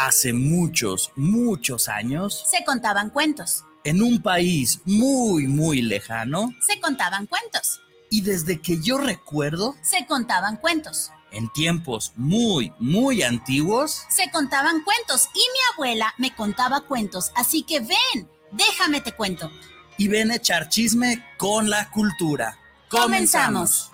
Hace 0.00 0.32
muchos, 0.32 1.10
muchos 1.16 1.88
años 1.88 2.44
se 2.48 2.64
contaban 2.64 3.10
cuentos 3.10 3.64
en 3.82 4.00
un 4.00 4.22
país 4.22 4.80
muy, 4.84 5.48
muy 5.48 5.82
lejano, 5.82 6.52
se 6.60 6.78
contaban 6.78 7.26
cuentos. 7.26 7.80
Y 8.10 8.20
desde 8.20 8.60
que 8.60 8.80
yo 8.80 8.98
recuerdo, 8.98 9.74
se 9.82 10.06
contaban 10.06 10.56
cuentos. 10.56 11.10
En 11.32 11.52
tiempos 11.52 12.12
muy, 12.14 12.72
muy 12.78 13.22
antiguos, 13.22 14.02
se 14.08 14.30
contaban 14.30 14.84
cuentos 14.84 15.28
y 15.34 15.38
mi 15.38 15.58
abuela 15.74 16.14
me 16.16 16.34
contaba 16.34 16.82
cuentos. 16.82 17.32
Así 17.34 17.64
que 17.64 17.80
ven, 17.80 18.28
déjame 18.52 19.00
te 19.00 19.12
cuento. 19.12 19.50
Y 19.96 20.06
ven 20.06 20.30
a 20.30 20.36
echar 20.36 20.68
chisme 20.68 21.24
con 21.38 21.70
la 21.70 21.90
cultura. 21.90 22.56
Comenzamos. 22.88 23.90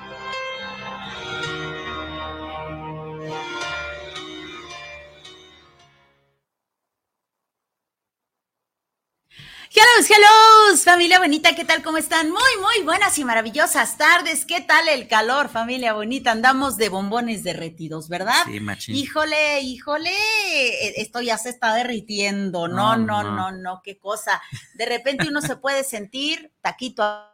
Hello, 9.77 10.07
hello, 10.09 10.77
familia 10.77 11.19
bonita, 11.19 11.57
¿qué 11.57 11.65
tal? 11.65 11.83
¿Cómo 11.83 11.99
están? 11.99 12.31
Muy, 12.31 12.39
muy 12.61 12.85
buenas 12.85 13.19
y 13.19 13.25
maravillosas 13.25 13.99
tardes. 13.99 14.47
¿Qué 14.47 14.61
tal 14.61 14.87
el 14.87 15.09
calor, 15.09 15.49
familia 15.49 15.95
bonita? 15.95 16.31
Andamos 16.31 16.77
de 16.77 16.91
bombones 16.91 17.43
derretidos, 17.43 18.09
¿verdad? 18.09 18.45
Sí, 18.47 18.61
machín. 18.61 18.95
Híjole, 18.95 19.63
híjole, 19.63 20.13
e, 20.13 21.03
esto 21.03 21.21
ya 21.21 21.39
se 21.39 21.49
está 21.49 21.75
derritiendo. 21.75 22.69
No, 22.69 22.97
no, 22.97 23.25
no, 23.25 23.35
no, 23.35 23.51
no, 23.51 23.81
qué 23.83 23.99
cosa. 23.99 24.41
De 24.75 24.87
repente 24.87 25.27
uno 25.29 25.41
se 25.41 25.57
puede 25.57 25.83
sentir 25.83 26.53
taquito 26.61 27.34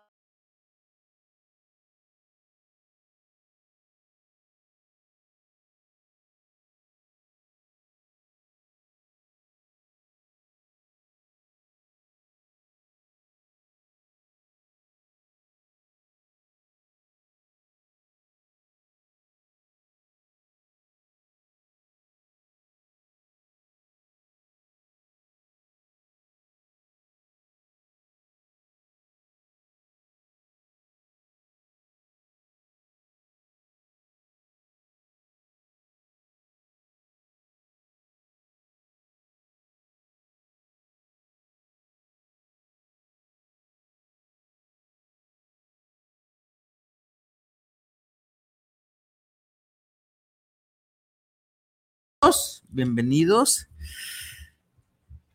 bienvenidos. 52.72 53.66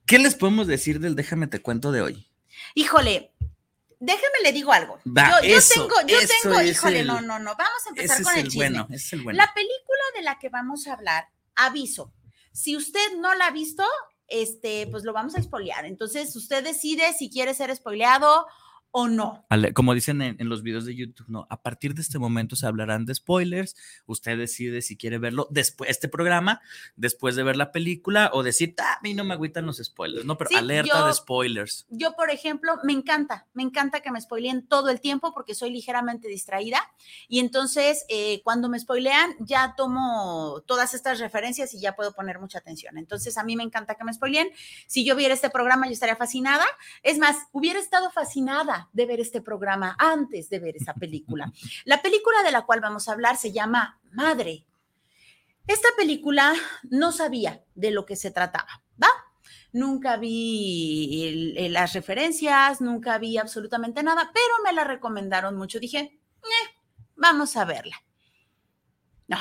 ¿Qué 0.06 0.19
les 0.19 0.35
podemos 0.35 0.68
decir 0.68 1.00
del 1.00 1.16
Déjame 1.16 1.47
te 1.47 1.62
cuento 1.62 1.91
de 1.91 2.01
hoy? 2.01 2.28
Híjole, 2.75 3.34
déjame 4.00 4.41
le 4.44 4.51
digo 4.51 4.72
algo. 4.72 5.00
yo, 5.03 5.59
tengo, 5.73 5.96
yo 6.07 6.18
tengo, 6.41 6.62
híjole, 6.62 7.03
no, 7.03 7.22
no, 7.22 7.40
no. 7.40 7.56
Vamos 7.56 7.85
a 7.85 7.90
empezar 7.90 8.23
con 8.23 8.38
el, 8.38 8.44
chisme. 8.44 8.69
Bueno, 8.69 8.88
es 8.91 9.13
el 9.13 9.22
bueno. 9.22 9.38
La 9.38 9.53
película 9.53 10.03
de 10.16 10.22
la 10.22 10.40
que 10.40 10.50
vamos 10.50 10.88
a 10.88 10.94
hablar, 10.94 11.28
aviso. 11.56 12.13
Si 12.51 12.78
usted 12.78 13.18
no 13.19 13.34
la 13.35 13.47
ha 13.47 13.52
visto, 13.52 13.84
este, 14.28 14.88
pues 14.88 15.03
lo 15.03 15.13
vamos 15.13 15.35
a 15.35 15.41
spoilear. 15.41 15.85
Entonces, 15.85 16.35
usted 16.35 16.63
decide 16.63 17.13
si 17.13 17.29
quiere 17.29 17.53
ser 17.53 17.75
spoileado 17.75 18.46
o 18.97 19.09
no. 19.09 19.45
Como 19.73 19.94
dicen 19.94 20.22
en, 20.22 20.47
los 20.47 20.63
videos 20.63 20.85
de 20.85 20.95
YouTube, 20.95 21.28
no, 21.28 21.47
a 21.50 21.61
partir 21.61 21.95
de 21.95 22.01
este 22.01 22.17
momento 22.17 22.56
se 22.56 22.66
hablarán 22.66 23.06
de 23.06 23.13
spoilers, 23.13 23.75
usted 24.06 24.38
decide 24.38 24.81
si 24.81 24.95
quiere 24.95 25.17
verlo 25.17 25.50
después, 25.51 25.89
este 25.89 26.07
programa, 26.07 26.61
después 26.95 27.35
de 27.35 27.44
ver 27.44 27.57
la 27.57 27.73
película, 27.73 28.29
o 28.31 28.41
decir, 28.41 28.73
ah, 28.79 28.94
a 28.94 29.01
mí 29.01 29.13
no 29.13 29.25
me 29.25 29.34
agüitan 29.34 29.66
los 29.66 29.84
spoilers, 29.84 30.23
no, 30.23 30.38
pero 30.38 30.57
alerta 30.57 31.07
de 31.07 31.13
spoilers. 31.13 31.85
Yo, 31.89 32.13
por 32.13 32.29
ejemplo, 32.29 32.78
me 32.85 32.94
encanta, 32.94 33.47
me 33.53 33.63
encanta 33.63 34.00
que 34.00 34.11
me 34.11 34.22
spoileen 34.22 34.66
todo 34.66 34.89
el 34.89 35.01
tiempo 35.01 35.34
porque 35.34 35.55
soy 35.55 35.72
ligeramente 35.72 36.29
distraída, 36.29 36.79
y 37.28 37.39
entonces 37.39 38.05
eh, 38.07 38.41
cuando 38.45 38.69
me 38.69 38.79
spoilean 38.79 39.35
ya 39.39 39.73
tomo 39.75 40.63
todas 40.67 40.94
estas 40.94 41.19
referencias 41.19 41.73
y 41.73 41.81
ya 41.81 41.97
puedo 41.97 42.13
poner 42.13 42.39
mucha 42.39 42.59
atención. 42.59 42.97
Entonces 42.97 43.38
a 43.38 43.44
mí 43.44 43.57
me 43.57 43.63
encanta 43.63 43.95
que 43.95 44.05
me 44.05 44.13
spoileen. 44.13 44.47
Si 44.88 45.03
yo 45.03 45.17
viera 45.17 45.34
este 45.34 45.50
programa, 45.50 45.85
yo 45.88 45.91
estaría 45.91 46.16
fascinada. 46.16 46.66
Es 47.03 47.17
más, 47.17 47.35
hubiera 47.51 47.78
estado 47.78 48.09
fascinada 48.09 48.84
de 48.94 49.06
ver 49.06 49.19
este 49.19 49.41
programa 49.41 49.96
antes 50.00 50.50
de 50.50 50.59
ver 50.59 50.75
esa 50.75 50.94
película. 50.94 51.51
La 51.85 52.01
película 52.01 52.44
de 52.44 52.51
la 52.51 52.66
cual 52.66 52.81
vamos 52.81 53.07
a 53.07 53.13
hablar 53.13 53.38
se 53.38 53.51
llama 53.51 54.00
Madre. 54.12 54.66
Esta 55.68 55.90
película 55.97 56.53
no 56.84 57.12
sabía 57.12 57.63
de 57.73 57.91
lo 57.91 58.06
que 58.06 58.16
se 58.16 58.31
trataba, 58.31 58.84
¿va? 59.01 59.09
Nunca 59.72 60.18
vi 60.18 61.53
las 61.69 61.94
referencias, 61.94 62.81
nunca 62.81 63.18
vi 63.18 63.38
absolutamente 63.38 64.03
nada, 64.03 64.31
pero 64.34 64.63
me 64.63 64.73
la 64.73 64.84
recomendaron 64.84 65.56
mucho. 65.57 65.79
Dije, 65.79 65.97
eh, 66.44 66.79
vamos 67.16 67.57
a 67.57 67.66
verla. 67.66 67.97
No, 69.28 69.38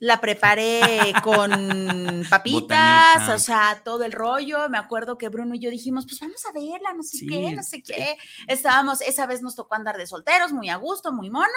la 0.00 0.20
preparé 0.20 0.80
con 1.22 2.24
papitas, 2.28 3.28
o 3.28 3.38
sea, 3.38 3.80
todo 3.84 4.04
el 4.04 4.12
rollo. 4.12 4.68
Me 4.68 4.78
acuerdo 4.78 5.16
que 5.16 5.28
Bruno 5.28 5.54
y 5.54 5.60
yo 5.60 5.70
dijimos, 5.70 6.06
pues 6.06 6.18
vamos 6.20 6.44
a 6.46 6.52
verla, 6.52 6.92
no 6.94 7.02
sé 7.02 7.26
qué, 7.26 7.52
no 7.52 7.62
sé 7.62 7.82
qué. 7.82 8.16
Estábamos, 8.48 9.02
esa 9.02 9.26
vez 9.26 9.42
nos 9.42 9.54
tocó 9.54 9.74
andar 9.74 9.96
de 9.96 10.06
solteros, 10.06 10.52
muy 10.52 10.70
a 10.70 10.76
gusto, 10.76 11.12
muy 11.12 11.30
monos. 11.30 11.50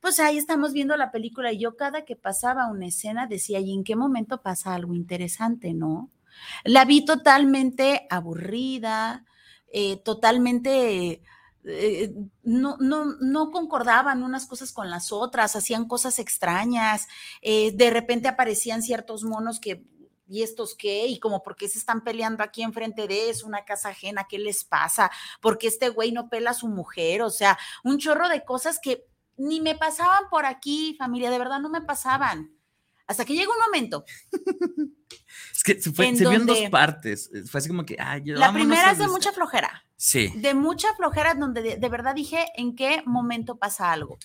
Pues 0.00 0.18
ahí 0.18 0.38
estamos 0.38 0.72
viendo 0.72 0.96
la 0.96 1.12
película 1.12 1.52
y 1.52 1.58
yo 1.58 1.76
cada 1.76 2.04
que 2.04 2.16
pasaba 2.16 2.66
una 2.66 2.86
escena 2.86 3.26
decía, 3.26 3.60
¿y 3.60 3.72
en 3.72 3.84
qué 3.84 3.96
momento 3.96 4.42
pasa 4.42 4.74
algo 4.74 4.94
interesante, 4.94 5.74
no? 5.74 6.10
La 6.64 6.84
vi 6.84 7.04
totalmente 7.04 8.06
aburrida, 8.10 9.24
eh, 9.72 9.98
totalmente 9.98 11.22
eh, 11.66 12.12
no, 12.42 12.76
no, 12.78 13.16
no, 13.20 13.50
concordaban 13.50 14.22
unas 14.22 14.46
cosas 14.46 14.72
con 14.72 14.90
las 14.90 15.12
otras, 15.12 15.56
hacían 15.56 15.86
cosas 15.86 16.18
extrañas, 16.18 17.08
eh, 17.42 17.72
de 17.72 17.90
repente 17.90 18.28
aparecían 18.28 18.82
ciertos 18.82 19.24
monos 19.24 19.60
que, 19.60 19.84
¿y 20.28 20.42
estos 20.42 20.74
qué? 20.74 21.06
Y 21.06 21.18
como, 21.18 21.42
¿por 21.42 21.56
qué 21.56 21.68
se 21.68 21.78
están 21.78 22.04
peleando 22.04 22.42
aquí 22.42 22.62
enfrente 22.62 23.08
de 23.08 23.30
eso? 23.30 23.46
Una 23.46 23.64
casa 23.64 23.90
ajena, 23.90 24.26
¿qué 24.28 24.38
les 24.38 24.64
pasa? 24.64 25.10
porque 25.40 25.68
este 25.68 25.88
güey 25.88 26.12
no 26.12 26.28
pela 26.28 26.50
a 26.50 26.54
su 26.54 26.68
mujer? 26.68 27.22
O 27.22 27.30
sea, 27.30 27.58
un 27.82 27.98
chorro 27.98 28.28
de 28.28 28.44
cosas 28.44 28.78
que 28.78 29.06
ni 29.36 29.60
me 29.60 29.74
pasaban 29.74 30.28
por 30.30 30.46
aquí, 30.46 30.94
familia, 30.98 31.30
de 31.30 31.38
verdad 31.38 31.60
no 31.60 31.68
me 31.70 31.82
pasaban. 31.82 32.53
Hasta 33.06 33.24
que 33.24 33.34
llegó 33.34 33.52
un 33.52 33.58
momento. 33.66 34.04
es 35.52 35.62
que 35.62 35.80
se, 35.80 35.92
fue, 35.92 36.12
vio 36.12 36.32
en 36.32 36.46
dos 36.46 36.60
partes. 36.70 37.30
Fue 37.50 37.58
así 37.58 37.68
como 37.68 37.84
que, 37.84 37.96
La 37.96 38.52
primera 38.52 38.92
es 38.92 38.98
de 38.98 39.08
mucha 39.08 39.32
flojera. 39.32 39.84
Sí. 39.96 40.32
De 40.36 40.54
mucha 40.54 40.94
flojera, 40.94 41.34
donde 41.34 41.76
de, 41.76 41.88
verdad 41.88 42.14
dije 42.14 42.46
en 42.56 42.74
qué 42.74 43.02
momento 43.06 43.56
pasa 43.56 43.92
algo. 43.92 44.18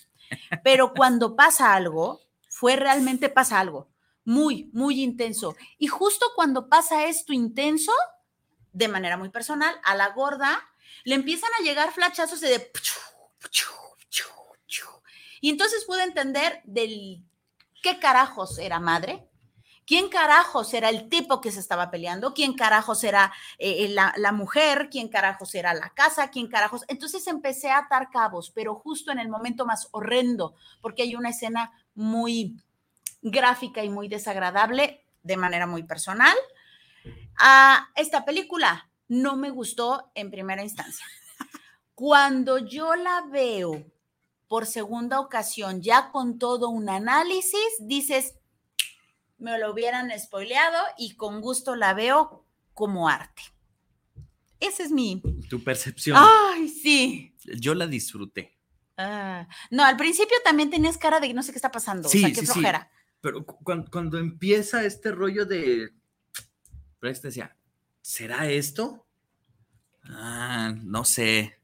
Pero 0.64 0.94
cuando 0.94 1.36
pasa 1.36 1.74
algo, 1.74 2.20
fue 2.48 2.76
realmente 2.76 3.28
pasa 3.28 3.60
algo. 3.60 3.88
Muy, 4.24 4.70
muy 4.72 5.02
intenso. 5.02 5.56
Y 5.78 5.88
justo 5.88 6.26
cuando 6.34 6.68
pasa 6.68 7.06
esto 7.06 7.32
intenso, 7.32 7.92
de 8.72 8.88
manera 8.88 9.16
muy 9.16 9.30
personal, 9.30 9.74
a 9.84 9.94
la 9.94 10.08
gorda 10.10 10.62
le 11.04 11.14
empiezan 11.14 11.50
a 11.58 11.62
llegar 11.62 11.92
flachazos 11.92 12.40
de. 12.40 12.70
Y 15.40 15.48
entonces 15.48 15.84
pude 15.84 16.02
entender 16.02 16.60
del 16.64 17.24
qué 17.82 17.98
carajos 17.98 18.58
era 18.58 18.80
madre, 18.80 19.28
quién 19.86 20.08
carajos 20.08 20.72
era 20.74 20.88
el 20.88 21.08
tipo 21.08 21.40
que 21.40 21.50
se 21.50 21.60
estaba 21.60 21.90
peleando, 21.90 22.32
quién 22.34 22.54
carajos 22.54 23.02
era 23.04 23.32
eh, 23.58 23.88
la, 23.88 24.14
la, 24.16 24.32
mujer, 24.32 24.88
quién 24.90 25.08
carajos 25.08 25.54
era 25.54 25.74
la 25.74 25.90
casa, 25.90 26.30
quién 26.30 26.48
carajos. 26.48 26.84
Entonces 26.88 27.26
empecé 27.26 27.70
a 27.70 27.78
atar 27.78 28.10
cabos, 28.10 28.50
pero 28.54 28.74
justo 28.74 29.10
en 29.10 29.18
el 29.18 29.28
momento 29.28 29.66
más 29.66 29.88
horrendo, 29.90 30.54
porque 30.80 31.02
hay 31.02 31.16
una 31.16 31.30
escena 31.30 31.72
muy 31.94 32.62
gráfica 33.22 33.82
y 33.82 33.88
muy 33.88 34.08
desagradable 34.08 35.04
de 35.22 35.36
manera 35.36 35.66
muy 35.66 35.82
personal. 35.82 36.36
A 37.38 37.88
esta 37.96 38.24
película 38.24 38.90
no 39.08 39.36
me 39.36 39.50
gustó 39.50 40.10
en 40.14 40.30
primera 40.30 40.62
instancia. 40.62 41.04
Cuando 41.94 42.58
yo 42.58 42.94
la 42.94 43.24
veo 43.30 43.84
por 44.50 44.66
segunda 44.66 45.20
ocasión, 45.20 45.80
ya 45.80 46.10
con 46.10 46.36
todo 46.40 46.70
un 46.70 46.88
análisis, 46.88 47.70
dices, 47.78 48.34
me 49.38 49.56
lo 49.60 49.70
hubieran 49.70 50.10
spoileado 50.18 50.76
y 50.98 51.14
con 51.14 51.40
gusto 51.40 51.76
la 51.76 51.94
veo 51.94 52.44
como 52.74 53.08
arte. 53.08 53.42
Ese 54.58 54.82
es 54.82 54.90
mi... 54.90 55.22
Tu 55.48 55.62
percepción. 55.62 56.16
Ay, 56.18 56.68
sí. 56.68 57.32
Yo 57.60 57.76
la 57.76 57.86
disfruté. 57.86 58.58
Ah, 58.96 59.46
no, 59.70 59.84
al 59.84 59.96
principio 59.96 60.36
también 60.44 60.68
tenías 60.68 60.98
cara 60.98 61.20
de 61.20 61.32
no 61.32 61.44
sé 61.44 61.52
qué 61.52 61.58
está 61.58 61.70
pasando. 61.70 62.08
Sí, 62.08 62.18
o 62.18 62.20
sea, 62.22 62.30
qué 62.30 62.40
sí, 62.40 62.46
flojera. 62.46 62.90
Sí. 62.92 63.16
Pero 63.20 63.46
cuando, 63.46 63.88
cuando, 63.88 64.18
empieza 64.18 64.84
este 64.84 65.12
rollo 65.12 65.46
de. 65.46 65.92
Pero 66.98 67.12
este 67.12 67.28
decía, 67.28 67.56
¿será 68.02 68.50
esto? 68.50 69.06
Ah, 70.02 70.74
no 70.82 71.04
sé. 71.04 71.56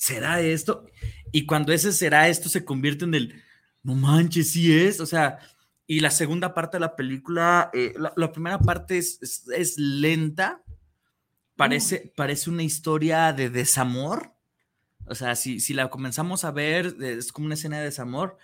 ¿Será 0.00 0.40
esto? 0.40 0.86
Y 1.32 1.46
cuando 1.46 1.72
ese 1.72 1.92
será 1.92 2.28
esto 2.28 2.48
se 2.48 2.64
convierte 2.64 3.04
en 3.04 3.14
el, 3.14 3.42
no 3.82 3.94
manches, 3.94 4.52
sí 4.52 4.76
es. 4.76 5.00
O 5.00 5.06
sea, 5.06 5.38
y 5.86 6.00
la 6.00 6.10
segunda 6.10 6.54
parte 6.54 6.76
de 6.76 6.80
la 6.80 6.96
película, 6.96 7.70
eh, 7.72 7.94
la, 7.98 8.12
la, 8.16 8.32
primera 8.32 8.58
parte 8.58 8.98
es, 8.98 9.18
es, 9.22 9.48
es 9.54 9.78
lenta. 9.78 10.62
Parece, 11.56 12.04
mm. 12.06 12.16
parece 12.16 12.50
una 12.50 12.62
historia 12.62 13.32
de 13.32 13.50
desamor. 13.50 14.34
O 15.06 15.14
sea, 15.14 15.34
si, 15.36 15.60
si 15.60 15.74
la 15.74 15.90
comenzamos 15.90 16.44
a 16.44 16.50
ver, 16.50 16.96
es 17.00 17.32
como 17.32 17.46
una 17.46 17.54
escena 17.54 17.78
de 17.78 17.84
desamor 17.84 18.38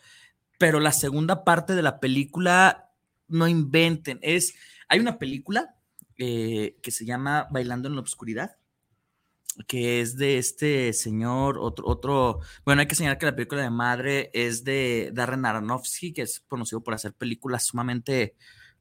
pero 0.58 0.80
la 0.80 0.92
segunda 0.92 1.44
parte 1.44 1.74
de 1.74 1.82
la 1.82 2.00
película 2.00 2.90
no 3.28 3.48
inventen. 3.48 4.18
Es, 4.22 4.54
hay 4.88 5.00
una 5.00 5.18
película 5.18 5.74
eh, 6.18 6.76
que 6.82 6.90
se 6.90 7.04
llama 7.04 7.46
Bailando 7.50 7.88
en 7.88 7.96
la 7.96 8.00
Oscuridad, 8.00 8.56
que 9.66 10.00
es 10.00 10.16
de 10.16 10.38
este 10.38 10.92
señor, 10.92 11.58
otro, 11.58 11.86
otro, 11.86 12.40
bueno, 12.64 12.80
hay 12.80 12.88
que 12.88 12.94
señalar 12.94 13.18
que 13.18 13.26
la 13.26 13.34
película 13.34 13.62
de 13.62 13.70
Madre 13.70 14.30
es 14.32 14.64
de 14.64 15.10
Darren 15.12 15.44
Aronofsky, 15.44 16.12
que 16.12 16.22
es 16.22 16.40
conocido 16.40 16.82
por 16.82 16.94
hacer 16.94 17.14
películas 17.14 17.66
sumamente 17.66 18.34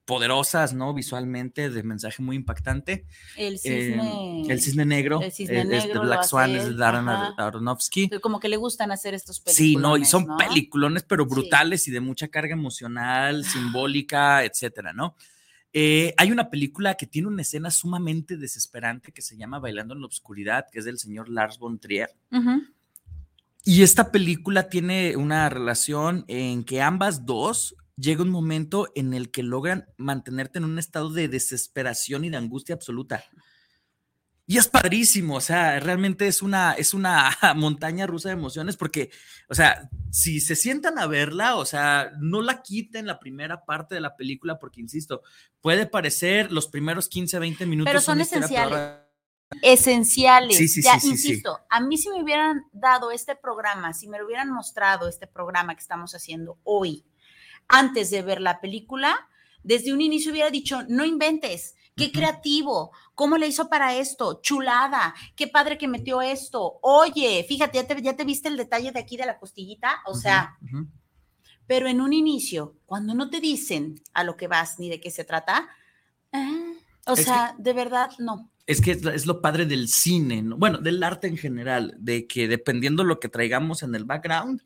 poderosas, 0.06 0.74
¿no? 0.74 0.94
Visualmente, 0.94 1.70
de 1.70 1.84
mensaje 1.84 2.22
muy 2.22 2.36
impactante. 2.36 3.06
El 3.36 3.58
cisne, 3.58 4.44
eh, 4.44 4.46
el 4.50 4.62
cisne 4.62 4.86
negro. 4.86 5.20
El 5.22 5.32
cisne 5.32 5.62
es, 5.62 5.68
negro. 5.68 5.88
Es 5.88 5.94
de 5.94 6.00
Black 6.00 6.24
Swan, 6.24 6.56
es 6.56 6.66
de 6.66 6.76
Darren 6.76 7.10
Ajá. 7.10 7.34
Aronofsky. 7.38 8.10
Como 8.22 8.40
que 8.40 8.48
le 8.48 8.58
gustan 8.58 8.92
hacer 8.92 9.14
estos 9.14 9.40
películas. 9.40 9.58
Sí, 9.58 9.76
no, 9.76 9.98
y 9.98 10.06
son 10.06 10.28
¿no? 10.28 10.38
peliculones, 10.38 11.04
pero 11.04 11.26
brutales 11.26 11.84
sí. 11.84 11.90
y 11.90 11.94
de 11.94 12.02
mucha 12.02 12.28
carga 12.28 12.54
emocional, 12.54 13.44
simbólica, 13.44 14.44
etcétera, 14.44 14.94
¿no? 14.94 15.16
Eh, 15.78 16.14
hay 16.16 16.32
una 16.32 16.50
película 16.50 16.96
que 16.96 17.06
tiene 17.06 17.28
una 17.28 17.42
escena 17.42 17.70
sumamente 17.70 18.38
desesperante 18.38 19.12
que 19.12 19.22
se 19.22 19.36
llama 19.36 19.60
Bailando 19.60 19.94
en 19.94 20.00
la 20.00 20.08
Oscuridad, 20.08 20.68
que 20.72 20.80
es 20.80 20.86
del 20.86 20.98
señor 20.98 21.28
Lars 21.28 21.60
von 21.60 21.80
Trier. 21.80 22.10
Uh 22.32 22.38
-huh. 22.38 22.74
Y 23.66 23.84
esta 23.84 24.10
película 24.10 24.70
tiene 24.70 25.18
una 25.18 25.50
relación 25.50 26.24
en 26.30 26.64
que 26.64 26.82
ambas 26.82 27.26
dos 27.26 27.76
llega 27.98 28.24
un 28.24 28.30
momento 28.30 28.88
en 28.96 29.14
el 29.14 29.32
que 29.32 29.44
logran 29.44 29.86
mantenerte 29.98 30.60
en 30.60 30.64
un 30.64 30.80
estado 30.80 31.10
de 31.10 31.28
desesperación 31.28 32.24
y 32.24 32.30
de 32.30 32.38
angustia 32.38 32.74
absoluta. 32.74 33.26
Y 34.48 34.58
es 34.58 34.68
padrísimo, 34.68 35.38
o 35.38 35.42
sea, 35.42 35.80
realmente 35.80 36.28
es 36.28 36.44
una, 36.44 36.74
es 36.74 36.94
una 36.94 37.36
montaña 37.56 38.06
rusa 38.06 38.30
de 38.30 38.34
emociones 38.34 38.78
porque, 38.78 39.10
o 39.50 39.56
sea, 39.56 39.90
si 40.12 40.40
se 40.40 40.56
sientan 40.56 41.00
a 41.00 41.08
verla, 41.08 41.56
o 41.56 41.66
sea, 41.66 42.12
no 42.20 42.44
la 42.44 42.62
quiten 42.62 43.08
la 43.08 43.20
primera 43.20 43.66
parte 43.66 43.96
de 43.96 44.02
la 44.02 44.16
película 44.16 44.60
porque, 44.60 44.82
insisto, 44.82 45.24
puede 45.62 45.88
parecer 45.88 46.52
los 46.52 46.68
primeros 46.68 47.10
15, 47.10 47.40
20 47.40 47.66
minutos. 47.66 47.90
Pero 47.90 48.02
son, 48.02 48.18
son 48.18 48.22
esenciales. 48.22 49.00
Esenciales. 49.64 50.58
Sí, 50.58 50.68
sí, 50.68 50.84
ya, 50.84 51.00
sí, 51.00 51.10
insisto, 51.10 51.60
a 51.70 51.80
mí 51.80 51.98
si 51.98 52.10
me 52.10 52.22
hubieran 52.22 52.66
dado 52.72 53.12
este 53.12 53.36
programa, 53.36 53.94
si 53.94 54.08
me 54.08 54.20
lo 54.20 54.26
hubieran 54.26 54.52
mostrado 54.52 55.08
este 55.08 55.26
programa 55.26 55.74
que 55.74 55.82
estamos 55.82 56.14
haciendo 56.14 56.60
hoy, 56.64 57.04
antes 57.68 58.12
de 58.12 58.22
ver 58.22 58.42
la 58.42 58.62
película, 58.62 59.28
desde 59.64 59.92
un 59.92 60.02
inicio 60.02 60.32
hubiera 60.32 60.52
dicho, 60.52 60.84
no 60.88 61.04
inventes, 61.04 61.76
qué 61.96 62.06
uh 62.06 62.08
-huh. 62.08 62.12
creativo, 62.14 62.92
cómo 63.16 63.38
le 63.38 63.48
hizo 63.48 63.70
para 63.70 63.96
esto, 63.96 64.40
chulada, 64.42 65.16
qué 65.36 65.48
padre 65.48 65.78
que 65.78 65.88
metió 65.88 66.22
esto, 66.22 66.80
oye, 66.82 67.46
fíjate, 67.48 67.78
ya 67.78 67.88
te, 67.88 68.02
ya 68.02 68.16
te 68.16 68.26
viste 68.26 68.50
el 68.50 68.58
detalle 68.58 68.92
de 68.92 69.00
aquí 69.00 69.18
de 69.18 69.26
la 69.26 69.40
costillita, 69.40 70.02
o 70.06 70.12
uh 70.12 70.14
-huh, 70.14 70.22
sea, 70.22 70.58
uh 70.62 70.66
-huh. 70.66 70.88
pero 71.66 71.88
en 71.88 72.02
un 72.02 72.14
inicio, 72.14 72.76
cuando 72.86 73.16
no 73.16 73.30
te 73.30 73.40
dicen 73.40 74.02
a 74.14 74.24
lo 74.24 74.36
que 74.36 74.48
vas 74.48 74.78
ni 74.78 74.90
de 74.90 75.00
qué 75.00 75.10
se 75.10 75.24
trata, 75.24 75.68
eh, 76.32 76.78
o 77.08 77.14
es 77.14 77.24
sea, 77.24 77.54
que, 77.56 77.64
de 77.64 77.74
verdad, 77.74 78.12
no. 78.20 78.52
Es 78.68 78.82
que 78.82 78.92
es 78.92 79.26
lo 79.26 79.42
padre 79.42 79.66
del 79.66 79.88
cine, 79.88 80.42
¿no? 80.42 80.58
bueno, 80.58 80.80
del 80.80 81.02
arte 81.04 81.28
en 81.28 81.38
general, 81.38 81.96
de 82.00 82.28
que 82.28 82.48
dependiendo 82.48 83.04
lo 83.04 83.20
que 83.20 83.30
traigamos 83.30 83.84
en 83.84 83.94
el 83.96 84.06
background, 84.06 84.62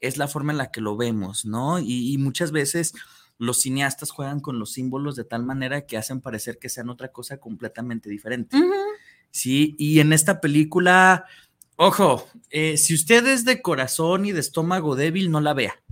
es 0.00 0.16
la 0.16 0.28
forma 0.28 0.52
en 0.52 0.58
la 0.58 0.70
que 0.70 0.80
lo 0.80 0.96
vemos, 0.96 1.44
¿no? 1.44 1.78
Y, 1.78 2.12
y, 2.12 2.18
muchas 2.18 2.50
veces 2.50 2.92
los 3.38 3.60
cineastas 3.60 4.10
juegan 4.10 4.40
con 4.40 4.58
los 4.58 4.72
símbolos 4.72 5.16
de 5.16 5.24
tal 5.24 5.42
manera 5.42 5.86
que 5.86 5.96
hacen 5.96 6.20
parecer 6.20 6.58
que 6.58 6.68
sean 6.68 6.88
otra 6.88 7.12
cosa 7.12 7.38
completamente 7.38 8.08
diferente. 8.08 8.56
Uh 8.56 8.60
-huh. 8.60 8.84
Sí, 9.30 9.74
y 9.78 10.00
en 10.00 10.12
esta 10.12 10.40
película, 10.40 11.26
ojo, 11.76 12.26
eh, 12.50 12.76
si 12.76 12.94
usted 12.94 13.26
es 13.26 13.44
de 13.44 13.60
corazón 13.60 14.24
y 14.24 14.32
de 14.32 14.40
estómago 14.40 14.96
débil, 14.96 15.30
no 15.30 15.40
la 15.40 15.52
vea. 15.52 15.82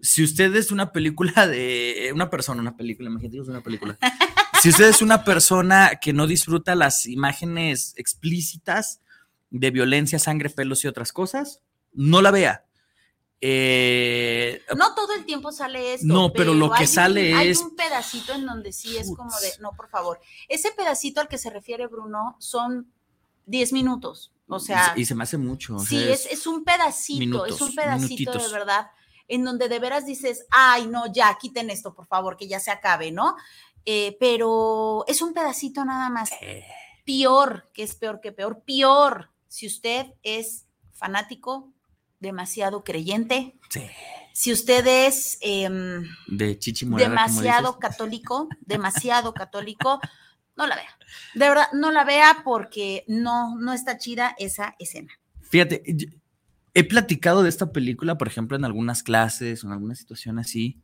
Si 0.00 0.22
usted 0.22 0.54
es 0.56 0.70
una 0.70 0.92
película 0.92 1.46
de 1.46 2.10
una 2.14 2.30
persona, 2.30 2.60
una 2.60 2.76
película, 2.76 3.10
imagínate, 3.10 3.40
es 3.40 3.48
una 3.48 3.62
película. 3.62 3.98
Si 4.62 4.70
usted 4.70 4.88
es 4.88 5.02
una 5.02 5.22
persona 5.22 6.00
que 6.00 6.14
no 6.14 6.26
disfruta 6.26 6.74
las 6.74 7.06
imágenes 7.06 7.92
explícitas 7.96 9.00
de 9.50 9.70
violencia, 9.70 10.18
sangre, 10.18 10.50
pelos 10.50 10.82
y 10.82 10.88
otras 10.88 11.12
cosas, 11.12 11.60
no 11.92 12.22
la 12.22 12.30
vea 12.30 12.65
eh, 13.40 14.62
no 14.76 14.94
todo 14.94 15.12
el 15.14 15.24
tiempo 15.24 15.52
sale 15.52 15.94
esto. 15.94 16.06
No, 16.06 16.32
pero, 16.32 16.52
pero 16.52 16.54
lo 16.54 16.70
que 16.70 16.86
sale 16.86 17.34
un, 17.34 17.40
es. 17.40 17.58
Hay 17.58 17.64
un 17.64 17.76
pedacito 17.76 18.32
en 18.32 18.46
donde 18.46 18.72
sí 18.72 18.96
es 18.96 19.14
como 19.14 19.38
de, 19.40 19.52
no, 19.60 19.72
por 19.72 19.88
favor. 19.88 20.20
Ese 20.48 20.72
pedacito 20.72 21.20
al 21.20 21.28
que 21.28 21.38
se 21.38 21.50
refiere 21.50 21.86
Bruno 21.86 22.36
son 22.38 22.90
10 23.46 23.72
minutos. 23.72 24.32
O 24.48 24.58
sea. 24.58 24.94
Y, 24.96 25.02
y, 25.02 25.04
se 25.04 25.14
me 25.14 25.24
hace 25.24 25.38
mucho. 25.38 25.78
Sí, 25.78 26.02
es, 26.02 26.26
es, 26.26 26.46
un 26.46 26.64
pedacito, 26.64 27.18
minutos, 27.18 27.54
es 27.54 27.60
un 27.60 27.74
pedacito 27.74 28.08
minutitos. 28.08 28.50
de 28.50 28.58
verdad, 28.58 28.90
en 29.28 29.44
donde 29.44 29.68
de 29.68 29.78
veras 29.80 30.06
dices, 30.06 30.46
ay, 30.50 30.86
no, 30.86 31.12
ya, 31.12 31.36
quiten 31.38 31.68
esto, 31.70 31.94
por 31.94 32.06
favor, 32.06 32.36
que 32.36 32.48
ya 32.48 32.60
se 32.60 32.70
acabe, 32.70 33.12
¿no? 33.12 33.36
Eh, 33.84 34.16
pero 34.18 35.04
es 35.06 35.20
un 35.20 35.34
pedacito 35.34 35.84
nada 35.84 36.08
más. 36.10 36.30
Eh. 36.40 36.64
Peor, 37.04 37.70
que 37.72 37.82
es 37.82 37.94
peor 37.94 38.20
que 38.20 38.32
peor, 38.32 38.62
peor. 38.64 39.30
Si 39.46 39.66
usted 39.66 40.06
es 40.22 40.66
fanático 40.92 41.72
demasiado 42.20 42.84
creyente. 42.84 43.58
Sí. 43.70 43.82
Si 44.32 44.52
usted 44.52 44.86
es 44.86 45.38
eh, 45.40 45.68
de 46.26 46.58
demasiado 46.98 47.78
católico, 47.78 48.48
demasiado 48.60 49.32
católico, 49.32 50.00
no 50.56 50.66
la 50.66 50.76
vea. 50.76 50.98
De 51.34 51.48
verdad, 51.48 51.68
no 51.72 51.90
la 51.90 52.04
vea 52.04 52.42
porque 52.44 53.04
no, 53.08 53.56
no 53.58 53.72
está 53.72 53.96
chida 53.98 54.34
esa 54.38 54.74
escena. 54.78 55.12
Fíjate, 55.40 55.82
he 56.74 56.84
platicado 56.84 57.42
de 57.42 57.48
esta 57.48 57.72
película, 57.72 58.18
por 58.18 58.28
ejemplo, 58.28 58.56
en 58.56 58.64
algunas 58.64 59.02
clases 59.02 59.64
o 59.64 59.68
en 59.68 59.72
alguna 59.72 59.94
situación 59.94 60.38
así. 60.38 60.82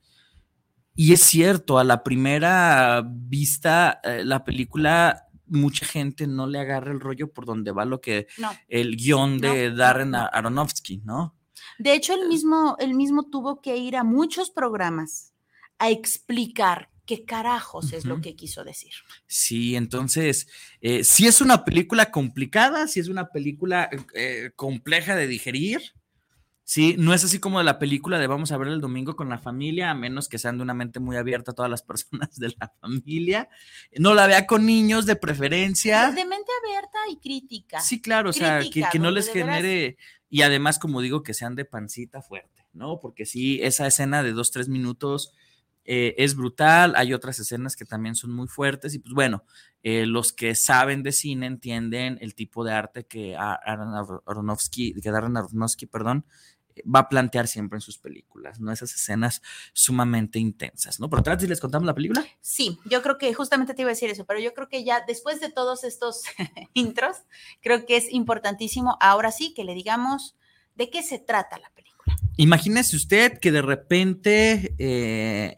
Y 0.95 1.13
es 1.13 1.21
cierto, 1.21 1.79
a 1.79 1.85
la 1.85 2.03
primera 2.03 3.03
vista, 3.07 4.01
eh, 4.05 4.25
la 4.25 4.45
película 4.45 5.29
mucha 5.53 5.87
gente 5.87 6.27
no 6.27 6.47
le 6.47 6.59
agarra 6.59 6.93
el 6.93 7.01
rollo 7.01 7.33
por 7.33 7.47
donde 7.47 7.73
va 7.73 7.85
lo 7.85 8.01
que 8.01 8.27
no. 8.39 8.51
el 8.69 8.97
guion 8.97 9.39
de 9.39 9.71
no, 9.71 9.77
Darren 9.77 10.11
no, 10.11 10.29
Aronofsky, 10.33 10.99
¿no? 11.05 11.37
De 11.79 11.95
hecho, 11.95 12.15
él 12.15 12.29
mismo, 12.29 12.77
él 12.79 12.95
mismo 12.95 13.29
tuvo 13.31 13.61
que 13.61 13.77
ir 13.77 13.97
a 13.97 14.05
muchos 14.05 14.51
programas 14.51 15.33
a 15.79 15.91
explicar 15.91 16.91
qué 17.07 17.25
carajos 17.25 17.87
uh 17.87 17.89
-huh. 17.89 17.97
es 17.97 18.05
lo 18.05 18.21
que 18.21 18.37
quiso 18.37 18.65
decir. 18.65 18.93
Sí, 19.27 19.77
entonces, 19.77 20.47
eh, 20.81 21.05
si 21.05 21.27
es 21.27 21.41
una 21.41 21.65
película 21.65 22.11
complicada, 22.11 22.89
si 22.89 23.01
es 23.01 23.09
una 23.09 23.29
película 23.29 23.91
eh, 24.15 24.51
compleja 24.57 25.17
de 25.17 25.27
digerir, 25.27 25.81
Sí, 26.73 26.97
no 26.99 27.13
es 27.13 27.23
así 27.23 27.39
como 27.39 27.59
de 27.59 27.65
la 27.65 27.79
película 27.79 28.19
de 28.19 28.27
vamos 28.27 28.51
a 28.51 28.57
ver 28.57 28.69
el 28.69 28.81
domingo 28.81 29.15
con 29.15 29.29
la 29.29 29.37
familia, 29.37 29.91
a 29.91 29.95
menos 29.95 30.27
que 30.27 30.39
sean 30.39 30.57
de 30.57 30.63
una 30.63 30.73
mente 30.73 31.01
muy 31.01 31.19
abierta 31.19 31.51
a 31.51 31.55
todas 31.55 31.71
las 31.71 31.83
personas 31.83 32.35
de 32.39 32.55
la 32.59 32.73
familia. 32.81 33.51
No 33.99 34.15
la 34.15 34.27
vea 34.27 34.47
con 34.47 34.65
niños 34.65 35.05
de 35.05 35.17
preferencia. 35.17 36.11
De 36.13 36.25
mente 36.25 36.51
abierta 36.65 36.99
y 37.11 37.19
crítica. 37.19 37.79
Sí, 37.81 38.01
claro, 38.01 38.31
crítica, 38.31 38.59
o 38.59 38.63
sea, 38.63 38.71
que, 38.71 38.85
que 38.91 38.99
no 38.99 39.11
les 39.11 39.31
genere. 39.31 39.99
y 40.31 40.41
además, 40.41 40.79
como 40.79 41.03
digo, 41.03 41.23
que 41.23 41.35
sean 41.35 41.57
de 41.57 41.67
pancita 41.67 42.23
fuerte, 42.23 42.65
¿no? 42.73 43.01
Porque 43.01 43.27
sí, 43.27 43.61
esa 43.63 43.87
escena 43.87 44.23
de 44.23 44.33
dos, 44.33 44.51
tres 44.51 44.71
minutos 44.71 45.35
eh, 45.85 46.15
es 46.17 46.37
brutal, 46.37 46.95
hay 46.97 47.13
otras 47.13 47.39
escenas 47.41 47.75
que 47.75 47.85
también 47.85 48.15
son 48.15 48.33
muy 48.33 48.47
fuertes 48.47 48.95
y 48.95 49.01
pues 49.01 49.15
bueno, 49.15 49.45
eh, 49.83 50.07
los 50.07 50.33
que 50.33 50.55
saben 50.55 51.03
de 51.03 51.11
cine 51.11 51.47
entienden 51.47 52.19
el 52.21 52.37
tipo 52.37 52.65
de 52.65 52.73
arte 52.73 53.05
que 53.05 53.35
Aaron 53.37 54.21
Aronofsky, 54.25 54.95
que 55.01 55.11
Darren 55.11 55.37
Aronofsky, 55.37 55.87
perdón, 55.87 56.25
va 56.83 57.01
a 57.01 57.09
plantear 57.09 57.49
siempre 57.49 57.77
en 57.77 57.81
sus 57.81 57.99
películas, 57.99 58.61
¿no? 58.61 58.73
Esas 58.73 58.95
escenas 58.95 59.43
sumamente 59.73 60.39
intensas, 60.39 61.01
¿no? 61.01 61.09
Pero 61.11 61.39
si 61.39 61.47
les 61.47 61.61
contamos 61.61 61.87
la 61.87 61.95
película. 61.95 62.25
Sí, 62.41 62.79
yo 62.85 63.03
creo 63.03 63.19
que 63.19 63.33
justamente 63.35 63.75
te 63.75 63.83
iba 63.83 63.91
a 63.91 63.95
decir 63.95 64.11
eso, 64.11 64.25
pero 64.25 64.41
yo 64.41 64.55
creo 64.55 64.69
que 64.69 64.85
ya 64.85 65.05
después 65.07 65.41
de 65.41 65.51
todos 65.51 65.85
estos 65.85 66.23
intros, 66.75 67.17
creo 67.61 67.87
que 67.87 67.97
es 67.97 68.13
importantísimo 68.13 68.97
ahora 69.01 69.33
sí 69.33 69.55
que 69.55 69.65
le 69.65 69.75
digamos 69.75 70.37
de 70.75 70.91
qué 70.91 71.03
se 71.03 71.19
trata 71.19 71.59
la 71.59 71.71
película. 71.71 72.17
Imagínese 72.37 72.97
usted 72.97 73.39
que 73.39 73.53
de 73.53 73.63
repente 73.63 74.75
eh, 74.79 75.57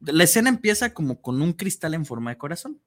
la 0.00 0.24
escena 0.24 0.48
empieza 0.48 0.94
como 0.94 1.20
con 1.20 1.42
un 1.42 1.52
cristal 1.52 1.94
en 1.94 2.06
forma 2.06 2.30
de 2.30 2.38
corazón, 2.38 2.80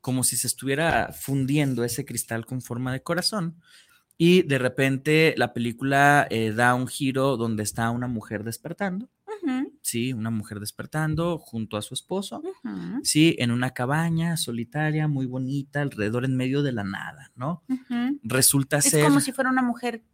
como 0.00 0.24
si 0.24 0.36
se 0.36 0.46
estuviera 0.46 1.12
fundiendo 1.12 1.84
ese 1.84 2.04
cristal 2.04 2.44
con 2.44 2.60
forma 2.60 2.92
de 2.92 3.02
corazón. 3.02 3.60
Y 4.18 4.42
de 4.42 4.58
repente 4.58 5.34
la 5.36 5.52
película 5.52 6.26
eh, 6.30 6.52
da 6.52 6.74
un 6.74 6.86
giro 6.86 7.36
donde 7.36 7.62
está 7.62 7.90
una 7.90 8.06
mujer 8.06 8.44
despertando. 8.44 9.08
Sí, 9.80 10.12
una 10.12 10.30
mujer 10.30 10.60
despertando 10.60 11.38
junto 11.38 11.76
a 11.76 11.82
su 11.82 11.94
esposo. 11.94 12.42
Sí, 13.02 13.34
en 13.38 13.50
una 13.50 13.70
cabaña 13.70 14.36
solitaria, 14.36 15.08
muy 15.08 15.26
bonita, 15.26 15.82
alrededor 15.82 16.24
en 16.24 16.36
medio 16.36 16.62
de 16.62 16.72
la 16.72 16.84
nada, 16.84 17.32
¿no? 17.34 17.64
Resulta 18.22 18.80
ser. 18.80 19.00
Es 19.00 19.06
como 19.06 19.20
si 19.20 19.32
fuera 19.32 19.50
una 19.50 19.62
mujer 19.62 20.04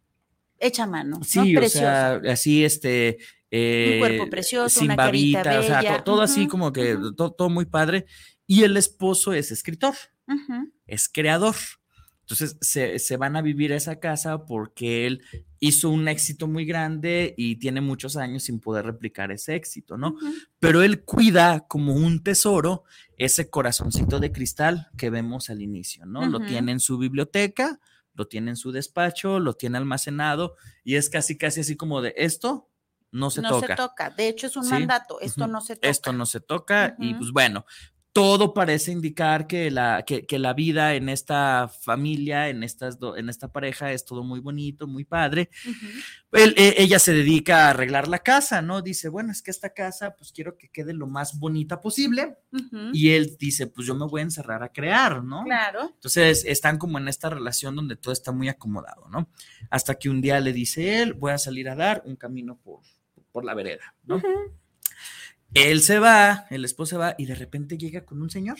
hecha 0.57 0.83
a 0.83 0.87
mano. 0.87 1.19
Sí, 1.23 1.55
o 1.55 1.69
sea, 1.69 2.15
así 2.29 2.65
este. 2.65 3.19
un 3.51 3.99
cuerpo 3.99 4.23
eh, 4.23 4.29
precioso, 4.29 4.79
sin 4.79 4.95
babita, 4.95 5.59
o 5.59 5.63
sea, 5.63 6.03
todo, 6.03 6.21
así 6.21 6.47
como 6.47 6.73
que 6.73 6.97
todo, 7.15 7.49
muy 7.49 7.65
padre. 7.65 8.05
Y 8.47 8.63
el 8.63 8.75
esposo 8.77 9.33
es 9.33 9.51
escritor, 9.51 9.93
es 10.87 11.07
creador. 11.07 11.55
Entonces 12.29 12.57
se, 12.61 13.17
van 13.17 13.35
a 13.35 13.41
vivir 13.41 13.73
a 13.73 13.75
esa 13.75 13.99
casa 13.99 14.45
porque 14.45 15.07
él 15.07 15.23
hizo 15.59 15.89
un 15.89 16.07
éxito 16.07 16.47
muy 16.47 16.63
grande 16.63 17.33
y 17.35 17.55
tiene 17.55 17.81
muchos 17.81 18.17
años 18.17 18.43
sin 18.43 18.59
poder 18.59 18.85
replicar 18.85 19.31
ese 19.31 19.55
éxito, 19.55 19.97
¿no? 19.97 20.15
Pero 20.59 20.83
él 20.83 21.03
cuida 21.03 21.65
como 21.67 21.95
un 21.95 22.23
tesoro 22.23 22.83
ese 23.17 23.49
corazoncito 23.49 24.19
de 24.19 24.31
cristal 24.31 24.89
que 24.95 25.09
vemos 25.09 25.49
al 25.49 25.63
inicio, 25.63 26.05
¿no? 26.05 26.27
Lo 26.27 26.39
tiene 26.39 26.71
en 26.71 26.79
su 26.79 26.99
biblioteca, 26.99 27.79
lo 28.13 28.27
tiene 28.27 28.51
en 28.51 28.57
su 28.57 28.71
despacho, 28.71 29.39
lo 29.39 29.55
tiene 29.55 29.79
almacenado 29.79 30.55
y 30.83 30.97
es 30.97 31.09
casi, 31.09 31.35
casi 31.35 31.61
así 31.61 31.75
como 31.75 31.99
de 32.03 32.13
esto. 32.15 32.69
No 33.11 33.31
se 33.31 33.41
toca. 33.41 33.53
No 33.53 33.59
se 33.61 33.75
toca. 33.75 34.09
De 34.11 34.27
hecho, 34.27 34.45
es 34.45 34.55
un 34.55 34.69
mandato. 34.69 35.19
Esto 35.19 35.47
no 35.47 35.61
se 35.61 35.77
toca. 35.77 35.89
Esto 35.89 36.13
no 36.13 36.27
se 36.27 36.39
toca. 36.41 36.95
Y 36.99 37.15
pues 37.15 37.31
bueno, 37.31 37.65
todo 38.11 38.53
parece 38.53 38.91
indicar 38.91 39.45
que 39.45 39.69
la, 39.69 40.03
que, 40.03 40.39
la 40.39 40.53
vida 40.53 40.95
en 40.95 41.09
esta 41.09 41.67
familia, 41.67 42.49
en, 42.49 42.63
estas 42.63 42.97
en 43.15 43.29
esta 43.29 43.51
pareja 43.51 43.91
es 43.93 44.03
todo 44.03 44.23
muy 44.23 44.39
bonito, 44.39 44.87
muy 44.87 45.05
padre. 45.05 45.49
E, 46.31 46.75
ella 46.77 46.97
se 46.97 47.13
dedica 47.13 47.67
a 47.67 47.69
arreglar 47.69 48.07
la 48.07 48.19
casa, 48.19 48.61
¿no? 48.61 48.81
Dice, 48.81 49.09
bueno, 49.09 49.31
es 49.31 49.41
que 49.41 49.51
esta 49.51 49.73
casa, 49.73 50.15
pues 50.15 50.31
quiero 50.31 50.57
que 50.57 50.69
quede 50.69 50.93
lo 50.93 51.05
más 51.05 51.39
bonita 51.39 51.79
posible. 51.79 52.37
Y 52.93 53.11
él 53.11 53.37
dice, 53.39 53.67
pues 53.67 53.85
yo 53.85 53.93
me 53.93 54.07
voy 54.07 54.21
a 54.21 54.23
encerrar 54.23 54.63
a 54.63 54.71
crear, 54.73 55.23
¿no? 55.23 55.43
Claro. 55.43 55.91
Entonces 55.93 56.45
están 56.45 56.79
como 56.79 56.97
en 56.97 57.07
esta 57.07 57.29
relación 57.29 57.75
donde 57.75 57.95
todo 57.95 58.11
está 58.11 58.31
muy 58.31 58.49
acomodado, 58.49 59.07
¿no? 59.09 59.29
Hasta 59.69 59.95
que 59.95 60.09
un 60.09 60.19
día 60.19 60.39
le 60.39 60.51
dice 60.51 61.01
él, 61.01 61.13
voy 61.13 61.31
a 61.31 61.37
salir 61.37 61.69
a 61.69 61.75
dar 61.75 62.01
un 62.05 62.15
camino 62.15 62.57
por, 62.57 62.81
por 63.31 63.45
la 63.45 63.53
vereda, 63.53 63.95
¿no? 64.03 64.21
Él 65.53 65.81
se 65.81 65.99
va, 65.99 66.45
el 66.49 66.65
esposo 66.65 66.91
se 66.91 66.97
va 66.97 67.15
y 67.17 67.25
de 67.25 67.35
repente 67.35 67.77
llega 67.77 68.05
con 68.05 68.21
un 68.21 68.29
señor. 68.29 68.57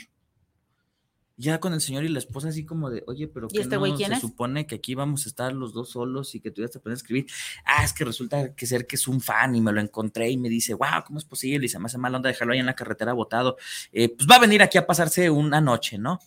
Ya 1.38 1.62
con 1.62 1.74
el 1.74 1.80
señor 1.80 2.04
y 2.04 2.10
la 2.10 2.20
esposa 2.20 2.50
así 2.50 2.66
como 2.66 2.90
de, 2.90 3.02
oye, 3.08 3.30
pero 3.30 3.48
¿Y 3.50 3.60
este 3.60 3.78
quién 3.96 4.14
se 4.14 4.20
supone 4.20 4.68
que 4.68 4.76
aquí 4.76 4.94
vamos 4.94 5.26
a 5.26 5.30
estar 5.30 5.54
los 5.54 5.72
dos 5.72 5.92
solos 5.92 6.36
y 6.36 6.42
que 6.42 6.52
tú 6.52 6.62
ya 6.62 6.68
te 6.68 6.80
puedes 6.80 7.00
escribir. 7.00 7.28
Ah, 7.64 7.86
es 7.86 7.94
que 7.94 8.04
resulta 8.04 8.54
que 8.54 8.68
ser 8.68 8.86
que 8.86 8.98
es 8.98 9.08
un 9.08 9.22
fan 9.22 9.56
y 9.56 9.62
me 9.62 9.72
lo 9.72 9.80
encontré 9.80 10.30
y 10.30 10.36
me 10.36 10.50
dice, 10.50 10.74
wow, 10.74 11.04
¿cómo 11.06 11.18
es 11.18 11.24
posible? 11.24 11.68
Y 11.68 11.70
se 11.70 11.80
me 11.80 11.86
hace 11.86 11.98
mal 11.98 12.14
onda 12.14 12.28
dejarlo 12.28 12.54
ahí 12.54 12.60
en 12.60 12.66
la 12.66 12.76
carretera 12.76 13.14
botado. 13.14 13.56
Eh, 13.94 14.10
pues 14.10 14.30
va 14.30 14.36
a 14.36 14.40
venir 14.40 14.62
aquí 14.62 14.78
a 14.78 14.86
pasarse 14.86 15.30
una 15.30 15.62
noche, 15.62 15.98
¿no? 15.98 16.20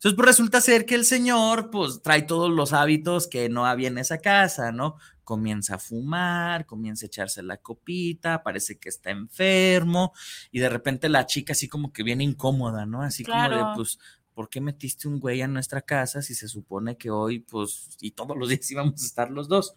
Entonces, 0.00 0.16
pues 0.16 0.28
resulta 0.28 0.60
ser 0.62 0.86
que 0.86 0.94
el 0.94 1.04
señor, 1.04 1.70
pues 1.70 2.00
trae 2.00 2.22
todos 2.22 2.48
los 2.50 2.72
hábitos 2.72 3.26
que 3.26 3.50
no 3.50 3.66
había 3.66 3.88
en 3.88 3.98
esa 3.98 4.18
casa, 4.18 4.72
¿no? 4.72 4.96
Comienza 5.30 5.76
a 5.76 5.78
fumar, 5.78 6.66
comienza 6.66 7.06
a 7.06 7.06
echarse 7.06 7.40
la 7.40 7.58
copita, 7.58 8.42
parece 8.42 8.80
que 8.80 8.88
está 8.88 9.10
enfermo, 9.10 10.12
y 10.50 10.58
de 10.58 10.68
repente 10.68 11.08
la 11.08 11.24
chica 11.24 11.52
así 11.52 11.68
como 11.68 11.92
que 11.92 12.02
viene 12.02 12.24
incómoda, 12.24 12.84
¿no? 12.84 13.02
Así 13.02 13.22
como 13.22 13.48
de, 13.48 13.64
pues, 13.76 14.00
¿por 14.34 14.48
qué 14.48 14.60
metiste 14.60 15.06
un 15.06 15.20
güey 15.20 15.40
a 15.40 15.46
nuestra 15.46 15.82
casa 15.82 16.20
si 16.20 16.34
se 16.34 16.48
supone 16.48 16.96
que 16.96 17.12
hoy, 17.12 17.38
pues, 17.38 17.96
y 18.00 18.10
todos 18.10 18.36
los 18.36 18.48
días 18.48 18.68
íbamos 18.72 19.00
a 19.00 19.06
estar 19.06 19.30
los 19.30 19.46
dos? 19.46 19.76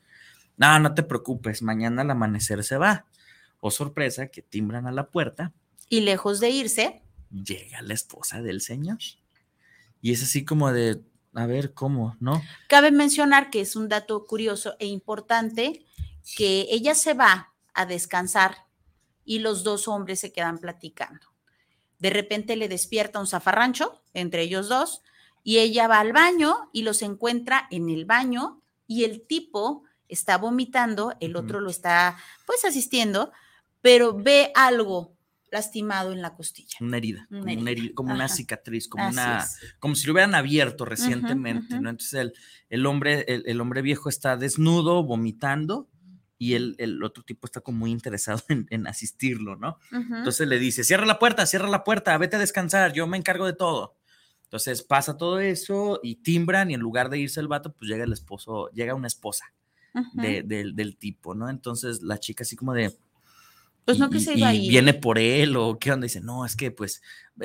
No, 0.58 0.80
no 0.80 0.96
te 0.96 1.04
preocupes, 1.04 1.62
mañana 1.62 2.02
al 2.02 2.10
amanecer 2.10 2.64
se 2.64 2.78
va. 2.78 3.06
O 3.60 3.68
oh, 3.68 3.72
sorpresa, 3.72 4.30
que 4.30 4.42
timbran 4.42 4.88
a 4.88 4.92
la 4.92 5.12
puerta. 5.12 5.54
Y 5.88 6.02
lejos 6.02 6.40
de 6.40 6.50
irse, 6.50 7.04
llega 7.30 7.84
la 7.84 7.94
esposa 7.94 8.42
del 8.42 8.60
señor. 8.60 8.98
Y 10.02 10.14
es 10.14 10.24
así 10.24 10.46
como 10.46 10.72
de, 10.72 11.00
a 11.36 11.46
ver, 11.46 11.74
¿cómo? 11.74 12.16
¿No? 12.20 12.42
Cabe 12.68 12.92
mencionar 12.92 13.50
que 13.50 13.62
es 13.62 13.76
un 13.76 13.90
dato 13.90 14.26
curioso 14.26 14.76
e 14.80 14.86
importante 14.86 15.86
que 16.36 16.68
ella 16.70 16.96
se 16.96 17.14
va 17.14 17.54
a 17.74 17.86
descansar 17.86 18.66
y 19.26 19.40
los 19.40 19.64
dos 19.64 19.88
hombres 19.88 20.20
se 20.20 20.32
quedan 20.32 20.60
platicando. 20.60 21.28
De 22.00 22.10
repente 22.10 22.56
le 22.56 22.68
despierta 22.68 23.20
un 23.20 23.28
zafarrancho 23.28 24.02
entre 24.14 24.44
ellos 24.44 24.70
dos 24.70 25.02
y 25.44 25.58
ella 25.58 25.88
va 25.88 26.00
al 26.00 26.14
baño 26.14 26.70
y 26.72 26.84
los 26.84 27.02
encuentra 27.02 27.68
en 27.72 27.90
el 27.90 28.06
baño 28.06 28.62
y 28.88 29.04
el 29.04 29.26
tipo 29.26 29.84
está 30.08 30.38
vomitando, 30.38 31.14
el 31.20 31.36
otro 31.36 31.60
lo 31.60 31.70
está 31.70 32.18
pues 32.46 32.64
asistiendo, 32.66 33.32
pero 33.82 34.14
ve 34.14 34.52
algo 34.56 35.13
lastimado 35.54 36.12
en 36.12 36.22
la 36.24 36.34
costilla. 36.34 36.78
Una 36.82 36.98
herida, 36.98 37.28
como, 37.94 38.12
una, 38.12 38.28
cicatriz, 38.28 38.88
como 38.88 39.08
una, 39.08 39.46
como 39.80 39.94
si 39.94 40.08
lo 40.08 40.14
hubieran 40.14 40.34
abierto 40.34 40.84
recientemente, 40.84 41.80
¿no? 41.80 41.92
Entonces 41.92 42.14
el, 42.20 42.34
el 42.70 42.86
hombre, 42.88 43.24
el, 43.28 43.62
hombre 43.62 43.84
viejo 43.84 44.10
está 44.10 44.36
desnudo, 44.36 45.04
vomitando, 45.04 45.88
y 46.40 46.56
el, 46.56 46.76
el, 46.80 47.04
otro 47.04 47.24
tipo 47.24 47.46
está 47.46 47.62
como 47.62 47.78
muy 47.78 47.92
interesado 47.92 48.42
en, 48.50 48.88
asistirlo, 48.88 49.56
¿no? 49.56 49.78
Entonces 49.92 50.48
le 50.48 50.58
dice, 50.58 50.84
cierra 50.84 51.06
la 51.06 51.20
puerta, 51.20 51.46
cierra 51.46 51.70
la 51.70 51.84
puerta, 51.84 52.18
vete 52.18 52.36
a 52.36 52.40
descansar, 52.40 52.92
yo 52.92 53.06
me 53.06 53.18
encargo 53.18 53.46
de 53.46 53.54
todo. 53.54 53.96
Entonces 54.46 54.82
pasa 54.82 55.18
todo 55.18 55.40
eso 55.40 56.00
y 56.02 56.16
timbran 56.16 56.72
y 56.72 56.74
en 56.74 56.82
lugar 56.82 57.12
de 57.12 57.20
irse 57.20 57.40
el 57.40 57.48
vato, 57.48 57.74
pues 57.74 57.90
llega 57.90 58.04
el 58.06 58.14
esposo, 58.14 58.70
llega 58.72 58.96
una 58.96 59.08
esposa 59.08 59.54
del 60.16 60.98
tipo, 60.98 61.36
¿no? 61.36 61.48
Entonces 61.48 62.02
la 62.02 62.20
chica 62.20 62.42
así 62.42 62.56
como 62.56 62.74
de, 62.74 62.92
pues 63.86 64.00
no 64.00 64.10
que 64.10 64.20
se 64.20 64.38
iba 64.38 64.54
y, 64.54 64.70
viene 64.70 64.94
por 64.94 65.20
él 65.20 65.56
o 65.58 65.78
qué 65.78 65.92
onda. 65.92 66.06
Dice, 66.06 66.22
no, 66.22 66.46
es 66.46 66.56
que 66.56 66.72
pues 66.72 67.02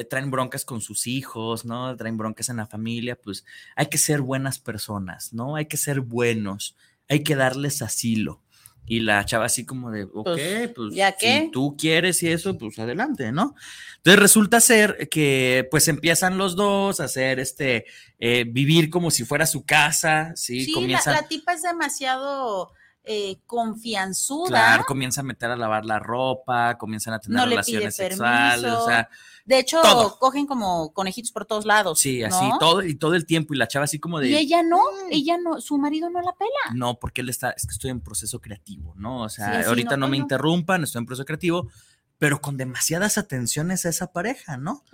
traen 0.09 0.30
broncas 0.30 0.64
con 0.64 0.80
sus 0.80 1.07
hijos, 1.07 1.64
¿no? 1.64 1.97
Traen 1.97 2.16
broncas 2.16 2.49
en 2.49 2.59
la 2.59 2.66
familia, 2.66 3.16
pues 3.16 3.45
hay 3.76 3.87
que 3.87 3.99
ser 3.99 4.21
buenas 4.21 4.59
personas, 4.59 5.33
¿no? 5.33 5.57
Hay 5.57 5.66
que 5.66 5.76
ser 5.76 6.00
buenos, 6.00 6.76
hay 7.09 7.23
que 7.23 7.35
darles 7.35 7.83
asilo. 7.83 8.42
Y 8.87 9.00
la 9.00 9.23
chava 9.26 9.45
así 9.45 9.66
como 9.66 9.90
de, 9.90 10.04
ok, 10.04 10.25
pues, 10.25 10.71
pues 10.75 10.95
¿ya 10.95 11.14
si 11.18 11.50
tú 11.52 11.76
quieres 11.76 12.23
y 12.23 12.28
eso, 12.28 12.57
pues 12.57 12.78
adelante, 12.78 13.33
¿no? 13.33 13.54
Entonces 13.97 14.18
resulta 14.18 14.61
ser 14.61 15.09
que 15.11 15.68
pues 15.71 15.88
empiezan 15.88 16.38
los 16.38 16.57
dos 16.57 16.99
a 17.00 17.04
hacer 17.04 17.38
este, 17.38 17.85
eh, 18.18 18.45
vivir 18.49 18.88
como 18.88 19.11
si 19.11 19.25
fuera 19.25 19.45
su 19.45 19.66
casa, 19.66 20.33
¿sí? 20.37 20.64
Sí, 20.64 20.87
la, 20.87 21.28
tipa 21.28 21.52
es 21.52 21.62
demasiado 21.62 22.73
eh, 23.11 23.41
confianzuda. 23.47 24.49
Claro, 24.49 24.85
comienza 24.87 25.23
a 25.23 25.25
meter 25.25 25.50
a 25.50 25.57
lavar 25.57 25.87
la 25.87 25.99
ropa, 25.99 26.77
comienzan 26.77 27.15
a 27.15 27.19
tener 27.19 27.49
relaciones 27.49 27.97
sexuales, 27.97 28.71
o 28.71 28.87
sea, 28.87 29.09
de 29.49 29.59
hecho, 29.59 29.81
cogen 30.21 30.47
como 30.47 30.93
conejitos 30.93 31.33
por 31.33 31.47
todos 31.47 31.65
lados. 31.65 31.99
Sí, 32.00 32.23
así, 32.23 32.45
todo, 32.61 32.83
y 32.83 32.97
todo 32.97 33.15
el 33.15 33.25
tiempo, 33.25 33.55
y 33.55 33.57
la 33.57 33.67
chava 33.67 33.87
así 33.87 33.99
como 33.99 34.21
de. 34.21 34.29
Y 34.29 34.37
ella 34.37 34.62
no, 34.62 34.77
mm". 34.77 35.09
ella 35.11 35.38
no, 35.43 35.59
su 35.62 35.79
marido 35.79 36.11
no 36.11 36.21
la 36.21 36.35
pela. 36.35 36.75
No, 36.75 36.99
porque 36.99 37.23
él 37.23 37.31
está, 37.31 37.53
es 37.53 37.67
que 37.67 37.73
estoy 37.73 37.91
en 37.91 38.03
proceso 38.03 38.43
creativo, 38.43 38.93
¿no? 38.99 39.23
O 39.23 39.31
sea, 39.31 39.67
ahorita 39.67 39.97
no, 39.97 40.07
me 40.07 40.19
interrumpan, 40.19 40.85
estoy 40.85 40.99
en 40.99 41.07
proceso 41.07 41.25
creativo, 41.25 41.71
pero 42.19 42.43
con 42.43 42.59
demasiadas 42.59 43.17
atenciones 43.17 43.87
a 43.87 43.88
esa 43.88 44.12
pareja, 44.12 44.59
¿no? 44.59 44.85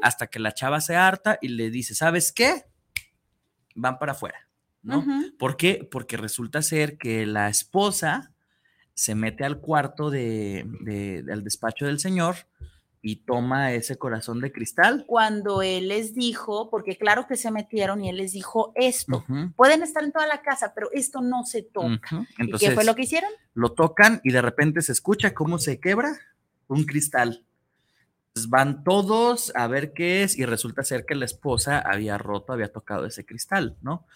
Hasta 0.00 0.28
que 0.28 0.38
la 0.38 0.54
chava 0.54 0.80
se 0.80 0.94
harta 0.94 1.36
y 1.42 1.48
le 1.48 1.70
dice, 1.70 1.96
¿sabes 1.96 2.30
qué? 2.30 2.66
Van 3.74 3.98
para 3.98 4.12
afuera. 4.12 4.43
¿No? 4.84 5.04
¿Por 5.38 5.56
qué? 5.56 5.88
Porque 5.90 6.16
resulta 6.16 6.62
ser 6.62 6.96
que 6.98 7.26
la 7.26 7.48
esposa 7.48 8.32
se 8.92 9.14
mete 9.16 9.44
al 9.44 9.60
cuarto 9.60 10.10
de, 10.10 10.64
del 11.24 11.42
despacho 11.42 11.86
del 11.86 11.98
señor 11.98 12.36
y 13.02 13.16
toma 13.16 13.72
ese 13.72 13.96
corazón 13.96 14.40
de 14.40 14.50
cristal. 14.50 15.04
Cuando 15.06 15.60
él 15.60 15.88
les 15.88 16.14
dijo, 16.14 16.70
porque 16.70 16.96
claro 16.96 17.26
que 17.26 17.36
se 17.36 17.50
metieron 17.50 18.02
y 18.02 18.08
él 18.08 18.16
les 18.16 18.32
dijo 18.32 18.72
esto, 18.76 19.24
pueden 19.56 19.82
estar 19.82 20.04
en 20.04 20.12
toda 20.12 20.26
la 20.26 20.40
casa, 20.40 20.72
pero 20.74 20.88
esto 20.92 21.20
no 21.20 21.44
se 21.44 21.62
toca. 21.62 21.88
ujú. 21.88 22.26
¿Y 22.38 22.42
Entonces, 22.42 22.68
qué 22.68 22.74
fue 22.74 22.84
lo 22.84 22.94
que 22.94 23.02
hicieron? 23.02 23.30
lo 23.52 23.72
tocan 23.72 24.20
y 24.24 24.32
de 24.32 24.42
repente 24.42 24.80
se 24.80 24.92
escucha 24.92 25.34
cómo 25.34 25.58
se 25.58 25.80
quebra 25.80 26.18
un 26.66 26.84
cristal. 26.84 27.44
Entonces 28.28 28.50
van 28.50 28.82
todos 28.82 29.52
a 29.54 29.66
ver 29.68 29.92
qué 29.92 30.22
es 30.24 30.36
y 30.36 30.44
resulta 30.44 30.82
ser 30.82 31.04
que 31.06 31.14
la 31.14 31.24
esposa 31.24 31.78
había 31.78 32.18
roto, 32.18 32.52
había 32.52 32.72
tocado 32.72 33.06
ese 33.06 33.24
cristal, 33.24 33.76
¿no? 33.80 34.06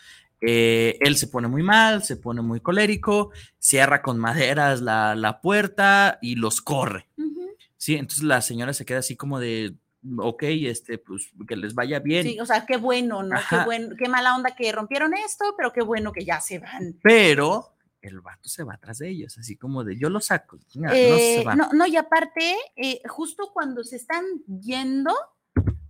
Eh, 0.40 0.96
él 1.00 1.16
se 1.16 1.26
pone 1.26 1.48
muy 1.48 1.62
mal, 1.62 2.04
se 2.04 2.16
pone 2.16 2.42
muy 2.42 2.60
colérico, 2.60 3.32
cierra 3.58 4.02
con 4.02 4.18
maderas 4.18 4.80
la, 4.80 5.14
la 5.16 5.40
puerta 5.40 6.18
y 6.22 6.36
los 6.36 6.60
corre, 6.60 7.08
Ujú. 7.16 7.48
¿sí? 7.76 7.94
Entonces 7.96 8.22
la 8.24 8.40
señora 8.40 8.72
se 8.72 8.84
queda 8.84 9.00
así 9.00 9.16
como 9.16 9.40
de, 9.40 9.74
ok, 10.16 10.42
este, 10.44 10.98
pues 10.98 11.30
que 11.46 11.56
les 11.56 11.74
vaya 11.74 11.98
bien. 11.98 12.22
Sí, 12.24 12.38
o 12.40 12.46
sea, 12.46 12.66
qué 12.66 12.76
bueno, 12.76 13.22
¿no? 13.24 13.30
Qué, 13.30 13.56
Ajá. 13.56 13.64
bueno, 13.64 13.96
qué 13.98 14.08
mala 14.08 14.36
onda 14.36 14.54
que 14.54 14.70
rompieron 14.70 15.12
esto, 15.14 15.54
pero 15.56 15.72
qué 15.72 15.82
bueno 15.82 16.12
que 16.12 16.24
ya 16.24 16.40
se 16.40 16.60
van. 16.60 16.96
Pero 17.02 17.74
el 18.00 18.20
vato 18.20 18.48
se 18.48 18.62
va 18.62 18.74
atrás 18.74 18.98
de 18.98 19.08
ellos, 19.08 19.36
así 19.38 19.56
como 19.56 19.82
de, 19.82 19.98
yo 19.98 20.08
lo 20.08 20.20
saco, 20.20 20.56
no 20.74 20.92
Eh, 20.92 21.42
se 21.42 21.56
no, 21.56 21.68
no, 21.72 21.84
y 21.86 21.96
aparte, 21.96 22.54
eh, 22.76 23.00
justo 23.08 23.50
cuando 23.52 23.82
se 23.82 23.96
están 23.96 24.24
yendo, 24.60 25.12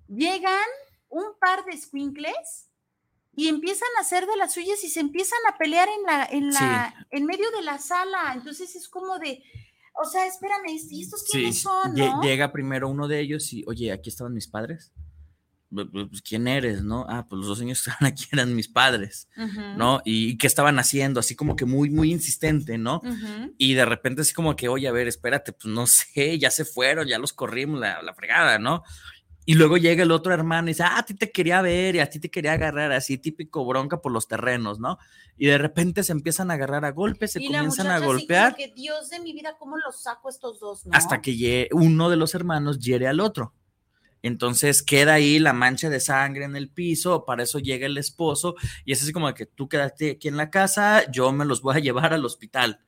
llegan 0.08 0.56
un 1.10 1.24
par 1.38 1.66
de 1.66 1.76
squinkles 1.76 2.70
y 3.38 3.46
empiezan 3.46 3.88
a 3.96 4.00
hacer 4.00 4.26
de 4.26 4.36
las 4.36 4.52
suyas 4.52 4.82
y 4.82 4.88
se 4.88 4.98
empiezan 4.98 5.38
a 5.48 5.56
pelear 5.56 5.88
en 5.88 6.02
la, 6.02 6.24
en 6.24 6.50
la, 6.50 7.06
en 7.10 7.24
medio 7.24 7.48
de 7.52 7.62
la 7.62 7.78
sala. 7.78 8.32
Entonces 8.34 8.74
es 8.74 8.88
como 8.88 9.16
de, 9.20 9.40
o 9.94 10.04
sea, 10.04 10.26
espérame, 10.26 10.76
¿y 10.90 11.02
estos 11.02 11.22
quiénes 11.22 11.54
Sí, 11.54 11.62
son? 11.62 11.94
no? 11.94 12.20
llega 12.20 12.50
primero 12.50 12.88
uno 12.88 13.06
de 13.06 13.20
ellos 13.20 13.52
y, 13.52 13.62
oye, 13.68 13.92
aquí 13.92 14.08
estaban 14.10 14.34
mis 14.34 14.48
padres. 14.48 14.92
Pues, 15.70 16.22
¿Quién 16.22 16.48
eres, 16.48 16.82
no? 16.82 17.06
Ah, 17.08 17.26
pues 17.28 17.38
los 17.38 17.46
dos 17.46 17.60
niños 17.60 17.80
que 17.80 17.90
estaban 17.90 18.12
aquí 18.12 18.24
eran 18.32 18.56
mis 18.56 18.66
padres, 18.66 19.28
¿no? 19.76 20.00
Y, 20.04 20.36
qué 20.36 20.48
estaban 20.48 20.80
haciendo, 20.80 21.20
así 21.20 21.36
como 21.36 21.54
que 21.54 21.64
muy, 21.64 21.90
muy 21.90 22.10
insistente, 22.10 22.76
¿no? 22.76 23.02
ujú. 23.04 23.54
Y 23.56 23.74
de 23.74 23.84
repente 23.84 24.22
así 24.22 24.32
como 24.34 24.56
que, 24.56 24.68
oye, 24.68 24.88
a 24.88 24.92
ver, 24.92 25.06
espérate, 25.06 25.52
pues 25.52 25.72
no 25.72 25.86
sé, 25.86 26.40
ya 26.40 26.50
se 26.50 26.64
fueron, 26.64 27.06
ya 27.06 27.18
los 27.18 27.32
corrimos, 27.32 27.78
la, 27.78 28.02
la 28.02 28.14
fregada, 28.14 28.58
¿no? 28.58 28.82
Y 29.48 29.54
luego 29.54 29.78
llega 29.78 30.02
el 30.02 30.10
otro 30.10 30.34
hermano 30.34 30.68
y 30.68 30.72
dice, 30.72 30.82
ah, 30.82 30.98
a 30.98 31.02
ti 31.04 31.14
te 31.14 31.32
quería 31.32 31.62
ver 31.62 31.96
y 31.96 32.00
a 32.00 32.10
ti 32.10 32.20
te 32.20 32.30
quería 32.30 32.52
agarrar, 32.52 32.92
así 32.92 33.16
típico 33.16 33.64
bronca 33.64 34.02
por 34.02 34.12
los 34.12 34.28
terrenos, 34.28 34.78
¿no? 34.78 34.98
Y 35.38 35.46
de 35.46 35.56
repente 35.56 36.02
se 36.02 36.12
empiezan 36.12 36.50
a 36.50 36.54
agarrar 36.54 36.84
a 36.84 36.90
golpes, 36.90 37.32
se 37.32 37.42
Y 37.42 37.48
la 37.48 37.60
comienzan 37.60 37.86
a 37.86 37.98
golpear 37.98 38.54
que, 38.54 38.68
Dios 38.76 39.08
de 39.08 39.20
mi 39.20 39.32
vida, 39.32 39.56
¿cómo 39.58 39.78
los 39.78 40.02
saco 40.02 40.28
estos 40.28 40.60
dos? 40.60 40.84
¿no? 40.84 40.92
hasta 40.94 41.22
que 41.22 41.66
uno 41.72 42.10
de 42.10 42.16
los 42.16 42.34
hermanos 42.34 42.78
hiere 42.78 43.08
al 43.08 43.20
otro. 43.20 43.54
Entonces 44.20 44.82
queda 44.82 45.14
ahí 45.14 45.38
la 45.38 45.54
mancha 45.54 45.88
de 45.88 46.00
sangre 46.00 46.44
en 46.44 46.54
el 46.54 46.68
piso, 46.68 47.24
para 47.24 47.44
eso 47.44 47.58
llega 47.58 47.86
el 47.86 47.96
esposo 47.96 48.54
y 48.84 48.92
es 48.92 49.02
así 49.02 49.14
como 49.14 49.32
que 49.32 49.46
tú 49.46 49.66
quédate 49.66 50.10
aquí 50.10 50.28
en 50.28 50.36
la 50.36 50.50
casa, 50.50 51.10
yo 51.10 51.32
me 51.32 51.46
los 51.46 51.62
voy 51.62 51.76
a 51.76 51.78
llevar 51.80 52.12
al 52.12 52.26
hospital. 52.26 52.80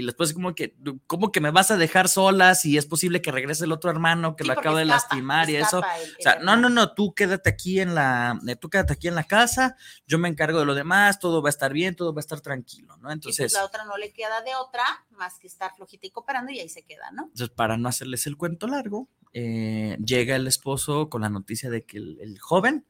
Y 0.00 0.06
después 0.06 0.32
como 0.32 0.54
que, 0.54 0.76
¿cómo 1.08 1.32
que 1.32 1.40
me 1.40 1.50
vas 1.50 1.72
a 1.72 1.76
dejar 1.76 2.08
sola 2.08 2.54
si 2.54 2.78
es 2.78 2.86
posible 2.86 3.20
que 3.20 3.32
regrese 3.32 3.64
el 3.64 3.72
otro 3.72 3.90
hermano 3.90 4.36
que 4.36 4.44
Sí, 4.44 4.46
lo 4.46 4.52
acaba 4.52 4.78
de 4.78 4.84
lastimar 4.84 5.50
y 5.50 5.56
eso? 5.56 5.78
el- 5.78 5.84
O 5.84 6.22
sea, 6.22 6.32
el 6.34 6.44
no, 6.44 6.56
no, 6.56 6.68
no, 6.68 6.94
tú 6.94 7.14
quédate 7.14 7.50
aquí 7.50 7.80
en 7.80 7.96
la, 7.96 8.38
eh, 8.46 8.54
tú 8.54 8.70
quédate 8.70 8.92
aquí 8.92 9.08
en 9.08 9.16
la 9.16 9.24
casa, 9.24 9.76
yo 10.06 10.18
me 10.18 10.28
encargo 10.28 10.60
de 10.60 10.66
lo 10.66 10.74
demás, 10.76 11.18
todo 11.18 11.42
va 11.42 11.48
a 11.48 11.50
estar 11.50 11.72
bien, 11.72 11.96
todo 11.96 12.14
va 12.14 12.20
a 12.20 12.22
estar 12.26 12.40
tranquilo, 12.40 12.96
¿no? 12.98 13.02
Pues 13.08 13.14
Entonces, 13.14 13.52
la 13.54 13.64
otra 13.64 13.84
no 13.86 13.96
le 13.96 14.12
queda 14.12 14.40
de 14.42 14.54
otra 14.54 14.84
más 15.10 15.38
que 15.40 15.48
estar 15.48 15.74
flojita 15.74 16.06
y 16.06 16.10
cooperando 16.10 16.52
y 16.52 16.60
ahí 16.60 16.68
se 16.68 16.84
queda, 16.84 17.10
¿no? 17.10 17.24
Entonces, 17.24 17.48
para 17.50 17.76
no 17.76 17.88
hacerles 17.88 18.24
el 18.28 18.36
cuento 18.36 18.68
largo, 18.68 19.08
eh, 19.32 19.98
llega 20.04 20.36
el 20.36 20.46
esposo 20.46 21.10
con 21.10 21.22
la 21.22 21.28
noticia 21.28 21.70
de 21.70 21.84
que 21.84 21.96
el, 21.98 22.18
el 22.20 22.38
joven 22.38 22.86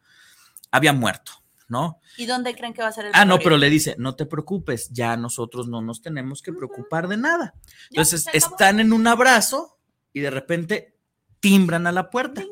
había 0.70 0.92
muerto, 0.92 1.32
¿no? 1.68 2.00
¿Y 2.16 2.26
dónde 2.26 2.54
creen 2.54 2.74
que 2.74 2.82
va 2.82 2.88
a 2.88 2.92
ser 2.92 3.06
el 3.06 3.12
Ah, 3.14 3.24
no, 3.24 3.38
pero 3.38 3.56
le 3.56 3.70
dice, 3.70 3.94
no 3.98 4.16
te 4.16 4.26
preocupes, 4.26 4.88
ya 4.90 5.16
nosotros 5.16 5.68
no 5.68 5.80
nos 5.82 6.02
tenemos 6.02 6.42
que 6.42 6.52
preocupar 6.52 7.08
de 7.08 7.16
nada. 7.16 7.54
Ya, 7.90 8.02
Entonces, 8.02 8.26
están 8.32 8.80
en 8.80 8.92
un 8.92 9.06
abrazo 9.06 9.78
y 10.12 10.20
de 10.20 10.30
repente 10.30 10.96
timbran 11.40 11.86
a 11.86 11.92
la 11.92 12.10
puerta 12.10 12.44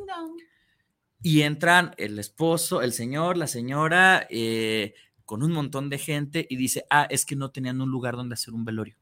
y 1.23 1.43
entran 1.43 1.95
el 1.97 2.19
esposo, 2.19 2.83
el 2.83 2.93
señor, 2.93 3.37
la 3.37 3.47
señora, 3.47 4.27
eh, 4.31 4.95
con 5.25 5.43
un 5.43 5.53
montón 5.53 5.91
de 5.91 5.99
gente 5.99 6.47
y 6.49 6.57
dice, 6.57 6.85
ah, 6.89 7.07
es 7.11 7.27
que 7.27 7.35
no 7.35 7.51
tenían 7.51 7.81
un 7.81 7.91
lugar 7.91 8.15
donde 8.15 8.35
hacer 8.35 8.55
un 8.55 8.65
velorio. 8.65 8.97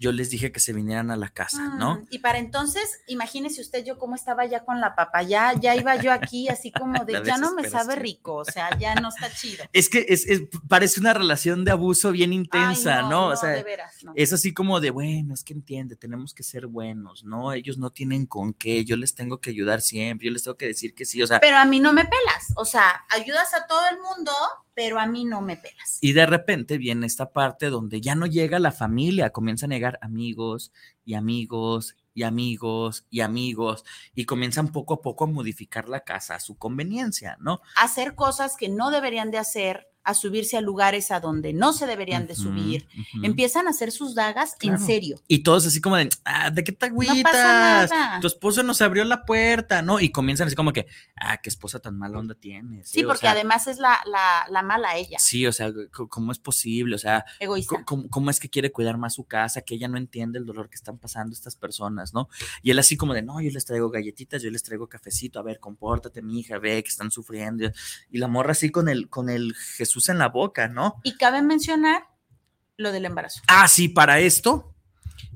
Yo 0.00 0.12
les 0.12 0.30
dije 0.30 0.52
que 0.52 0.60
se 0.60 0.72
vinieran 0.72 1.10
a 1.10 1.16
la 1.16 1.28
casa, 1.28 1.74
¿no? 1.76 1.96
Mm, 1.96 2.06
Y 2.10 2.18
para 2.20 2.38
entonces, 2.38 3.00
imagínese 3.08 3.60
usted 3.60 3.84
yo 3.84 3.98
cómo 3.98 4.14
estaba 4.14 4.46
ya 4.46 4.64
con 4.64 4.80
la 4.80 4.94
papa, 4.94 5.22
ya, 5.22 5.52
ya 5.54 5.74
iba 5.74 5.96
yo 5.96 6.12
aquí 6.12 6.48
así 6.48 6.70
como 6.70 7.04
de, 7.04 7.14
ya 7.24 7.36
no 7.36 7.52
me 7.54 7.68
sabe 7.68 7.96
rico, 7.96 8.34
o 8.36 8.44
sea, 8.44 8.76
ya 8.78 8.94
no 8.94 9.08
está 9.08 9.28
chido. 9.34 9.64
Es 9.72 9.88
que 9.88 10.06
es, 10.08 10.24
es- 10.26 10.42
parece 10.68 11.00
una 11.00 11.14
relación 11.14 11.64
de 11.64 11.72
abuso 11.72 12.12
bien 12.12 12.32
intensa, 12.32 13.00
Ay, 13.00 13.08
¿no? 13.08 13.26
O 13.28 13.36
sea, 13.36 13.50
de 13.50 13.62
veras, 13.64 14.04
no. 14.04 14.12
es 14.14 14.32
así 14.32 14.54
como 14.54 14.78
de, 14.80 14.90
bueno, 14.90 15.34
es 15.34 15.42
que 15.42 15.52
entiende, 15.52 15.96
tenemos 15.96 16.32
que 16.32 16.42
ser 16.44 16.66
buenos, 16.68 17.24
¿no? 17.24 17.52
Ellos 17.52 17.76
no 17.76 17.90
tienen 17.90 18.26
con 18.26 18.54
qué, 18.54 18.84
yo 18.84 18.96
les 18.96 19.14
tengo 19.16 19.40
que 19.40 19.50
ayudar 19.50 19.80
siempre, 19.80 20.26
yo 20.26 20.32
les 20.32 20.44
tengo 20.44 20.56
que 20.56 20.66
decir 20.66 20.94
que 20.94 21.04
sí, 21.06 21.20
o 21.22 21.26
sea, 21.26 21.40
Pero 21.40 21.56
a 21.56 21.64
mí 21.64 21.80
no 21.80 21.92
me 21.92 22.04
pelas, 22.04 22.52
o 22.54 22.64
sea, 22.64 23.04
ayudas 23.10 23.52
a 23.54 23.66
todo 23.66 23.82
el 23.90 23.96
mundo, 24.00 24.32
pero 24.78 25.00
a 25.00 25.06
mí 25.06 25.24
no 25.24 25.40
me 25.40 25.56
pelas. 25.56 25.98
y 26.00 26.12
de 26.12 26.24
repente 26.24 26.78
viene 26.78 27.04
esta 27.04 27.32
parte 27.32 27.68
donde 27.68 28.00
ya 28.00 28.14
no 28.14 28.26
llega 28.26 28.60
la 28.60 28.70
familia, 28.70 29.30
comienzan 29.30 29.72
a 29.72 29.74
llegar 29.74 29.98
amigos 30.02 30.70
y 31.04 31.14
amigos 31.14 31.96
y 32.14 32.22
amigos 32.22 33.04
y 33.10 33.22
amigos 33.22 33.84
y 34.14 34.24
comienzan 34.24 34.68
poco 34.68 34.94
a 34.94 35.00
poco 35.00 35.24
a 35.24 35.26
modificar 35.26 35.88
la 35.88 36.04
casa 36.04 36.36
a 36.36 36.40
su 36.40 36.56
conveniencia, 36.58 37.36
¿no? 37.40 37.60
Hacer 37.74 38.14
cosas 38.14 38.56
que 38.56 38.68
no 38.68 38.92
deberían 38.92 39.32
de 39.32 39.38
hacer, 39.38 39.88
a 40.08 40.14
subirse 40.14 40.56
a 40.56 40.62
lugares 40.62 41.10
a 41.10 41.20
donde 41.20 41.52
no 41.52 41.74
se 41.74 41.86
deberían 41.86 42.26
de 42.26 42.34
subir. 42.34 42.88
Empiezan 43.22 43.66
a 43.66 43.70
hacer 43.70 43.92
sus 43.92 44.14
dagas 44.14 44.56
en 44.62 44.78
serio. 44.78 45.20
Y 45.28 45.42
todos 45.42 45.66
así 45.66 45.82
como 45.82 45.96
de, 45.96 46.08
ah, 46.24 46.50
¿de 46.50 46.64
qué 46.64 46.72
te 46.72 46.88
No 46.88 46.94
agüitas? 46.94 47.22
pasa 47.22 47.86
nada. 47.86 48.20
Tu 48.20 48.26
esposo 48.26 48.62
nos 48.62 48.80
abrió 48.80 49.04
la 49.04 49.26
puerta, 49.26 49.82
¿no? 49.82 50.00
Y 50.00 50.10
comienzan 50.10 50.46
así 50.46 50.56
como 50.56 50.72
que, 50.72 50.86
ah, 51.16 51.36
qué 51.42 51.50
esposa 51.50 51.78
tan 51.78 51.98
mala 51.98 52.18
onda 52.18 52.34
tienes. 52.34 52.88
Sí, 52.88 53.02
porque 53.02 53.20
sea, 53.20 53.32
además 53.32 53.66
es 53.66 53.78
la, 53.78 54.00
la, 54.06 54.46
la 54.48 54.62
mala 54.62 54.96
ella, 54.96 55.18
Sí, 55.18 55.46
o 55.46 55.52
sea, 55.52 55.70
¿cómo 56.08 56.32
es 56.32 56.38
posible? 56.38 56.94
O 56.94 56.98
sea, 56.98 57.26
egoísta. 57.38 57.84
¿cómo, 57.84 58.08
cómo 58.08 58.30
es 58.30 58.40
que 58.40 58.48
quiere 58.48 58.72
cuidar 58.72 58.96
más 58.96 59.14
su 59.14 59.24
casa? 59.24 59.60
Que 59.60 59.74
ella 59.74 59.88
no 59.88 59.98
entiende 59.98 60.38
el 60.38 60.46
dolor 60.46 60.70
que 60.70 60.76
están 60.76 60.96
pasando 60.96 61.34
estas 61.34 61.54
personas, 61.56 62.14
¿no? 62.14 62.30
Y 62.62 62.70
él 62.70 62.78
así 62.78 62.96
como 62.96 63.12
de, 63.12 63.20
no, 63.20 63.40
yo 63.42 63.50
les 63.50 63.66
traigo 63.66 63.90
galletitas, 63.90 64.42
yo 64.42 64.50
les 64.50 64.62
traigo 64.62 64.88
cafecito, 64.88 65.38
a 65.38 65.42
ver, 65.42 65.60
compórtate, 65.60 66.22
mi 66.22 66.40
hija, 66.40 66.58
ve 66.58 66.82
que 66.82 66.88
están 66.88 67.10
sufriendo. 67.10 67.70
Y 68.10 68.18
la 68.18 68.28
morra 68.28 68.52
así 68.52 68.70
con 68.70 68.88
el, 68.88 69.08
con 69.08 69.28
el 69.28 69.54
Jesús 69.54 69.97
en 70.08 70.18
la 70.18 70.28
boca, 70.28 70.68
¿no? 70.68 70.96
Y 71.02 71.16
cabe 71.16 71.42
mencionar 71.42 72.04
lo 72.76 72.92
del 72.92 73.04
embarazo. 73.06 73.40
Ah, 73.48 73.66
sí, 73.68 73.88
para 73.88 74.20
esto, 74.20 74.72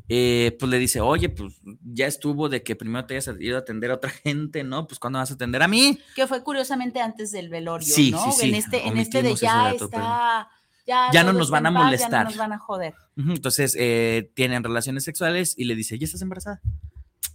eh, 0.09 0.57
pues 0.61 0.71
le 0.71 0.79
dice, 0.79 1.01
oye, 1.01 1.29
pues 1.29 1.55
ya 1.83 2.07
estuvo 2.07 2.49
de 2.49 2.63
que 2.63 2.77
primero 2.77 3.05
te 3.07 3.17
hayas 3.17 3.35
ido 3.41 3.57
a 3.57 3.61
atender 3.61 3.91
a 3.91 3.95
otra 3.95 4.11
gente, 4.25 4.63
¿no? 4.63 4.87
Pues 4.87 4.99
¿cuándo 5.01 5.19
vas 5.19 5.31
a 5.31 5.35
atender 5.35 5.63
a 5.63 5.69
mí? 5.69 5.99
que 6.15 6.27
fue 6.27 6.43
curiosamente 6.45 7.01
antes 7.01 7.33
del 7.33 7.49
velorio, 7.49 7.93
Sí, 7.95 8.11
¿no? 8.13 8.25
sí, 8.31 8.33
sí, 8.41 8.49
En 8.51 8.55
este, 8.55 8.87
en 8.87 8.99
este 8.99 9.23
de 9.23 9.35
ya 9.35 9.55
dato, 9.73 9.87
está, 9.87 10.49
ya, 10.87 11.09
Ya 11.13 11.25
no 11.25 11.33
nos 11.33 11.51
van 11.51 11.67
a 11.67 11.71
paz, 11.73 11.81
Ya 11.81 11.85
molestar. 11.85 12.25
no 12.25 12.31
nos 12.31 12.39
van 12.39 12.53
a 12.53 12.59
joder. 12.59 12.95
Entonces, 13.17 13.77
eh, 13.79 14.31
tienen 14.35 14.63
relaciones 14.63 15.05
sexuales 15.05 15.55
y 15.57 15.65
le 15.65 15.75
dice, 15.75 15.99
¿ya 15.99 16.05
estás 16.05 16.23
embarazada? 16.23 16.61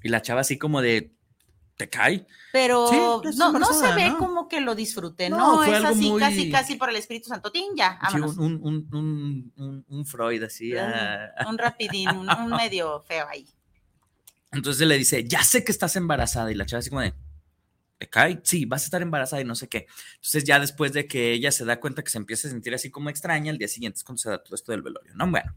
Y 0.03 0.09
la 0.09 0.21
chava 0.21 0.41
así 0.41 0.57
como 0.57 0.81
de, 0.81 1.15
¿te 1.77 1.87
cae? 1.89 2.25
Pero 2.51 2.87
Sí, 2.89 2.97
no, 3.37 3.51
no 3.53 3.71
se 3.71 3.93
ve 3.93 4.09
¿no? 4.09 4.17
como 4.17 4.47
que 4.49 4.59
lo 4.61 4.73
disfrute, 4.75 5.29
No, 5.29 5.37
¿no? 5.37 5.55
fue 5.57 5.69
es 5.69 5.75
algo 5.75 5.89
así, 5.89 6.09
muy- 6.09 6.19
casi, 6.19 6.51
casi 6.51 6.75
por 6.75 6.89
el 6.89 6.95
Espíritu 6.95 7.29
Santo. 7.29 7.51
¡Tin! 7.51 7.75
Ya, 7.75 7.99
vámonos. 8.01 8.37
un, 8.37 8.55
un, 8.63 8.87
un, 8.91 9.53
un, 9.57 9.85
un 9.87 10.05
Freud 10.05 10.41
así. 10.43 10.75
ah. 10.75 11.29
Un 11.47 11.57
rapidín, 11.57 12.09
un, 12.09 12.29
un 12.29 12.49
medio 12.57 13.01
feo 13.07 13.27
ahí. 13.29 13.47
Entonces 14.51 14.87
le 14.87 14.97
dice, 14.97 15.23
ya 15.27 15.43
sé 15.43 15.63
que 15.63 15.71
estás 15.71 15.95
embarazada. 15.95 16.51
Y 16.51 16.55
la 16.55 16.65
chava 16.65 16.79
así 16.79 16.89
como 16.89 17.01
de, 17.01 17.13
¿te 17.99 18.09
cae? 18.09 18.39
Sí, 18.43 18.65
vas 18.65 18.81
a 18.83 18.85
estar 18.85 19.01
embarazada 19.01 19.41
y 19.41 19.45
no 19.45 19.53
sé 19.55 19.67
qué. 19.67 19.85
Entonces 20.15 20.43
ya 20.45 20.59
después 20.59 20.93
de 20.93 21.05
que 21.07 21.33
ella 21.33 21.51
se 21.51 21.63
da 21.65 21.79
cuenta 21.79 22.03
que 22.03 22.09
se 22.09 22.17
empieza 22.17 22.47
a 22.47 22.51
sentir 22.51 22.73
así 22.73 22.89
como 22.89 23.09
extraña, 23.09 23.51
el 23.51 23.57
día 23.59 23.67
siguiente 23.67 23.97
es 23.97 24.03
cuando 24.03 24.17
se 24.19 24.29
da 24.29 24.43
todo 24.43 24.55
esto 24.55 24.71
del 24.71 24.81
velorio, 24.81 25.13
¿no? 25.15 25.29
Bueno, 25.29 25.53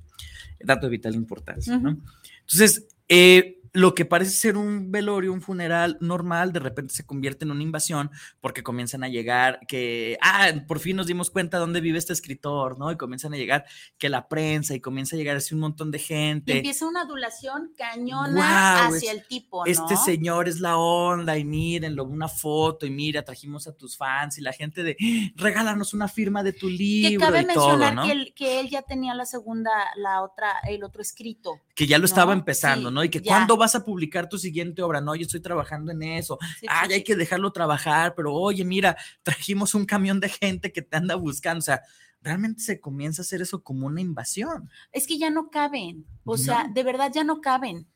dato 0.58 0.86
de 0.86 0.90
vital 0.90 1.14
importancia, 1.14 1.78
¿no? 1.78 1.96
Entonces, 2.40 2.88
eh, 3.08 3.59
lo 3.72 3.94
que 3.94 4.04
parece 4.04 4.32
ser 4.32 4.56
un 4.56 4.90
velorio, 4.90 5.32
un 5.32 5.42
funeral 5.42 5.96
normal, 6.00 6.52
de 6.52 6.60
repente 6.60 6.94
se 6.94 7.04
convierte 7.06 7.44
en 7.44 7.50
una 7.52 7.62
invasión 7.62 8.10
porque 8.40 8.62
comienzan 8.62 9.04
a 9.04 9.08
llegar 9.08 9.60
que, 9.68 10.18
ah, 10.22 10.50
por 10.66 10.80
fin 10.80 10.96
nos 10.96 11.06
dimos 11.06 11.30
cuenta 11.30 11.58
dónde 11.58 11.80
vive 11.80 11.98
este 11.98 12.12
escritor, 12.12 12.78
¿no? 12.78 12.90
Y 12.90 12.96
comienzan 12.96 13.32
a 13.34 13.36
llegar 13.36 13.64
que 13.98 14.08
la 14.08 14.28
prensa 14.28 14.74
y 14.74 14.80
comienza 14.80 15.14
a 15.14 15.18
llegar 15.18 15.36
así 15.36 15.54
un 15.54 15.60
montón 15.60 15.90
de 15.90 15.98
Y 15.98 16.02
gente. 16.02 16.56
empieza 16.56 16.86
una 16.86 17.02
adulación 17.02 17.72
cañona 17.76 18.86
hacia 18.86 19.12
es- 19.12 19.18
el 19.18 19.26
tipo, 19.26 19.64
¿no? 19.64 19.70
Este 19.70 19.96
señor 19.96 20.48
es 20.48 20.60
la 20.60 20.76
onda 20.76 21.36
y 21.38 21.44
mírenlo, 21.44 22.04
una 22.04 22.28
foto 22.28 22.86
y 22.86 22.90
mira, 22.90 23.22
trajimos 23.24 23.66
a 23.66 23.72
tus 23.72 23.96
fans 23.96 24.38
y 24.38 24.40
la 24.42 24.52
gente 24.52 24.82
de, 24.82 24.96
"Ah, 25.00 25.32
regálanos 25.36 25.94
una 25.94 26.08
firma 26.08 26.42
de 26.42 26.52
tu 26.52 26.66
que 26.68 26.72
libro 26.72 27.20
cabe 27.26 27.42
y 27.42 27.46
todo, 27.54 27.68
mencionar 27.78 27.94
¿no? 27.94 28.02
que, 28.04 28.12
él, 28.12 28.32
que 28.34 28.60
él 28.60 28.68
ya 28.68 28.82
tenía 28.82 29.14
la 29.14 29.26
segunda, 29.26 29.70
la 29.96 30.22
otra, 30.22 30.54
el 30.68 30.82
otro 30.84 31.02
escrito. 31.02 31.60
Que 31.80 31.86
ya 31.86 31.96
lo 31.96 32.04
estaba 32.04 32.34
empezando, 32.34 32.90
sí, 32.90 32.94
¿no? 32.94 33.02
Y 33.02 33.08
que 33.08 33.22
ya. 33.22 33.32
¿cuándo 33.32 33.56
vas 33.56 33.74
a 33.74 33.86
publicar 33.86 34.28
tu 34.28 34.36
siguiente 34.36 34.82
obra? 34.82 35.00
No, 35.00 35.14
yo 35.14 35.22
estoy 35.22 35.40
trabajando 35.40 35.92
en 35.92 36.02
eso. 36.02 36.38
Sí, 36.60 36.66
Ay, 36.68 36.88
sí, 36.88 36.92
hay 36.92 37.02
que 37.02 37.16
dejarlo 37.16 37.52
trabajar, 37.52 38.12
pero 38.14 38.34
oye, 38.34 38.66
mira, 38.66 38.98
trajimos 39.22 39.74
un 39.74 39.86
camión 39.86 40.20
de 40.20 40.28
gente 40.28 40.72
que 40.72 40.82
te 40.82 40.98
anda 40.98 41.14
buscando. 41.14 41.60
O 41.60 41.62
sea, 41.62 41.80
realmente 42.20 42.60
se 42.60 42.80
comienza 42.80 43.22
a 43.22 43.24
hacer 43.24 43.40
eso 43.40 43.62
como 43.62 43.86
una 43.86 44.02
invasión. 44.02 44.68
Es 44.92 45.06
que 45.06 45.16
ya 45.16 45.30
no 45.30 45.48
caben. 45.48 46.04
O 46.24 46.36
sea, 46.36 46.68
de 46.70 46.82
verdad 46.82 47.10
ya 47.14 47.24
no 47.24 47.40
caben. 47.40 47.86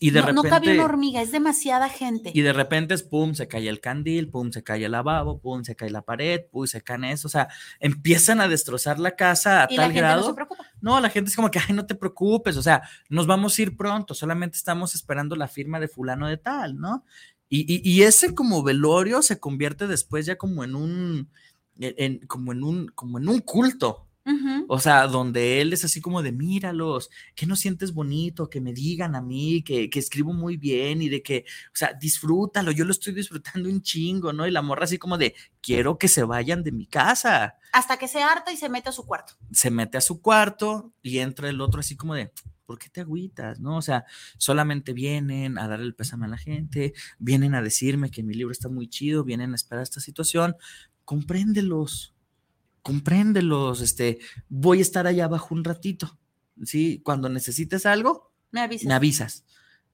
Y 0.00 0.10
de 0.10 0.20
no, 0.22 0.32
no 0.32 0.42
cabe 0.42 0.54
repente. 0.56 0.74
una 0.74 0.84
hormiga, 0.84 1.22
es 1.22 1.30
demasiada 1.32 1.88
gente. 1.88 2.32
Y 2.34 2.40
de 2.42 2.52
repente 2.52 2.94
es 2.94 3.02
pum, 3.04 3.32
se 3.34 3.46
cae 3.48 3.68
el 3.68 3.80
candil, 3.80 4.28
pum, 4.28 4.50
se 4.50 4.62
cae 4.64 4.84
el 4.84 4.92
lavabo, 4.92 5.38
pum, 5.38 5.62
se 5.62 5.76
cae 5.76 5.88
la 5.88 6.02
pared, 6.02 6.42
pum, 6.50 6.66
se 6.66 6.82
caen 6.82 7.04
eso. 7.04 7.28
O 7.28 7.30
sea, 7.30 7.48
empiezan 7.80 8.40
a 8.40 8.48
destrozar 8.48 8.98
la 8.98 9.14
casa 9.14 9.62
a 9.62 9.66
Y 9.70 9.76
la 9.76 9.84
tal 9.84 9.92
gente 9.92 10.02
no 10.02 10.08
grado. 10.14 10.26
se 10.28 10.34
preocupa. 10.34 10.64
No, 10.80 11.00
la 11.00 11.08
gente 11.10 11.30
es 11.30 11.36
como 11.36 11.50
que, 11.50 11.60
ay, 11.60 11.74
no 11.74 11.86
te 11.86 11.94
preocupes, 11.94 12.56
o 12.56 12.62
sea, 12.62 12.82
nos 13.08 13.26
vamos 13.26 13.56
a 13.58 13.62
ir 13.62 13.76
pronto, 13.76 14.14
solamente 14.14 14.56
estamos 14.56 14.94
esperando 14.94 15.36
la 15.36 15.48
firma 15.48 15.78
de 15.80 15.88
fulano 15.88 16.26
de 16.28 16.36
tal, 16.38 16.76
¿no? 16.78 17.04
Y, 17.48 17.60
y- 17.72 17.88
y 17.88 18.02
ese 18.02 18.34
como 18.34 18.62
velorio 18.64 19.22
se 19.22 19.38
convierte 19.38 19.86
después 19.86 20.26
ya 20.26 20.36
como 20.36 20.64
en 20.64 20.74
un, 20.74 21.30
en- 21.78 22.18
como 22.26 22.52
en 22.52 22.64
un, 22.64 22.88
como 22.88 23.18
en 23.18 23.28
un 23.28 23.38
culto, 23.40 24.03
O 24.68 24.78
sea, 24.78 25.06
donde 25.06 25.60
él 25.60 25.72
es 25.72 25.84
así 25.84 26.00
como 26.00 26.22
de, 26.22 26.32
míralos, 26.32 27.10
que 27.34 27.46
no 27.46 27.56
sientes 27.56 27.92
bonito, 27.92 28.48
que 28.48 28.60
me 28.60 28.72
digan 28.72 29.14
a 29.14 29.20
mí, 29.20 29.62
que, 29.62 29.90
que 29.90 29.98
escribo 29.98 30.32
muy 30.32 30.56
bien 30.56 31.02
y 31.02 31.08
de 31.08 31.22
que, 31.22 31.44
o 31.68 31.76
sea, 31.76 31.92
disfrútalo, 31.92 32.70
yo 32.70 32.84
lo 32.84 32.92
estoy 32.92 33.12
disfrutando 33.12 33.68
un 33.68 33.82
chingo, 33.82 34.32
¿no? 34.32 34.46
Y 34.46 34.50
la 34.50 34.62
morra 34.62 34.84
así 34.84 34.96
como 34.98 35.18
de, 35.18 35.34
quiero 35.60 35.98
que 35.98 36.08
se 36.08 36.24
vayan 36.24 36.62
de 36.62 36.72
mi 36.72 36.86
casa 36.86 37.56
Hasta 37.72 37.98
que 37.98 38.08
se 38.08 38.22
harta 38.22 38.52
y 38.52 38.56
se 38.56 38.68
mete 38.68 38.88
a 38.88 38.92
su 38.92 39.04
cuarto. 39.04 39.34
se 39.52 39.70
mete 39.70 39.98
a 39.98 40.00
su 40.00 40.22
cuarto 40.22 40.92
y 41.02 41.18
entra 41.18 41.48
el 41.48 41.60
otro 41.60 41.80
así 41.80 41.96
como 41.96 42.14
de, 42.14 42.32
¿por 42.66 42.78
qué 42.78 42.88
te 42.88 43.02
agüitas? 43.02 43.60
¿No? 43.60 43.76
O 43.76 43.82
sea, 43.82 44.04
solamente 44.38 44.92
vienen 44.92 45.58
a 45.58 45.68
dar 45.68 45.80
el 45.80 45.94
pésame 45.94 46.26
a 46.26 46.30
la 46.30 46.38
gente, 46.38 46.94
vienen 47.18 47.54
a 47.54 47.62
decirme 47.62 48.10
que 48.10 48.22
mi 48.22 48.34
libro 48.34 48.52
está 48.52 48.68
muy 48.68 48.88
chido, 48.88 49.24
vienen 49.24 49.52
a 49.52 49.56
esperar 49.56 49.82
esta 49.82 50.00
situación, 50.00 50.56
compréndelos, 51.04 52.13
compréndelos, 52.84 53.80
este, 53.80 54.20
voy 54.48 54.78
a 54.78 54.82
estar 54.82 55.08
allá 55.08 55.24
abajo 55.24 55.54
un 55.54 55.64
ratito, 55.64 56.16
¿sí? 56.62 57.00
Cuando 57.04 57.28
necesites 57.28 57.86
algo, 57.86 58.30
Me 58.52 58.60
avisas. 58.60 58.86
me 58.86 58.94
avisas, 58.94 59.44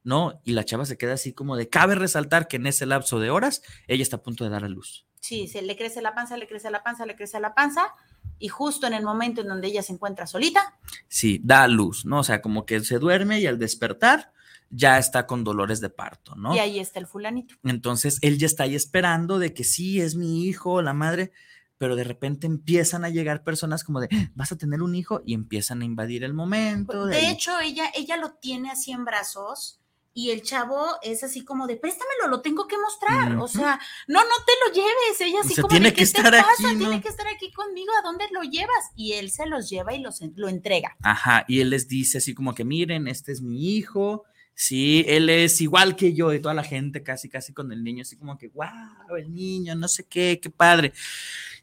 ¿no? 0.04 0.40
Y 0.44 0.52
la 0.52 0.64
chava 0.64 0.84
se 0.84 0.98
queda 0.98 1.14
así 1.14 1.32
como 1.32 1.56
de, 1.56 1.68
cabe 1.70 1.94
resaltar 1.94 2.48
que 2.48 2.56
en 2.56 2.66
ese 2.66 2.84
lapso 2.84 3.18
de 3.18 3.30
horas, 3.30 3.62
ella 3.86 4.02
está 4.02 4.16
a 4.16 4.22
punto 4.22 4.44
de 4.44 4.50
dar 4.50 4.64
a 4.64 4.68
luz. 4.68 5.06
Sí, 5.20 5.48
se 5.48 5.62
le 5.62 5.76
crece 5.76 6.02
la 6.02 6.14
panza, 6.14 6.36
le 6.36 6.46
crece 6.48 6.70
la 6.70 6.82
panza, 6.82 7.06
le 7.06 7.14
crece 7.16 7.40
la 7.40 7.54
panza. 7.54 7.94
Y 8.38 8.48
justo 8.48 8.86
en 8.86 8.94
el 8.94 9.04
momento 9.04 9.42
en 9.42 9.48
donde 9.48 9.68
ella 9.68 9.82
se 9.82 9.92
encuentra 9.92 10.26
solita, 10.26 10.78
Sí, 11.08 11.40
da 11.44 11.62
a 11.64 11.68
luz, 11.68 12.04
¿no? 12.06 12.20
O 12.20 12.24
sea, 12.24 12.40
como 12.42 12.64
que 12.66 12.80
se 12.80 12.98
duerme 12.98 13.38
y 13.40 13.46
al 13.46 13.58
despertar 13.58 14.32
ya 14.70 14.98
está 14.98 15.26
con 15.26 15.44
dolores 15.44 15.80
de 15.80 15.90
parto, 15.90 16.36
¿no? 16.36 16.54
y 16.54 16.58
ahí 16.58 16.78
está 16.78 17.00
el 17.00 17.06
fulanito. 17.06 17.54
Entonces 17.64 18.18
él 18.22 18.38
ya 18.38 18.46
está 18.46 18.62
ahí 18.62 18.74
esperando 18.76 19.38
de 19.38 19.52
que 19.52 19.64
sí, 19.64 20.00
es 20.00 20.14
mi 20.14 20.44
hijo, 20.46 20.80
la 20.80 20.94
madre, 20.94 21.32
pero 21.80 21.96
de 21.96 22.04
repente 22.04 22.46
empiezan 22.46 23.06
a 23.06 23.08
llegar 23.08 23.42
personas 23.42 23.84
como 23.84 24.00
de, 24.02 24.08
vas 24.34 24.52
a 24.52 24.58
tener 24.58 24.82
un 24.82 24.94
hijo 24.94 25.22
y 25.24 25.32
empiezan 25.32 25.80
a 25.80 25.86
invadir 25.86 26.24
el 26.24 26.34
momento. 26.34 27.06
De 27.06 27.30
hecho, 27.30 27.58
ella, 27.58 27.90
ella 27.94 28.18
lo 28.18 28.34
tiene 28.34 28.70
así 28.70 28.92
en 28.92 29.06
brazos 29.06 29.80
y 30.12 30.28
el 30.30 30.42
chavo 30.42 30.88
es 31.00 31.24
así 31.24 31.42
como 31.42 31.66
de, 31.66 31.76
préstamelo, 31.78 32.28
lo 32.28 32.42
tengo 32.42 32.66
que 32.66 32.76
mostrar. 32.76 33.34
O 33.38 33.44
Ujú. 33.44 33.48
sea, 33.48 33.80
no, 34.08 34.20
no 34.22 34.34
te 34.44 34.52
lo 34.68 34.74
lleves. 34.74 35.20
Ella 35.22 35.38
así 35.40 35.52
O 35.52 35.54
sea, 35.54 35.62
como 35.62 35.70
tiene 35.70 35.86
de, 35.88 35.94
que 35.94 36.04
¿qué 36.04 36.12
te 36.12 36.18
estar 36.18 36.30
pasa? 36.30 36.68
aquí, 36.68 36.78
Tiene 36.80 37.00
que 37.00 37.08
estar 37.08 37.26
aquí 37.28 37.50
conmigo. 37.50 37.90
¿A 37.98 38.02
dónde 38.02 38.26
lo 38.30 38.42
llevas? 38.42 38.90
Y 38.94 39.12
él 39.12 39.30
se 39.30 39.46
los 39.46 39.70
lleva 39.70 39.94
y 39.94 40.00
los, 40.02 40.20
lo 40.36 40.48
entrega. 40.48 40.98
Ajá, 41.02 41.46
y 41.48 41.60
él 41.60 41.70
les 41.70 41.88
dice 41.88 42.18
así 42.18 42.34
como 42.34 42.54
que 42.54 42.64
miren, 42.66 43.08
este 43.08 43.32
es 43.32 43.40
mi 43.40 43.74
hijo, 43.74 44.24
sí, 44.60 45.06
él 45.08 45.30
es 45.30 45.62
igual 45.62 45.96
que 45.96 46.12
yo 46.12 46.34
y 46.34 46.38
toda 46.38 46.52
la 46.52 46.62
gente 46.62 47.02
casi, 47.02 47.30
casi 47.30 47.54
con 47.54 47.72
el 47.72 47.82
niño, 47.82 48.02
así 48.02 48.18
como 48.18 48.36
que, 48.36 48.48
wow, 48.48 49.16
el 49.16 49.32
niño, 49.32 49.74
no 49.74 49.88
sé 49.88 50.04
qué, 50.04 50.38
qué 50.38 50.50
padre. 50.50 50.92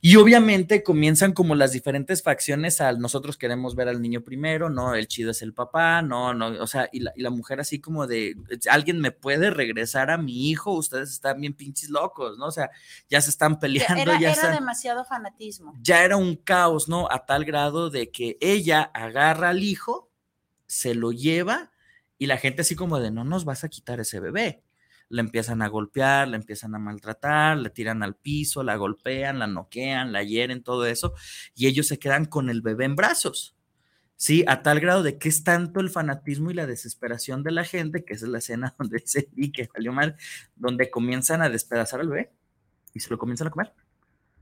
Y 0.02 0.16
obviamente 0.16 0.82
comienzan 0.82 1.34
como 1.34 1.54
las 1.54 1.72
diferentes 1.74 2.24
facciones 2.24 2.82
al 2.82 2.98
nosotros 2.98 3.38
queremos 3.38 3.76
ver 3.76 3.88
al 3.88 4.02
niño 4.02 4.22
primero, 4.22 4.72
no, 4.72 4.96
el 4.96 5.08
chido 5.08 5.30
es 5.30 5.44
el 5.44 5.54
papá, 5.54 6.02
no, 6.02 6.34
no, 6.34 6.48
o 6.60 6.66
sea, 6.66 6.90
y 6.92 7.02
la, 7.02 7.14
y 7.16 7.22
la 7.22 7.30
mujer 7.30 7.60
así 7.60 7.80
como 7.80 8.08
de, 8.08 8.36
alguien 8.68 9.00
me 9.00 9.12
puede 9.12 9.52
regresar 9.52 10.10
a 10.10 10.18
mi 10.18 10.50
hijo, 10.50 10.72
ustedes 10.72 11.12
están 11.12 11.40
bien 11.40 11.54
pinches 11.54 11.92
locos, 11.92 12.40
¿no? 12.40 12.48
O 12.48 12.52
sea, 12.52 12.72
ya 13.12 13.22
se 13.22 13.30
están 13.30 13.60
peleando, 13.60 14.02
Era, 14.02 14.14
ya 14.14 14.30
era 14.30 14.32
están 14.32 14.56
demasiado 14.56 15.06
fanatismo. 15.06 15.76
ya 15.84 16.04
era 16.04 16.18
un 16.18 16.36
caos, 16.36 16.90
¿no? 16.90 17.08
A 17.12 17.28
tal 17.28 17.46
grado 17.46 17.92
de 17.92 18.10
que 18.10 18.40
ella 18.42 18.82
agarra 18.82 19.50
al 19.50 19.62
hijo, 19.62 20.10
se 20.66 20.96
lo 20.96 21.12
lleva 21.12 21.72
y 22.18 22.26
la 22.28 22.38
gente 22.38 22.62
así 22.62 22.76
como 22.76 23.00
de, 23.00 23.12
no 23.12 23.24
nos 23.24 23.46
vas 23.46 23.64
a 23.64 23.70
quitar 23.70 24.00
ese 24.00 24.20
bebé. 24.20 24.64
Le 25.10 25.22
empiezan 25.22 25.62
a 25.62 25.70
golpear, 25.70 26.28
le 26.28 26.36
empiezan 26.36 26.76
a 26.76 26.80
maltratar, 26.80 27.58
le 27.58 27.70
tiran 27.70 28.04
al 28.04 28.16
piso, 28.16 28.64
la 28.64 28.76
golpean, 28.76 29.40
la 29.40 29.48
noquean, 29.48 30.12
la 30.12 30.24
hieren, 30.24 30.64
todo 30.64 30.86
eso, 30.86 31.14
y 31.56 31.68
ellos 31.68 31.88
se 31.88 32.00
quedan 32.00 32.26
con 32.26 32.50
el 32.50 32.62
bebé 32.62 32.86
en 32.86 32.96
brazos. 32.96 33.56
Sí, 34.18 34.44
a 34.48 34.64
tal 34.64 34.80
grado 34.80 35.04
de 35.04 35.20
que 35.20 35.30
es 35.30 35.44
tanto 35.44 35.80
el 35.80 35.92
fanatismo 35.92 36.50
y 36.50 36.56
la 36.56 36.66
desesperación 36.66 37.44
de 37.44 37.52
la 37.52 37.64
gente, 37.64 38.04
que 38.04 38.16
es 38.16 38.24
la 38.24 38.40
escena 38.40 38.74
donde 38.80 38.98
dice 38.98 39.30
y 39.36 39.52
que 39.52 39.66
salió 39.66 39.94
mal, 39.94 40.18
donde 40.56 40.90
comienzan 40.90 41.42
a 41.42 41.50
despedazar 41.50 42.02
al 42.02 42.10
bebé 42.10 42.32
y 42.94 43.00
se 43.00 43.12
lo 43.12 43.18
comienzan 43.18 43.48
a 43.48 43.52
comer. 43.52 43.74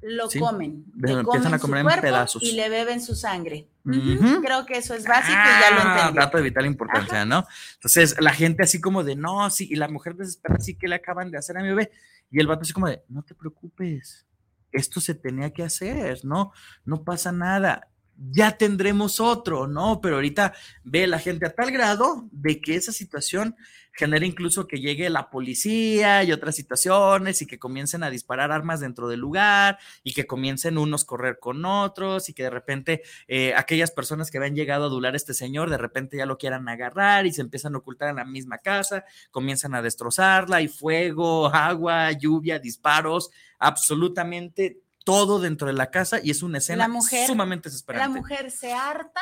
Lo 0.01 0.29
Sí, 0.29 0.39
comen. 0.39 0.85
le 0.97 1.13
lo 1.13 1.19
empiezan 1.21 1.41
comen 1.43 1.53
a 1.53 1.57
su 1.57 1.61
comer 1.61 1.81
en 1.95 2.01
pedazos. 2.01 2.43
Y 2.43 2.51
le 2.53 2.69
beben 2.69 3.01
su 3.01 3.15
sangre. 3.15 3.67
Creo 3.83 4.65
que 4.65 4.77
eso 4.77 4.93
es 4.93 5.05
básico 5.05 5.31
y 5.33 5.61
ya 5.61 5.71
lo 5.75 5.81
Ah, 5.81 5.95
entendí. 5.97 6.19
Dato 6.19 6.37
de 6.37 6.43
vital 6.43 6.65
importancia, 6.65 7.25
¿no? 7.25 7.45
Entonces, 7.75 8.15
la 8.19 8.31
gente 8.31 8.63
así 8.63 8.79
como 8.81 9.03
de, 9.03 9.15
no, 9.15 9.49
sí, 9.49 9.67
y 9.71 9.75
la 9.75 9.87
mujer 9.87 10.15
desesperada, 10.15 10.59
sí 10.63 10.75
que 10.77 10.87
le 10.87 10.95
acaban 10.95 11.31
de 11.31 11.37
hacer 11.37 11.57
a 11.57 11.61
mi 11.61 11.69
bebé. 11.69 11.91
Y 12.31 12.39
el 12.39 12.47
vato 12.47 12.61
así 12.63 12.73
como 12.73 12.87
de, 12.87 13.03
no 13.09 13.23
te 13.23 13.33
preocupes, 13.35 14.25
esto 14.71 14.99
se 14.99 15.15
tenía 15.15 15.51
que 15.53 15.63
hacer, 15.63 16.23
¿no? 16.25 16.51
No 16.83 17.03
pasa 17.03 17.31
nada. 17.31 17.87
Ya 18.17 18.57
tendremos 18.57 19.19
otro, 19.19 19.67
¿no? 19.67 19.99
Pero 20.01 20.15
ahorita 20.15 20.53
ve 20.83 21.07
la 21.07 21.19
gente 21.19 21.45
a 21.45 21.53
tal 21.53 21.71
grado 21.71 22.27
de 22.31 22.61
que 22.61 22.75
esa 22.75 22.91
situación 22.91 23.55
genera 23.95 24.25
incluso 24.25 24.67
que 24.67 24.79
llegue 24.79 25.09
la 25.09 25.29
policía 25.29 26.23
y 26.23 26.31
otras 26.31 26.55
situaciones 26.55 27.41
y 27.41 27.47
que 27.47 27.57
comiencen 27.57 28.03
a 28.03 28.09
disparar 28.09 28.51
armas 28.51 28.81
dentro 28.81 29.07
del 29.07 29.21
lugar 29.21 29.79
y 30.03 30.13
que 30.13 30.27
comiencen 30.27 30.77
unos 30.77 31.05
correr 31.05 31.39
con 31.39 31.63
otros 31.65 32.29
y 32.29 32.33
que 32.33 32.43
de 32.43 32.49
repente 32.49 33.03
eh, 33.27 33.53
aquellas 33.55 33.91
personas 33.91 34.29
que 34.29 34.37
habían 34.37 34.55
llegado 34.55 34.83
a 34.83 34.87
adular 34.87 35.13
a 35.13 35.17
este 35.17 35.33
señor, 35.33 35.69
de 35.69 35.77
repente 35.77 36.17
ya 36.17 36.25
lo 36.25 36.37
quieran 36.37 36.67
agarrar 36.67 37.25
y 37.25 37.31
se 37.31 37.41
empiezan 37.41 37.75
a 37.75 37.79
ocultar 37.79 38.09
en 38.09 38.17
la 38.17 38.25
misma 38.25 38.57
casa, 38.57 39.05
comienzan 39.31 39.73
a 39.75 39.81
destrozarla, 39.81 40.61
y 40.61 40.67
fuego, 40.67 41.47
agua, 41.53 42.11
lluvia, 42.11 42.59
disparos, 42.59 43.31
absolutamente 43.59 44.81
todo 45.05 45.39
dentro 45.39 45.67
de 45.67 45.73
la 45.73 45.89
casa 45.91 46.19
y 46.21 46.31
es 46.31 46.43
una 46.43 46.57
escena 46.57 46.89
mujer- 46.89 47.27
sumamente 47.27 47.69
La 47.69 47.71
desesperante. 47.71 48.19
mujer 48.19 48.51
se 48.51 48.73
harta, 48.73 49.21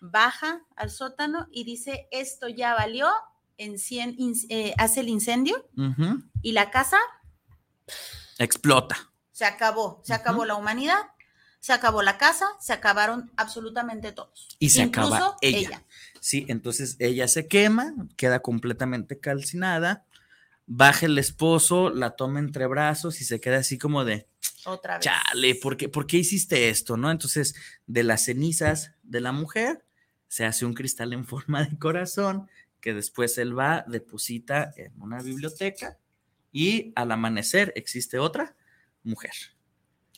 baja 0.00 0.60
al 0.76 0.90
sótano 0.90 1.48
y 1.50 1.64
dice, 1.64 2.06
esto 2.12 2.46
ya 2.48 2.74
valió, 2.74 3.08
encien- 3.58 4.14
eh, 4.50 4.74
hace 4.78 5.00
el 5.00 5.08
incendio 5.08 5.68
y 6.42 6.52
la 6.52 6.70
casa 6.70 6.98
Explota. 8.38 8.96
se 9.32 9.44
acabó, 9.44 10.00
se 10.04 10.14
acabó 10.14 10.44
la 10.44 10.54
humanidad, 10.54 10.98
se 11.60 11.72
acabó 11.72 12.02
la 12.02 12.18
casa, 12.18 12.46
se 12.60 12.72
acabaron 12.72 13.32
absolutamente 13.36 14.12
todos. 14.12 14.56
Y 14.58 14.70
se 14.70 14.82
Incluso 14.82 15.14
acaba 15.14 15.36
ella. 15.40 15.82
Sí, 16.20 16.44
entonces 16.48 16.96
ella 16.98 17.28
se 17.28 17.46
quema, 17.48 17.94
queda 18.16 18.40
completamente 18.40 19.18
calcinada, 19.20 20.04
baja 20.66 21.06
el 21.06 21.18
esposo, 21.18 21.90
la 21.90 22.16
toma 22.16 22.40
entre 22.40 22.66
brazos 22.66 23.20
y 23.20 23.24
se 23.24 23.40
queda 23.40 23.58
así 23.58 23.78
como 23.78 24.04
de, 24.04 24.28
Otra 24.64 24.98
vez. 24.98 25.04
chale, 25.04 25.54
¿por 25.54 25.76
qué, 25.76 25.88
¿por 25.88 26.06
qué 26.06 26.18
hiciste 26.18 26.68
esto? 26.68 26.96
¿No? 26.96 27.10
Entonces, 27.10 27.54
de 27.86 28.02
las 28.02 28.24
cenizas 28.24 28.92
de 29.02 29.20
la 29.20 29.32
mujer, 29.32 29.84
se 30.28 30.44
hace 30.44 30.66
un 30.66 30.74
cristal 30.74 31.12
en 31.12 31.24
forma 31.24 31.64
de 31.64 31.78
corazón 31.78 32.48
que 32.80 32.94
después 32.94 33.38
él 33.38 33.58
va, 33.58 33.84
deposita 33.86 34.72
en 34.76 34.92
una 35.00 35.22
biblioteca 35.22 35.98
y 36.52 36.92
al 36.94 37.12
amanecer 37.12 37.72
existe 37.76 38.18
otra 38.18 38.54
mujer. 39.02 39.32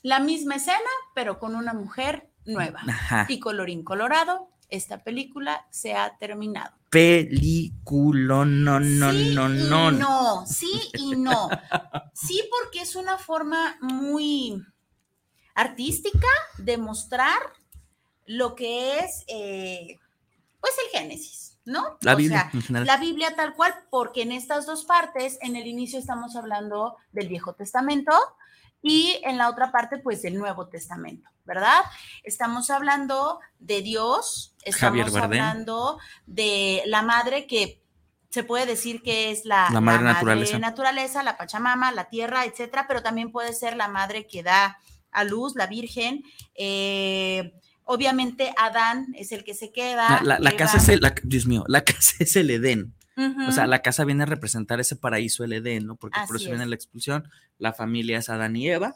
La 0.03 0.21
misma 0.21 0.57
escena, 0.57 0.79
pero 1.15 1.39
con 1.39 1.55
una 1.55 1.73
mujer 1.73 2.31
nueva. 2.45 2.81
Ajá. 2.87 3.27
Y 3.29 3.41
colorín 3.41 3.83
colorado, 3.83 4.51
esta 4.69 5.03
película 5.03 5.67
se 5.71 5.95
ha 5.95 6.17
terminado. 6.19 6.77
Película, 6.91 8.45
no, 8.45 8.81
no, 8.81 9.13
Sí 9.13 9.35
no, 9.35 9.49
no. 9.49 9.91
no, 9.91 10.47
sí 10.47 10.91
y 10.95 11.17
no. 11.17 11.49
Sí, 12.15 12.43
porque 12.51 12.81
es 12.81 12.97
una 12.97 13.19
forma 13.19 13.77
muy 13.81 14.63
artística 15.55 16.27
de 16.59 16.79
mostrar 16.79 17.39
lo 18.27 18.55
que 18.55 18.99
es, 19.01 19.25
eh, 19.29 19.99
pues, 20.61 20.73
el 20.85 21.01
Génesis, 21.01 21.59
¿no? 21.65 21.99
La 22.03 22.15
O 22.15 22.17
Biblia 22.17 22.41
sea, 22.43 22.51
en 22.53 22.63
general. 22.63 22.87
la 22.87 22.97
Biblia 22.97 23.35
tal 23.37 23.55
cual, 23.55 23.75
porque 23.91 24.23
en 24.23 24.33
estas 24.33 24.67
dos 24.67 24.85
partes, 24.85 25.39
en 25.41 25.57
el 25.57 25.67
inicio 25.67 25.99
estamos 25.99 26.37
hablando 26.37 26.97
del 27.13 27.29
Viejo 27.29 27.55
Testamento 27.55 28.13
y 28.83 29.21
en 29.25 29.39
la 29.39 29.49
otra 29.49 29.73
parte, 29.73 29.99
pues 29.99 30.23
del 30.23 30.37
Nuevo 30.37 30.69
Testamento, 30.69 31.29
¿verdad? 31.45 31.81
Estamos 32.23 32.71
hablando 32.71 33.41
de 33.59 33.83
Dios, 33.83 34.55
estamos 34.65 35.15
hablando 35.17 35.99
de 36.27 36.83
la 36.87 37.03
madre 37.03 37.47
que 37.47 37.83
se 38.31 38.45
puede 38.45 38.67
decir 38.67 39.03
que 39.03 39.31
es 39.31 39.45
la, 39.45 39.69
madre, 39.81 40.05
naturaleza. 40.05 40.59
naturaleza, 40.59 41.23
la 41.23 41.37
Pachamama, 41.37 41.93
la 41.93 42.09
tierra, 42.09 42.45
etcétera, 42.45 42.87
pero 42.87 43.03
también 43.03 43.33
puede 43.33 43.53
ser 43.53 43.77
la 43.77 43.89
madre 43.89 44.27
que 44.27 44.43
da 44.43 44.79
a 45.11 45.25
luz, 45.25 45.55
la 45.57 45.67
Virgen. 45.67 46.23
Eh, 46.55 47.55
obviamente 47.85 48.53
Adán 48.59 49.07
es 49.17 49.33
el 49.33 49.45
que 49.45 49.55
se 49.55 49.73
queda. 49.73 50.21
La, 50.23 50.57
casa 50.57 50.77
es 50.77 50.89
el, 50.89 51.01
Dios 51.25 51.47
mío, 51.47 51.65
la 51.69 51.83
casa 51.85 52.17
es 52.21 52.37
el 52.37 52.51
Edén. 52.51 52.95
O 53.49 53.53
sea, 53.53 53.67
la 53.67 53.83
casa 53.83 54.05
viene 54.05 54.23
a 54.23 54.27
representar 54.27 54.81
ese 54.81 54.97
paraíso, 54.97 55.45
el 55.45 55.53
Edén, 55.53 55.87
¿no? 55.87 55.97
Porque 55.97 56.19
por 56.27 56.37
eso 56.37 56.51
viene 56.51 56.67
la 56.67 56.75
expulsión. 56.75 57.29
La 57.59 57.73
familia 57.73 58.19
es 58.19 58.29
Adán 58.29 58.55
y 58.55 58.69
Eva, 58.69 58.95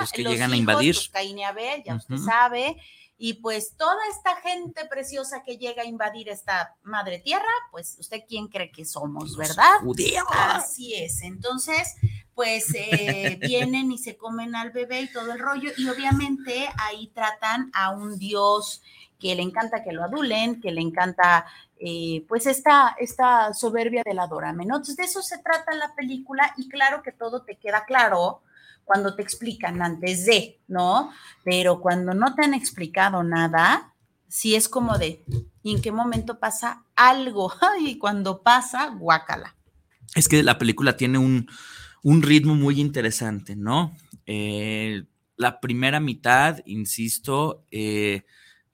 los, 0.00 0.12
que 0.12 0.24
llegan 0.24 0.52
a 0.52 0.56
invadir. 0.56 0.94
Pues, 0.94 1.10
Caín 1.10 1.38
y 1.38 1.44
Abel, 1.44 1.82
ya 1.84 1.96
usted 1.96 2.16
sabe. 2.16 2.76
Y 3.22 3.34
pues 3.34 3.76
toda 3.76 3.98
esta 4.16 4.36
gente 4.36 4.86
preciosa 4.86 5.42
que 5.44 5.58
llega 5.58 5.82
a 5.82 5.84
invadir 5.84 6.30
esta 6.30 6.74
madre 6.82 7.18
tierra, 7.18 7.52
pues 7.70 7.96
usted 7.98 8.22
quién 8.26 8.48
cree 8.48 8.70
que 8.70 8.86
somos, 8.86 9.36
¿verdad? 9.36 9.74
Así 10.30 10.94
es. 10.94 11.20
Entonces, 11.20 11.96
pues 12.34 12.74
eh, 12.74 13.38
vienen 13.42 13.92
y 13.92 13.98
se 13.98 14.16
comen 14.16 14.56
al 14.56 14.70
bebé 14.70 15.02
y 15.02 15.12
todo 15.12 15.32
el 15.32 15.38
rollo. 15.38 15.70
Y 15.76 15.86
obviamente 15.90 16.70
ahí 16.78 17.08
tratan 17.08 17.70
a 17.74 17.90
un 17.90 18.18
Dios 18.18 18.80
que 19.18 19.34
le 19.34 19.42
encanta 19.42 19.84
que 19.84 19.92
lo 19.92 20.02
adulen, 20.02 20.58
que 20.62 20.72
le 20.72 20.80
encanta 20.80 21.44
eh, 21.82 22.26
pues 22.28 22.46
esta, 22.46 22.94
esta 22.98 23.54
soberbia 23.54 24.02
del 24.04 24.18
adorame, 24.18 24.66
¿no? 24.66 24.76
Entonces 24.76 24.96
de 24.96 25.04
eso 25.04 25.22
se 25.22 25.38
trata 25.38 25.74
la 25.74 25.94
película 25.94 26.52
y 26.58 26.68
claro 26.68 27.02
que 27.02 27.10
todo 27.10 27.42
te 27.42 27.56
queda 27.56 27.86
claro 27.86 28.42
cuando 28.84 29.14
te 29.14 29.22
explican 29.22 29.80
antes 29.80 30.26
de, 30.26 30.60
¿no? 30.68 31.10
Pero 31.42 31.80
cuando 31.80 32.12
no 32.12 32.34
te 32.34 32.44
han 32.44 32.52
explicado 32.52 33.22
nada, 33.22 33.94
sí 34.28 34.54
es 34.54 34.68
como 34.68 34.98
de, 34.98 35.24
¿y 35.62 35.74
en 35.74 35.80
qué 35.80 35.90
momento 35.90 36.38
pasa 36.38 36.84
algo? 36.96 37.50
Y 37.80 37.96
cuando 37.96 38.42
pasa, 38.42 38.88
guácala. 38.90 39.56
Es 40.14 40.28
que 40.28 40.42
la 40.42 40.58
película 40.58 40.98
tiene 40.98 41.16
un, 41.16 41.48
ritmo 42.02 42.54
muy 42.54 42.78
interesante, 42.78 43.56
¿no? 43.56 43.96
Eh, 44.26 45.04
la 45.36 45.60
primera 45.60 45.98
mitad, 45.98 46.58
insisto, 46.66 47.64
eh, 47.70 48.26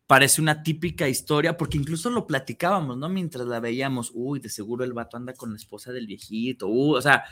parece 0.07 0.41
una 0.41 0.63
típica 0.63 1.09
historia, 1.09 1.57
porque 1.57 1.79
incluso 1.79 2.11
lo 2.11 2.27
platicábamos, 2.27 2.97
¿no? 2.97 3.09
Mientras 3.09 3.47
la 3.47 3.61
veíamos, 3.61 4.13
uy, 4.15 4.39
de 4.41 4.49
seguro 4.49 4.85
el 4.85 4.93
vato 4.93 5.17
anda 5.17 5.35
con 5.35 5.51
la 5.51 5.57
esposa 5.57 5.93
del 5.93 6.07
viejito, 6.07 6.69
uh, 6.69 6.95
o 6.95 7.03
sea, 7.03 7.25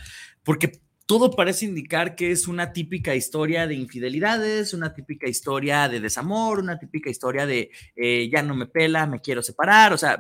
porque 0.43 0.81
todo 1.07 1.31
parece 1.31 1.67
indicar 1.67 2.17
que 2.17 2.31
es 2.31 2.49
una 2.49 2.73
típica 2.73 3.15
historia 3.15 3.67
de 3.67 3.75
infidelidades, 3.75 4.73
una 4.73 4.95
típica 4.95 5.29
historia 5.29 5.89
de 5.89 6.01
desamor, 6.01 6.61
una 6.61 6.79
típica 6.79 7.11
historia 7.11 7.47
de 7.47 7.71
eh, 7.95 8.29
ya 8.33 8.43
no 8.43 8.57
me 8.57 8.67
pela, 8.67 9.07
me 9.07 9.21
quiero 9.21 9.43
separar, 9.43 9.93
o 9.93 9.99
sea, 9.99 10.19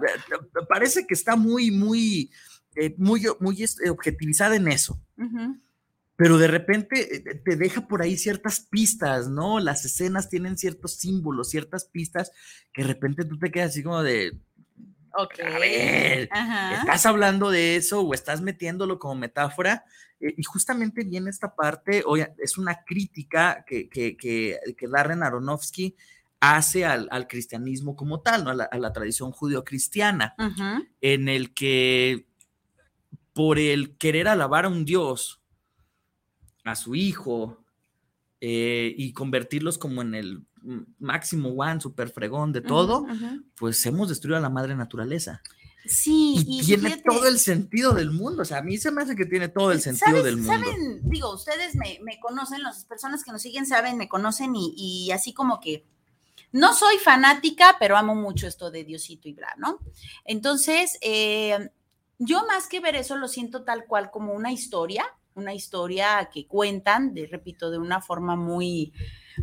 parece 0.69 1.07
que 1.07 1.15
está 1.15 1.37
muy, 1.37 1.71
muy, 1.71 2.31
eh, 2.77 2.95
muy, 2.99 3.23
muy 3.41 3.63
este, 3.63 3.89
objetivizada 3.89 4.57
en 4.57 4.69
eso. 4.69 5.01
Pero 6.17 6.39
de 6.39 6.47
repente 6.47 7.17
eh, 7.17 7.43
te 7.45 7.57
deja 7.57 7.89
por 7.89 8.03
ahí 8.03 8.17
ciertas 8.17 8.61
pistas, 8.61 9.29
¿no? 9.29 9.59
Las 9.59 9.85
escenas 9.85 10.29
tienen 10.29 10.57
ciertos 10.57 10.95
símbolos, 10.95 11.51
ciertas 11.51 11.87
pistas 11.87 12.31
que 12.73 12.83
de 12.83 12.89
repente 12.89 13.25
tú 13.25 13.39
te 13.39 13.51
quedas 13.51 13.71
así 13.71 13.83
como 13.83 14.03
de, 14.03 14.39
Ok. 15.17 15.39
¿estás 16.81 17.07
hablando 17.07 17.51
de 17.51 17.77
eso 17.77 18.01
o 18.01 18.15
estás 18.15 18.41
metiéndolo 18.41 18.99
como 18.99 19.15
metáfora? 19.15 19.85
Eh, 20.21 20.35
y 20.37 20.43
justamente 20.43 21.05
viene 21.05 21.31
esta 21.31 21.55
parte, 21.55 22.03
oye, 22.07 22.35
es 22.39 22.59
una 22.59 22.85
crítica 22.85 23.65
que, 23.67 23.89
que, 23.89 24.17
que, 24.17 24.59
Darren 24.89 25.23
Aronofsky 25.23 25.97
hace 26.41 26.85
al, 26.85 27.27
cristianismo 27.29 27.97
como 27.97 28.21
tal, 28.21 28.45
¿no? 28.45 28.51
a, 28.51 28.55
la, 28.55 28.93
tradición 28.93 29.31
judío-cristiana, 29.31 30.35
en 31.01 31.29
el 31.29 31.55
que 31.55 32.27
por 33.33 33.59
el 33.59 33.97
querer 33.97 34.29
alabar 34.29 34.67
a 34.67 34.69
un 34.69 34.85
Dios, 34.85 35.41
a 36.65 36.75
su 36.75 36.95
hijo, 36.95 37.65
eh, 38.47 38.95
y 38.99 39.15
convertirlos 39.15 39.79
como 39.79 40.03
en 40.03 40.15
el 40.15 40.45
máximo 40.99 41.49
one, 41.51 41.81
super 41.81 42.11
fregón 42.11 42.53
de 42.53 42.61
todo, 42.61 43.07
pues 43.57 43.85
hemos 43.87 44.11
destruido 44.11 44.37
a 44.37 44.43
la 44.43 44.51
madre 44.51 44.77
naturaleza. 44.77 45.41
Sí, 45.87 46.45
y, 46.47 46.63
tiene 46.63 46.97
todo 46.99 47.27
el 47.27 47.39
sentido 47.39 47.93
del 47.93 48.11
mundo. 48.11 48.43
O 48.43 48.45
sea, 48.45 48.59
a 48.59 48.63
mí 48.63 48.77
se 48.77 48.91
me 48.91 49.01
hace 49.01 49.17
que 49.17 49.25
tiene 49.25 49.49
todo 49.49 49.73
el 49.73 49.81
sentido 49.81 50.23
del 50.23 50.37
mundo. 50.37 50.53
Saben, 50.53 51.01
digo, 51.05 51.33
ustedes 51.33 51.75
me, 51.75 52.21
conocen, 52.21 52.63
las 52.63 52.85
personas 52.85 53.25
que 53.25 53.33
nos 53.33 53.41
siguen 53.41 53.65
saben, 53.65 53.97
me 53.97 54.09
conocen 54.09 54.53
y, 54.55 55.11
así 55.11 55.33
como 55.33 55.59
que 55.59 55.87
no 56.53 56.75
soy 56.75 56.99
fanática, 56.99 57.77
pero 57.81 57.97
amo 57.97 58.15
mucho 58.15 58.47
esto 58.47 58.71
de 58.71 58.85
Diosito 58.85 59.27
y 59.27 59.33
bla, 59.33 59.55
¿no? 59.57 59.79
Entonces, 60.27 60.99
eh, 61.01 61.71
yo 62.19 62.47
más 62.47 62.69
que 62.69 62.81
ver 62.81 62.95
eso 62.95 63.17
lo 63.17 63.29
siento 63.29 63.65
tal 63.65 63.87
cual 63.87 64.11
como 64.11 64.35
una 64.35 64.53
historia, 64.53 65.05
una 65.35 65.55
historia 65.55 66.29
que 66.33 66.47
cuentan, 66.47 67.15
de, 67.15 67.27
repito, 67.27 67.71
de 67.71 67.79
una 67.79 68.01
forma 68.01 68.37
muy, 68.37 68.93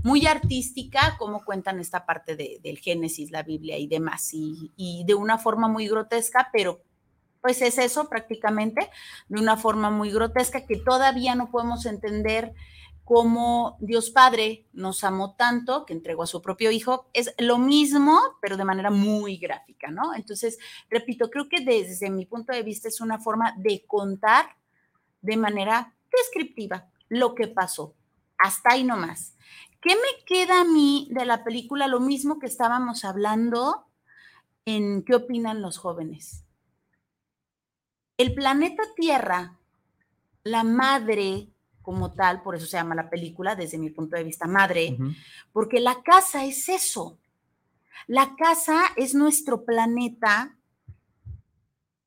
muy 0.04 0.26
artística, 0.26 1.16
como 1.18 1.44
cuentan 1.44 1.80
esta 1.80 2.06
parte 2.06 2.36
del 2.36 2.80
Génesis, 2.80 3.32
la 3.32 3.44
Biblia 3.44 3.78
y 3.78 3.88
demás, 3.88 4.30
y, 4.34 5.04
de 5.06 5.14
una 5.14 5.38
forma 5.38 5.68
muy 5.68 5.88
grotesca, 5.88 6.50
pero 6.52 6.82
pues 7.42 7.62
es 7.64 7.80
eso 7.80 8.08
prácticamente, 8.08 8.90
de 9.28 9.42
una 9.42 9.58
forma 9.58 9.90
muy 9.90 10.12
grotesca 10.12 10.66
que 10.66 10.78
todavía 10.78 11.34
no 11.34 11.50
podemos 11.50 11.88
entender 11.88 12.54
cómo 13.04 13.78
Dios 13.82 14.12
Padre 14.12 14.68
nos 14.74 15.04
amó 15.04 15.36
tanto 15.36 15.86
que 15.86 15.94
entregó 15.94 16.22
a 16.24 16.28
su 16.28 16.42
propio 16.42 16.70
hijo. 16.70 17.10
Es 17.14 17.34
lo 17.40 17.58
mismo, 17.58 18.20
pero 18.42 18.58
de 18.58 18.64
manera 18.64 18.92
muy 18.92 19.38
gráfica, 19.38 19.90
¿no? 19.90 20.14
Entonces, 20.14 20.60
repito, 20.88 21.32
creo 21.32 21.50
que 21.50 21.62
desde 21.66 22.12
mi 22.12 22.28
punto 22.28 22.54
de 22.54 22.62
vista 22.62 22.88
es 22.88 23.02
una 23.02 23.18
forma 23.18 23.56
de 23.58 23.84
contar 23.88 24.56
de 25.22 25.38
manera 25.38 25.94
descriptiva 26.12 26.90
lo 27.10 27.36
que 27.36 27.48
pasó. 27.48 27.96
Hasta 28.38 28.74
ahí 28.74 28.84
nomás. 28.84 29.36
¿Qué 29.82 29.96
me 29.96 30.26
queda 30.26 30.62
a 30.62 30.66
mí 30.66 31.08
de 31.12 31.26
la 31.26 31.44
película? 31.44 31.88
Lo 31.88 32.00
mismo 32.00 32.40
que 32.40 32.48
estábamos 32.48 33.04
hablando 33.04 33.88
en 34.66 35.04
qué 35.04 35.16
opinan 35.16 35.62
los 35.62 35.78
jóvenes. 35.78 36.46
El 38.18 38.34
planeta 38.36 38.84
Tierra, 38.96 39.58
la 40.44 40.64
madre 40.64 41.48
como 41.82 42.14
tal, 42.14 42.44
por 42.44 42.56
eso 42.56 42.68
se 42.68 42.78
llama 42.78 42.96
la 42.96 43.10
película 43.10 43.56
desde 43.56 43.80
mi 43.80 43.90
punto 43.90 44.16
de 44.16 44.24
vista 44.24 44.48
madre, 44.48 44.98
porque 45.52 45.80
la 45.80 46.04
casa 46.04 46.46
es 46.46 46.70
eso. 46.70 47.18
La 48.08 48.36
casa 48.36 48.84
es 48.96 49.16
nuestro 49.16 49.66
planeta 49.66 50.56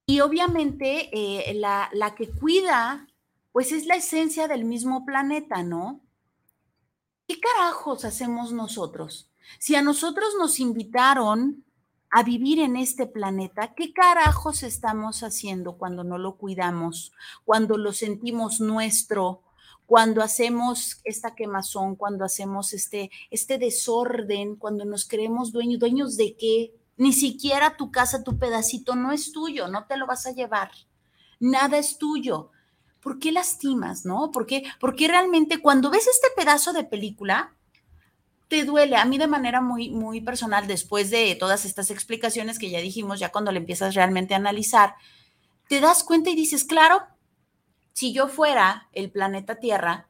y 0.06 0.20
obviamente 0.20 1.10
eh, 1.12 1.54
la, 1.54 1.90
la 1.92 2.14
que 2.14 2.30
cuida, 2.30 3.06
pues 3.52 3.72
es 3.72 3.86
la 3.86 3.96
esencia 3.96 4.48
del 4.48 4.64
mismo 4.64 5.04
planeta, 5.04 5.62
¿no? 5.62 6.04
¿qué 7.26 7.40
carajos 7.40 8.04
hacemos 8.04 8.52
nosotros? 8.52 9.30
Si 9.58 9.74
a 9.74 9.82
nosotros 9.82 10.34
nos 10.38 10.60
invitaron 10.60 11.64
a 12.10 12.22
vivir 12.22 12.60
en 12.60 12.76
este 12.76 13.06
planeta, 13.06 13.74
¿qué 13.74 13.92
carajos 13.92 14.62
estamos 14.62 15.22
haciendo 15.22 15.76
cuando 15.76 16.04
no 16.04 16.18
lo 16.18 16.36
cuidamos, 16.36 17.12
cuando 17.44 17.76
lo 17.76 17.92
sentimos 17.92 18.60
nuestro, 18.60 19.42
cuando 19.86 20.22
hacemos 20.22 21.00
esta 21.04 21.34
quemazón, 21.34 21.96
cuando 21.96 22.24
hacemos 22.24 22.72
este, 22.72 23.10
este 23.30 23.58
desorden, 23.58 24.56
cuando 24.56 24.84
nos 24.84 25.06
creemos 25.06 25.52
dueños, 25.52 25.80
dueños 25.80 26.16
de 26.16 26.36
qué? 26.36 26.72
Ni 26.96 27.12
siquiera 27.12 27.76
tu 27.76 27.90
casa, 27.90 28.22
tu 28.22 28.38
pedacito 28.38 28.94
no 28.94 29.12
es 29.12 29.32
tuyo, 29.32 29.68
no 29.68 29.86
te 29.86 29.96
lo 29.96 30.06
vas 30.06 30.26
a 30.26 30.32
llevar. 30.32 30.70
Nada 31.40 31.78
es 31.78 31.98
tuyo. 31.98 32.50
¿por 33.04 33.18
qué 33.18 33.32
lastimas, 33.32 34.06
no? 34.06 34.32
¿Por 34.32 34.46
qué, 34.46 34.64
porque 34.80 35.06
realmente 35.06 35.60
cuando 35.60 35.90
ves 35.90 36.06
este 36.06 36.28
pedazo 36.34 36.72
de 36.72 36.84
película, 36.84 37.54
te 38.48 38.64
duele? 38.64 38.96
A 38.96 39.04
mí 39.04 39.18
de 39.18 39.26
manera 39.26 39.60
muy, 39.60 39.90
muy 39.90 40.22
personal, 40.22 40.66
después 40.66 41.10
de 41.10 41.36
todas 41.38 41.66
estas 41.66 41.90
explicaciones 41.90 42.58
que 42.58 42.70
ya 42.70 42.80
dijimos, 42.80 43.20
ya 43.20 43.30
cuando 43.30 43.52
le 43.52 43.58
empiezas 43.58 43.94
realmente 43.94 44.32
a 44.32 44.38
analizar, 44.38 44.94
te 45.68 45.82
das 45.82 46.02
cuenta 46.02 46.30
y 46.30 46.34
dices, 46.34 46.64
claro, 46.64 47.02
si 47.92 48.14
yo 48.14 48.26
fuera 48.26 48.88
el 48.92 49.10
planeta 49.10 49.56
Tierra 49.56 50.08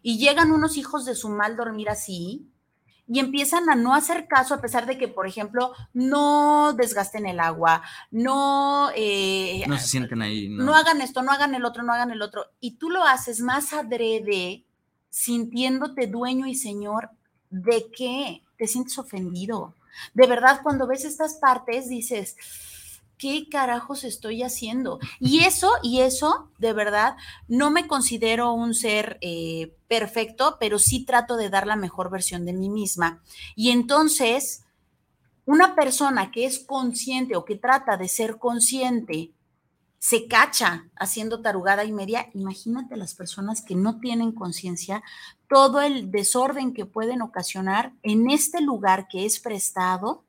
y 0.00 0.18
llegan 0.18 0.52
unos 0.52 0.76
hijos 0.76 1.04
de 1.04 1.16
su 1.16 1.28
mal 1.28 1.56
dormir 1.56 1.90
así, 1.90 2.46
y 3.08 3.20
empiezan 3.20 3.70
a 3.70 3.76
no 3.76 3.94
hacer 3.94 4.26
caso 4.26 4.54
a 4.54 4.60
pesar 4.60 4.86
de 4.86 4.98
que, 4.98 5.08
por 5.08 5.26
ejemplo, 5.26 5.72
no 5.92 6.72
desgasten 6.72 7.26
el 7.26 7.38
agua, 7.38 7.82
no... 8.10 8.90
Eh, 8.96 9.64
no 9.66 9.78
se 9.78 9.86
sienten 9.86 10.22
ahí. 10.22 10.48
No. 10.48 10.74
hagan 10.74 11.00
esto, 11.00 11.22
no 11.22 11.30
hagan 11.30 11.54
el 11.54 11.64
otro, 11.64 11.82
no 11.82 11.92
hagan 11.92 12.10
el 12.10 12.22
otro. 12.22 12.46
Y 12.60 12.72
tú 12.72 12.90
lo 12.90 13.04
haces 13.04 13.40
más 13.40 13.72
adrede, 13.72 14.64
sintiéndote 15.08 16.08
dueño 16.08 16.46
y 16.46 16.54
señor, 16.54 17.10
¿de 17.50 17.90
qué? 17.96 18.42
Te 18.58 18.66
sientes 18.66 18.98
ofendido. 18.98 19.74
De 20.14 20.26
verdad, 20.26 20.60
cuando 20.62 20.86
ves 20.86 21.04
estas 21.04 21.34
partes, 21.34 21.88
dices, 21.88 22.36
¿qué 23.18 23.48
carajos 23.50 24.04
estoy 24.04 24.42
haciendo? 24.42 24.98
Y 25.20 25.40
eso, 25.44 25.70
y 25.82 26.00
eso, 26.00 26.50
de 26.58 26.72
verdad, 26.72 27.16
no 27.48 27.70
me 27.70 27.86
considero 27.86 28.52
un 28.52 28.74
ser 28.74 29.18
eh, 29.20 29.74
perfecto, 29.88 30.56
pero 30.60 30.78
sí 30.78 31.04
trato 31.04 31.36
de 31.36 31.50
dar 31.50 31.66
la 31.66 31.76
mejor 31.76 32.10
versión 32.10 32.44
de 32.44 32.52
mí 32.52 32.68
misma. 32.68 33.22
Y 33.54 33.70
entonces, 33.70 34.64
una 35.44 35.74
persona 35.74 36.30
que 36.30 36.44
es 36.44 36.58
consciente 36.58 37.36
o 37.36 37.44
que 37.44 37.56
trata 37.56 37.96
de 37.96 38.08
ser 38.08 38.38
consciente, 38.38 39.32
se 39.98 40.28
cacha 40.28 40.88
haciendo 40.94 41.40
tarugada 41.40 41.84
y 41.84 41.92
media, 41.92 42.28
imagínate 42.34 42.96
las 42.96 43.14
personas 43.14 43.62
que 43.62 43.74
no 43.74 43.98
tienen 43.98 44.32
conciencia, 44.32 45.02
todo 45.48 45.80
el 45.80 46.10
desorden 46.10 46.74
que 46.74 46.84
pueden 46.84 47.22
ocasionar 47.22 47.92
en 48.02 48.30
este 48.30 48.60
lugar 48.60 49.08
que 49.08 49.24
es 49.24 49.40
prestado 49.40 50.25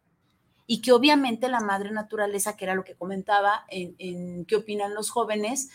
y 0.67 0.81
que 0.81 0.91
obviamente 0.91 1.47
la 1.47 1.61
madre 1.61 1.91
naturaleza, 1.91 2.57
que 2.57 2.65
era 2.65 2.75
lo 2.75 2.83
que 2.83 2.95
comentaba 2.95 3.65
en, 3.69 4.45
qué 4.45 4.57
opinan 4.57 4.93
los 4.93 5.09
jóvenes, 5.09 5.69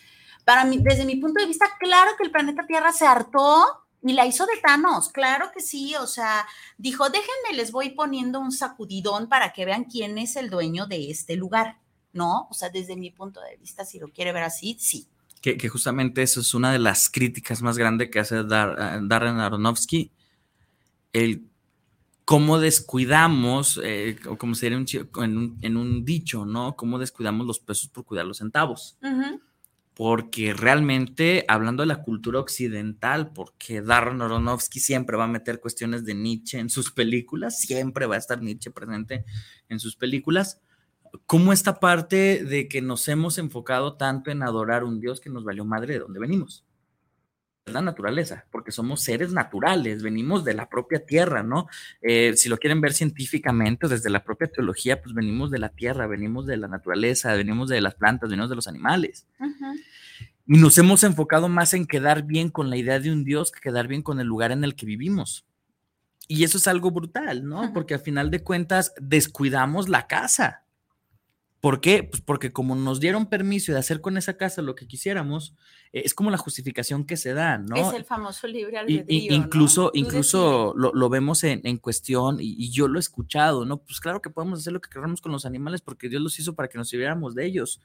para 0.44 0.64
mí, 0.64 0.78
desde 0.80 1.06
mi 1.06 1.16
punto 1.16 1.40
de 1.40 1.46
vista, 1.48 1.66
claro 1.80 2.12
que 2.16 2.24
el 2.24 2.30
planeta 2.30 2.66
Tierra 2.66 2.92
se 2.92 3.06
hartó 3.06 3.86
y 4.02 4.12
la 4.12 4.26
hizo 4.26 4.44
de 4.44 4.60
Thanos, 4.60 5.08
claro 5.08 5.50
que 5.52 5.60
sí, 5.60 5.94
o 5.96 6.06
sea, 6.06 6.46
dijo, 6.76 7.08
déjenme, 7.08 7.56
les 7.56 7.72
voy 7.72 7.90
poniendo 7.90 8.38
un 8.38 8.52
sacudidón 8.52 9.28
para 9.28 9.52
que 9.52 9.64
vean 9.64 9.84
quién 9.84 10.18
es 10.18 10.36
el 10.36 10.50
dueño 10.50 10.86
de 10.86 11.10
este 11.10 11.36
lugar, 11.36 11.78
¿no? 12.12 12.48
O 12.50 12.54
sea, 12.54 12.68
desde 12.68 12.96
mi 12.96 13.10
punto 13.10 13.40
de 13.40 13.56
vista, 13.56 13.84
si 13.84 13.98
lo 13.98 14.08
quiere 14.08 14.32
ver 14.32 14.42
así, 14.42 14.76
sí. 14.78 15.08
Que, 15.40 15.68
justamente 15.68 16.22
eso 16.22 16.40
es 16.40 16.54
una 16.54 16.70
de 16.70 16.78
las 16.78 17.08
críticas 17.08 17.62
más 17.62 17.76
grandes 17.76 18.10
que 18.10 18.20
hace 18.20 18.44
Dar, 18.44 19.00
Darren 19.08 19.40
Aronofsky, 19.40 20.12
el 21.12 21.51
cómo 22.24 22.58
descuidamos, 22.58 23.80
eh, 23.82 24.16
o 24.28 24.36
como 24.36 24.54
sería 24.54 24.78
un, 24.78 24.86
en, 24.88 25.36
un, 25.36 25.58
en, 25.60 25.76
un, 25.76 26.04
dicho, 26.04 26.46
¿no? 26.46 26.76
Cómo 26.76 26.98
descuidamos 26.98 27.46
los 27.46 27.60
pesos 27.60 27.88
por 27.88 28.04
cuidar 28.04 28.26
los 28.26 28.38
centavos. 28.38 28.98
Porque 29.94 30.54
realmente, 30.54 31.44
hablando 31.48 31.82
de 31.82 31.88
la 31.88 32.02
cultura 32.02 32.40
occidental, 32.40 33.32
porque 33.32 33.82
Darren 33.82 34.22
Aronofsky 34.22 34.80
siempre 34.80 35.16
va 35.16 35.24
a 35.24 35.28
meter 35.28 35.60
cuestiones 35.60 36.04
de 36.04 36.14
Nietzsche 36.14 36.58
en 36.58 36.70
sus 36.70 36.92
películas, 36.92 37.60
siempre 37.60 38.06
va 38.06 38.14
a 38.14 38.18
estar 38.18 38.40
Nietzsche 38.40 38.70
presente 38.70 39.24
en 39.68 39.78
sus 39.78 39.96
películas, 39.96 40.60
¿cómo 41.26 41.52
esta 41.52 41.78
parte 41.78 42.42
de 42.44 42.68
que 42.68 42.80
nos 42.80 43.06
hemos 43.08 43.36
enfocado 43.36 43.96
tanto 43.96 44.30
en 44.30 44.42
adorar 44.42 44.84
un 44.84 44.98
Dios 44.98 45.20
que 45.20 45.28
nos 45.28 45.44
valió 45.44 45.64
madre 45.64 45.94
de 45.94 46.00
donde 46.00 46.20
venimos? 46.20 46.64
La 47.66 47.80
naturaleza, 47.80 48.44
porque 48.50 48.72
somos 48.72 49.02
seres 49.02 49.32
naturales, 49.32 50.02
venimos 50.02 50.44
de 50.44 50.54
la 50.54 50.68
propia 50.68 51.04
tierra, 51.06 51.42
¿no? 51.42 51.68
Eh, 52.00 52.34
si 52.36 52.48
lo 52.48 52.58
quieren 52.58 52.80
ver 52.80 52.92
científicamente, 52.92 53.86
desde 53.86 54.10
la 54.10 54.24
propia 54.24 54.48
teología, 54.48 55.00
pues 55.00 55.14
venimos 55.14 55.50
de 55.50 55.58
la 55.58 55.68
tierra, 55.68 56.06
venimos 56.06 56.46
de 56.46 56.56
la 56.56 56.66
naturaleza, 56.66 57.34
venimos 57.34 57.68
de 57.68 57.80
las 57.80 57.94
plantas, 57.94 58.30
venimos 58.30 58.50
de 58.50 58.56
los 58.56 58.66
animales. 58.66 59.26
Y 60.46 60.58
nos 60.58 60.76
hemos 60.78 61.04
enfocado 61.04 61.48
más 61.48 61.72
en 61.72 61.86
quedar 61.86 62.24
bien 62.24 62.50
con 62.50 62.68
la 62.68 62.76
idea 62.76 62.98
de 62.98 63.12
un 63.12 63.22
Dios 63.22 63.52
que 63.52 63.60
quedar 63.60 63.86
bien 63.86 64.02
con 64.02 64.18
el 64.18 64.26
lugar 64.26 64.50
en 64.50 64.64
el 64.64 64.74
que 64.74 64.86
vivimos. 64.86 65.46
Y 66.26 66.44
eso 66.44 66.58
es 66.58 66.66
algo 66.66 66.90
brutal, 66.90 67.46
¿no? 67.46 67.72
Porque 67.72 67.94
al 67.94 68.00
final 68.00 68.30
de 68.30 68.42
cuentas 68.42 68.92
descuidamos 69.00 69.88
la 69.88 70.08
casa. 70.08 70.61
¿Por 71.62 71.80
qué? 71.80 72.02
Pues 72.02 72.20
porque 72.20 72.52
como 72.52 72.74
nos 72.74 72.98
dieron 72.98 73.26
permiso 73.26 73.70
de 73.70 73.78
hacer 73.78 74.00
con 74.00 74.16
esa 74.16 74.36
casa 74.36 74.62
lo 74.62 74.74
que 74.74 74.88
quisiéramos, 74.88 75.54
eh, 75.92 76.02
es 76.04 76.12
como 76.12 76.28
la 76.28 76.36
justificación 76.36 77.06
que 77.06 77.16
se 77.16 77.34
da, 77.34 77.58
¿no? 77.58 77.76
Es 77.76 77.94
el 77.94 78.04
famoso 78.04 78.48
libre 78.48 78.78
albedrío. 78.78 79.32
incluso 79.32 79.92
incluso 79.94 80.74
lo, 80.76 81.08
vemos 81.08 81.44
en, 81.44 81.78
cuestión, 81.78 82.38
y, 82.40 82.72
yo 82.72 82.88
lo 82.88 82.98
he 82.98 83.00
escuchado, 83.00 83.64
¿no? 83.64 83.76
Pues 83.76 84.00
claro 84.00 84.20
que 84.20 84.28
podemos 84.28 84.58
hacer 84.58 84.72
lo 84.72 84.80
que 84.80 84.90
queramos 84.90 85.20
con 85.20 85.30
los 85.30 85.46
animales 85.46 85.82
porque 85.82 86.08
Dios 86.08 86.20
los 86.20 86.36
hizo 86.40 86.56
para 86.56 86.66
que 86.66 86.78
nos 86.78 86.88
sirviéramos 86.88 87.36
de 87.36 87.46
ellos. 87.46 87.80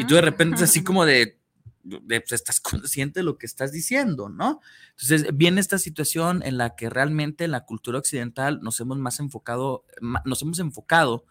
y 0.00 0.04
tú 0.04 0.16
de 0.16 0.22
repente 0.22 0.56
es 0.56 0.62
así 0.62 0.82
como 0.82 1.04
de, 1.04 1.38
pues, 1.84 2.32
estás 2.32 2.60
consciente 2.60 3.20
de 3.20 3.24
lo 3.24 3.38
que 3.38 3.46
estás 3.46 3.70
diciendo, 3.70 4.30
¿no? 4.30 4.60
Entonces 4.98 5.28
viene 5.32 5.60
esta 5.60 5.78
situación 5.78 6.42
en 6.44 6.58
la 6.58 6.74
que 6.74 6.90
realmente 6.90 7.44
en 7.44 7.52
la 7.52 7.66
cultura 7.66 7.98
occidental 8.00 8.58
nos 8.62 8.80
hemos 8.80 8.98
más 8.98 9.20
enfocado, 9.20 9.84
nos 10.24 10.42
hemos 10.42 10.58
enfocado 10.58 11.24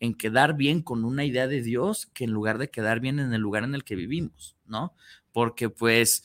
en 0.00 0.14
quedar 0.14 0.56
bien 0.56 0.82
con 0.82 1.04
una 1.04 1.24
idea 1.24 1.46
de 1.46 1.62
Dios 1.62 2.06
que 2.06 2.24
en 2.24 2.30
lugar 2.30 2.58
de 2.58 2.70
quedar 2.70 3.00
bien 3.00 3.18
en 3.18 3.32
el 3.32 3.40
lugar 3.40 3.64
en 3.64 3.74
el 3.74 3.84
que 3.84 3.96
vivimos, 3.96 4.56
¿no? 4.66 4.94
Porque 5.32 5.68
pues 5.68 6.24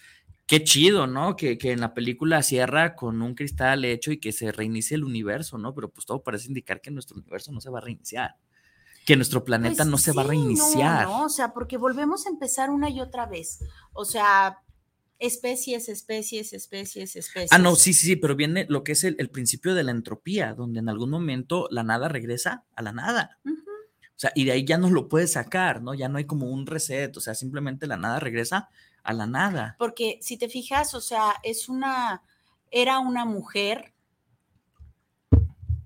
qué 0.52 0.64
chido, 0.64 1.08
¿no? 1.08 1.38
Que, 1.38 1.58
en 1.62 1.80
la 1.80 1.94
película 1.94 2.44
cierra 2.44 2.96
con 2.96 3.22
un 3.22 3.36
cristal 3.36 3.86
hecho 3.86 4.12
y 4.12 4.20
que 4.20 4.34
se 4.34 4.52
reinicie 4.52 4.96
el 4.96 5.06
universo, 5.06 5.58
¿no? 5.58 5.74
Pero 5.74 5.90
pues 5.90 6.06
todo 6.06 6.24
parece 6.24 6.48
indicar 6.48 6.82
que 6.82 6.92
nuestro 6.92 7.18
universo 7.18 7.54
no 7.54 7.62
se 7.62 7.70
va 7.70 7.80
a 7.80 7.82
reiniciar, 7.82 8.36
que 9.06 9.16
nuestro 9.16 9.46
planeta 9.46 9.84
pues 9.84 9.88
no 9.88 9.98
se 9.98 10.12
va 10.12 10.24
a 10.24 10.28
reiniciar. 10.28 11.06
No, 11.06 11.20
no, 11.20 11.26
o 11.26 11.30
sea, 11.30 11.54
porque 11.54 11.78
volvemos 11.78 12.26
a 12.26 12.30
empezar 12.30 12.70
una 12.70 12.90
y 12.90 13.00
otra 13.00 13.28
vez. 13.28 13.64
O 13.94 14.04
sea, 14.04 14.60
especies, 15.22 15.88
especies, 15.88 16.52
especies, 16.52 17.16
especies. 17.16 17.52
Ah, 17.54 17.60
no, 17.60 17.76
sí, 17.76 17.94
sí, 17.94 18.08
sí, 18.08 18.16
pero 18.16 18.36
viene 18.36 18.66
lo 18.68 18.84
que 18.84 18.94
es 18.94 19.04
el, 19.04 19.30
principio 19.30 19.76
de 19.76 19.84
la 19.84 19.92
entropía, 19.92 20.56
donde 20.56 20.80
en 20.80 20.90
algún 20.90 21.12
momento 21.12 21.68
la 21.70 21.84
nada 21.84 22.10
regresa 22.10 22.66
a 22.76 22.82
la 22.82 22.92
nada. 22.92 23.40
O 23.46 24.20
sea, 24.22 24.32
y 24.34 24.46
de 24.46 24.54
ahí 24.54 24.66
ya 24.66 24.80
no 24.80 24.90
lo 24.90 25.08
puedes 25.08 25.34
sacar, 25.34 25.84
¿no? 25.84 25.94
Ya 25.94 26.10
no 26.10 26.18
hay 26.18 26.26
como 26.26 26.50
un 26.50 26.66
reset, 26.66 27.16
o 27.16 27.22
sea, 27.22 27.36
simplemente 27.36 27.86
la 27.86 27.98
nada 27.98 28.20
regresa 28.20 28.70
a 29.04 29.14
la 29.14 29.28
nada. 29.28 29.76
Porque 29.78 30.18
si 30.22 30.38
te 30.38 30.50
fijas, 30.50 30.96
o 30.96 31.02
sea, 31.02 31.36
es 31.44 31.70
una, 31.70 32.24
era 32.72 32.98
una 32.98 33.24
mujer 33.24 33.94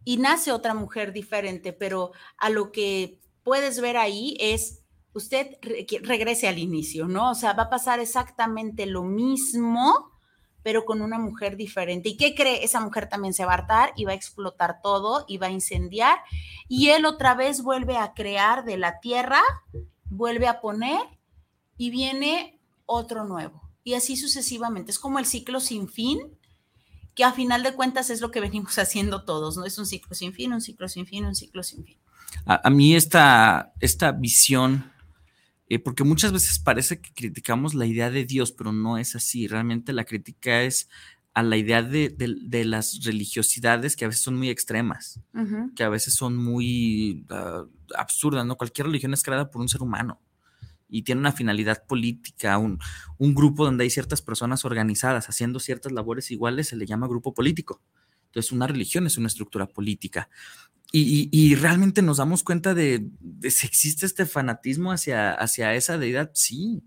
y 0.06 0.18
nace 0.18 0.54
otra 0.54 0.74
mujer 0.74 1.12
diferente, 1.12 1.74
pero 1.74 2.14
a 2.38 2.50
lo 2.50 2.72
que 2.72 3.20
puedes 3.44 3.82
ver 3.82 3.98
ahí 3.98 4.38
es 4.40 4.85
usted 5.16 5.58
regrese 6.04 6.48
al 6.48 6.60
inicio, 6.60 7.08
¿no? 7.08 7.32
O 7.32 7.36
sea, 7.36 7.54
va 7.54 7.64
a 7.64 7.70
pasar 7.70 8.00
exactamente 8.00 8.86
lo 8.86 9.04
mismo, 9.04 10.12
pero 10.62 10.84
con 10.84 11.02
una 11.02 11.18
mujer 11.18 11.56
diferente. 11.56 12.10
¿Y 12.10 12.18
qué 12.18 12.36
cree? 12.36 12.64
Esa 12.64 12.82
mujer 12.82 13.08
también 13.08 13.34
se 13.34 13.46
va 13.46 13.52
a 13.52 13.56
hartar 13.56 13.94
y 13.96 14.04
va 14.04 14.12
a 14.12 14.16
explotar 14.16 14.82
todo 14.84 15.24
y 15.28 15.38
va 15.38 15.48
a 15.48 15.52
incendiar. 15.52 16.18
Y 16.68 16.90
él 16.90 17.06
otra 17.06 17.34
vez 17.34 17.62
vuelve 17.62 17.98
a 17.98 18.14
crear 18.14 18.66
de 18.66 18.78
la 18.78 19.00
tierra, 19.00 19.42
vuelve 20.04 20.48
a 20.48 20.60
poner 20.60 21.00
y 21.78 21.92
viene 21.92 22.60
otro 22.86 23.24
nuevo. 23.24 23.62
Y 23.86 23.94
así 23.94 24.18
sucesivamente. 24.18 24.92
Es 24.92 25.00
como 25.00 25.20
el 25.20 25.26
ciclo 25.26 25.62
sin 25.62 25.88
fin, 25.88 26.20
que 27.14 27.24
a 27.24 27.32
final 27.32 27.64
de 27.64 27.74
cuentas 27.74 28.10
es 28.10 28.20
lo 28.20 28.32
que 28.32 28.42
venimos 28.42 28.78
haciendo 28.80 29.24
todos, 29.24 29.56
¿no? 29.56 29.64
Es 29.64 29.78
un 29.78 29.86
ciclo 29.86 30.14
sin 30.14 30.34
fin, 30.34 30.52
un 30.52 30.62
ciclo 30.62 30.90
sin 30.90 31.06
fin, 31.06 31.26
un 31.26 31.36
ciclo 31.36 31.64
sin 31.64 31.86
fin. 31.86 31.98
A, 32.46 32.70
mí 32.70 32.96
esta, 32.96 33.74
esta 33.80 34.12
visión 34.12 34.92
eh, 35.68 35.80
porque 35.80 36.04
muchas 36.04 36.32
veces 36.32 36.60
parece 36.60 37.02
que 37.02 37.12
criticamos 37.14 37.74
la 37.74 37.86
idea 37.86 38.12
de 38.12 38.26
Dios, 38.26 38.52
pero 38.52 38.72
no 38.72 38.98
es 38.98 39.16
así. 39.16 39.48
Realmente 39.48 39.94
la 39.94 40.06
crítica 40.06 40.62
es 40.62 40.90
a 41.34 41.44
la 41.44 41.58
idea 41.58 41.82
de, 41.82 42.16
las 42.66 43.04
religiosidades 43.04 43.96
que 43.96 44.06
a 44.06 44.08
veces 44.08 44.24
son 44.24 44.38
muy 44.38 44.50
extremas, 44.50 45.20
que 45.76 45.84
a 45.84 45.90
veces 45.90 46.14
son 46.14 46.38
muy 46.38 47.26
ah, 47.30 47.66
absurdas, 47.98 48.46
¿no? 48.46 48.56
Cualquier 48.56 48.88
religión 48.88 49.14
es 49.14 49.22
creada 49.22 49.52
por 49.52 49.62
un 49.62 49.68
ser 49.68 49.82
humano 49.82 50.22
y 50.88 51.02
tiene 51.02 51.20
una 51.20 51.34
finalidad 51.34 51.86
política, 51.86 52.58
un, 52.58 52.80
un 53.18 53.36
grupo 53.36 53.66
donde 53.66 53.84
hay 53.84 53.90
ciertas 53.90 54.22
personas 54.22 54.64
organizadas 54.64 55.28
haciendo 55.28 55.60
ciertas 55.60 55.92
labores 55.92 56.32
iguales 56.32 56.70
se 56.70 56.78
le 56.78 56.86
llama 56.86 57.08
grupo 57.08 57.34
político. 57.34 57.82
Entonces, 58.28 58.52
una 58.52 58.68
religión 58.68 59.08
es 59.08 59.18
una 59.18 59.28
estructura 59.28 59.66
política. 59.66 60.30
Y, 60.98 61.56
realmente 61.56 62.02
nos 62.02 62.18
damos 62.18 62.42
cuenta 62.44 62.74
de, 62.74 63.10
si 63.50 63.68
existe 63.68 64.06
este 64.06 64.26
fanatismo 64.26 64.94
hacia, 64.94 65.34
hacia 65.34 65.76
esa 65.76 65.98
deidad, 65.98 66.32
sí. 66.34 66.84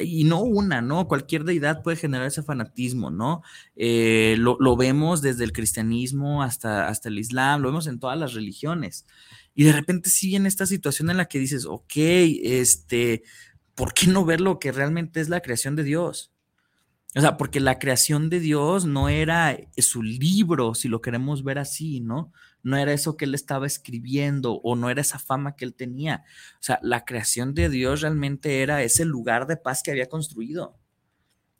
Y 0.00 0.24
no 0.24 0.40
una, 0.40 0.80
¿no? 0.80 1.06
Cualquier 1.06 1.44
deidad 1.44 1.82
puede 1.82 1.98
generar 1.98 2.26
ese 2.26 2.42
fanatismo, 2.42 3.10
¿no? 3.10 3.42
Eh, 3.76 4.36
lo, 4.38 4.76
vemos 4.76 5.20
desde 5.20 5.44
el 5.44 5.52
cristianismo 5.52 6.42
hasta, 6.42 6.88
hasta 6.88 7.10
el 7.10 7.18
islam, 7.18 7.60
lo 7.60 7.68
vemos 7.68 7.86
en 7.88 8.00
todas 8.00 8.18
las 8.18 8.32
religiones. 8.32 9.06
Y 9.54 9.64
de 9.64 9.72
repente 9.72 10.08
sigue 10.08 10.36
en 10.38 10.46
esta 10.46 10.64
situación 10.64 11.10
en 11.10 11.18
la 11.18 11.26
que 11.26 11.38
dices, 11.38 11.66
ok, 11.66 11.92
este, 11.94 13.22
¿por 13.74 13.92
qué 13.92 14.06
no 14.06 14.24
ver 14.24 14.40
lo 14.40 14.58
que 14.58 14.72
realmente 14.72 15.20
es 15.20 15.28
la 15.28 15.40
creación 15.40 15.76
de 15.76 15.84
Dios? 15.84 16.32
O 17.14 17.20
sea, 17.20 17.36
porque 17.36 17.60
la 17.60 17.78
creación 17.78 18.30
de 18.30 18.40
Dios 18.40 18.86
no 18.86 19.08
era 19.10 19.58
su 19.76 20.02
libro, 20.02 20.74
si 20.74 20.88
lo 20.88 21.02
queremos 21.02 21.44
ver 21.44 21.58
así, 21.58 22.00
¿no? 22.00 22.32
No 22.62 22.76
era 22.76 22.92
eso 22.92 23.16
que 23.16 23.24
él 23.24 23.34
estaba 23.34 23.66
escribiendo 23.66 24.54
o 24.62 24.76
no 24.76 24.90
era 24.90 25.00
esa 25.00 25.18
fama 25.18 25.56
que 25.56 25.64
él 25.64 25.74
tenía. 25.74 26.24
O 26.54 26.62
sea, 26.62 26.78
la 26.82 27.04
creación 27.04 27.54
de 27.54 27.68
Dios 27.68 28.02
realmente 28.02 28.62
era 28.62 28.82
ese 28.82 29.04
lugar 29.04 29.46
de 29.46 29.56
paz 29.56 29.82
que 29.82 29.90
había 29.90 30.08
construido. 30.08 30.78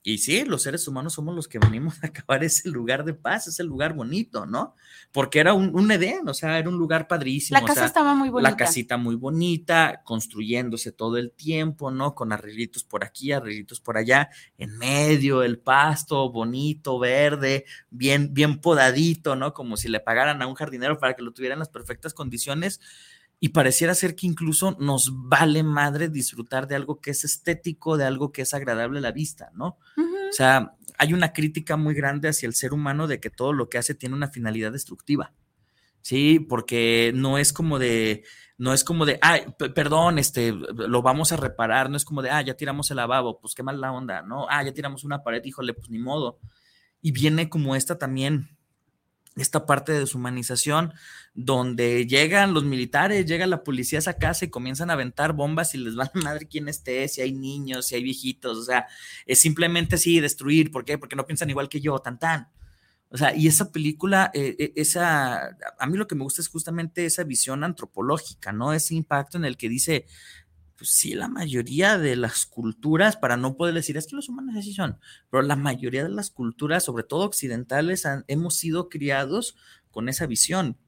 Y 0.03 0.17
sí, 0.17 0.47
los 0.47 0.63
seres 0.63 0.89
humanos 0.89 1.13
somos 1.13 1.35
los 1.35 1.47
que 1.47 1.59
venimos 1.59 2.03
a 2.03 2.07
acabar 2.07 2.43
ese 2.43 2.71
lugar 2.71 3.05
de 3.05 3.13
paz, 3.13 3.49
ese 3.49 3.63
lugar 3.65 3.93
bonito, 3.93 4.47
¿no? 4.47 4.75
Porque 5.13 5.41
era 5.41 5.53
un, 5.53 5.91
Edén, 5.91 6.27
o 6.27 6.33
sea, 6.33 6.59
era 6.59 6.71
un 6.71 6.79
lugar 6.79 7.07
padrísimo. 7.07 7.61
La 7.61 7.67
casa 7.67 7.85
estaba 7.85 8.15
muy 8.15 8.31
bonita. 8.31 8.51
La 8.51 8.57
casita 8.57 8.97
muy 8.97 9.15
bonita, 9.15 10.01
construyéndose 10.05 10.93
todo 10.93 11.19
el 11.19 11.33
tiempo, 11.33 11.91
¿no? 11.91 12.15
Con 12.15 12.33
arreglitos 12.33 12.83
por 12.83 13.05
aquí, 13.05 13.33
arreglitos 13.33 13.81
por 13.81 13.99
allá, 13.99 14.31
en 14.57 14.79
medio, 14.79 15.43
el 15.43 15.59
pasto 15.59 16.31
bonito, 16.31 16.99
verde, 16.99 17.67
bien, 17.91 18.33
bien 18.33 18.61
podadito, 18.61 19.37
¿no? 19.37 19.53
Como 19.53 19.77
si 19.77 19.89
le 19.89 20.01
pagaran 20.01 20.41
a 20.41 20.47
un 20.47 20.55
jardinero 20.55 20.99
para 20.99 21.15
que 21.15 21.23
lo 21.23 21.33
tuviera 21.33 21.53
en 21.53 21.59
las 21.59 21.69
perfectas 21.69 22.15
condiciones. 22.15 22.81
Y 23.41 23.49
pareciera 23.49 23.95
ser 23.95 24.15
que 24.15 24.27
incluso 24.27 24.77
nos 24.79 25.11
vale 25.29 25.63
madre 25.63 26.11
disfrutar 26.11 26.69
de 26.69 26.77
algo 26.77 27.01
que 27.01 27.11
es 27.11 27.25
estético, 27.25 27.97
de 27.97 28.05
algo 28.05 28.33
que 28.33 28.43
es 28.43 28.53
agradable 28.53 28.99
a 28.99 29.03
la 29.03 29.13
vista, 29.13 29.51
¿no? 29.55 29.79
O 29.97 30.33
sea, 30.33 30.77
hay 30.99 31.15
una 31.15 31.33
crítica 31.33 31.79
muy 31.79 31.95
grande 31.95 32.29
hacia 32.29 32.47
el 32.47 32.55
ser 32.55 32.75
humano 32.75 33.07
de 33.07 33.19
que 33.19 33.31
todo 33.31 33.55
lo 33.55 33.71
que 33.71 33.79
hace 33.79 33.95
tiene 33.95 34.15
una 34.15 34.29
finalidad 34.29 34.73
destructiva. 34.73 35.33
Sí, 36.03 36.39
porque 36.39 37.13
no 37.15 37.39
es 37.39 37.53
como 37.55 37.79
de, 37.79 38.25
no 38.59 38.75
es 38.75 38.85
como 38.85 39.07
de, 39.07 39.19
ay, 39.23 39.43
perdón, 39.75 40.19
este, 40.19 40.53
lo 40.53 41.01
vamos 41.01 41.33
a 41.33 41.39
reparar, 41.39 41.89
no 41.89 41.97
es 41.97 42.05
como 42.05 42.21
de, 42.21 42.31
ah, 42.31 42.43
ya 42.43 42.55
tiramos 42.55 42.91
el 42.91 42.99
lavabo, 42.99 43.41
pues 43.41 43.55
qué 43.55 43.63
mal 43.63 43.81
la 43.81 43.91
onda, 43.91 44.21
¿no? 44.21 44.47
Ah, 44.51 44.63
ya 44.63 44.75
tiramos 44.75 45.03
una 45.03 45.23
pared, 45.23 45.43
híjole, 45.43 45.73
pues 45.73 45.89
ni 45.89 45.99
modo. 45.99 46.39
Y 47.01 47.13
viene 47.13 47.49
como 47.49 47.75
esta 47.75 47.97
también, 47.97 48.59
esta 49.37 49.65
parte 49.67 49.93
de 49.93 50.01
deshumanización, 50.01 50.93
donde 51.35 52.07
llegan 52.07 52.53
los 52.53 52.65
militares, 52.65 53.27
llega 53.27 53.47
la 53.47 53.63
policía 53.63 53.99
a 53.99 54.01
esa 54.01 54.19
casa 54.19 54.45
y 54.45 54.51
comienzan 54.51 54.91
a 54.91 54.95
aventar 54.95 55.33
bombas 55.33 55.75
y 55.75 55.79
les 55.79 55.95
van 55.95 56.11
a 56.15 56.19
madre 56.25 56.49
quién 56.49 56.69
esté, 56.69 57.07
si 57.09 57.21
hay 57.21 57.33
niños, 57.33 57.87
si 57.87 57.95
hay 57.95 58.03
viejitos, 58.03 58.59
o 58.59 58.65
sea, 58.65 58.87
es 59.27 59.41
simplemente 59.41 59.95
así, 59.97 60.21
destruir, 60.21 60.71
¿por 60.71 60.85
qué? 60.85 60.99
Porque 60.99 61.17
no 61.17 61.27
piensan 61.27 61.51
igual 61.51 61.69
que 61.69 61.81
yo, 61.81 61.99
tan 61.99 62.19
tan. 62.19 62.49
O 63.13 63.17
sea, 63.17 63.35
y 63.35 63.49
esa 63.49 63.73
película, 63.73 64.31
eh, 64.35 64.55
eh, 64.59 64.73
esa, 64.77 65.57
a 65.79 65.87
mí 65.87 65.97
lo 65.97 66.07
que 66.07 66.15
me 66.15 66.23
gusta 66.23 66.43
es 66.43 66.49
justamente 66.49 67.05
esa 67.07 67.25
visión 67.25 67.65
antropológica, 67.65 68.53
¿no? 68.53 68.73
Ese 68.73 68.95
impacto 68.95 69.37
en 69.37 69.45
el 69.45 69.57
que 69.57 69.69
dice, 69.69 70.07
pues 70.81 70.93
sí, 70.93 71.13
la 71.13 71.29
mayoría 71.29 71.99
de 71.99 72.17
las 72.17 72.47
culturas, 72.47 73.19
para 73.19 73.37
no 73.37 73.55
poder 73.55 73.75
decir, 73.75 73.99
es 73.99 74.07
que 74.07 74.17
los 74.17 74.31
humanos 74.31 74.57
así 74.57 74.73
son, 74.73 74.99
pero 75.31 75.43
la 75.43 75.55
mayoría 75.55 76.03
de 76.03 76.09
las 76.09 76.31
culturas, 76.31 76.85
sobre 76.85 77.05
todo 77.05 77.27
occidentales, 77.27 78.09
hemos 78.29 78.57
sido 78.57 78.89
criados 78.89 79.57
con 79.91 80.09
esa 80.09 80.27
visión. 80.27 80.79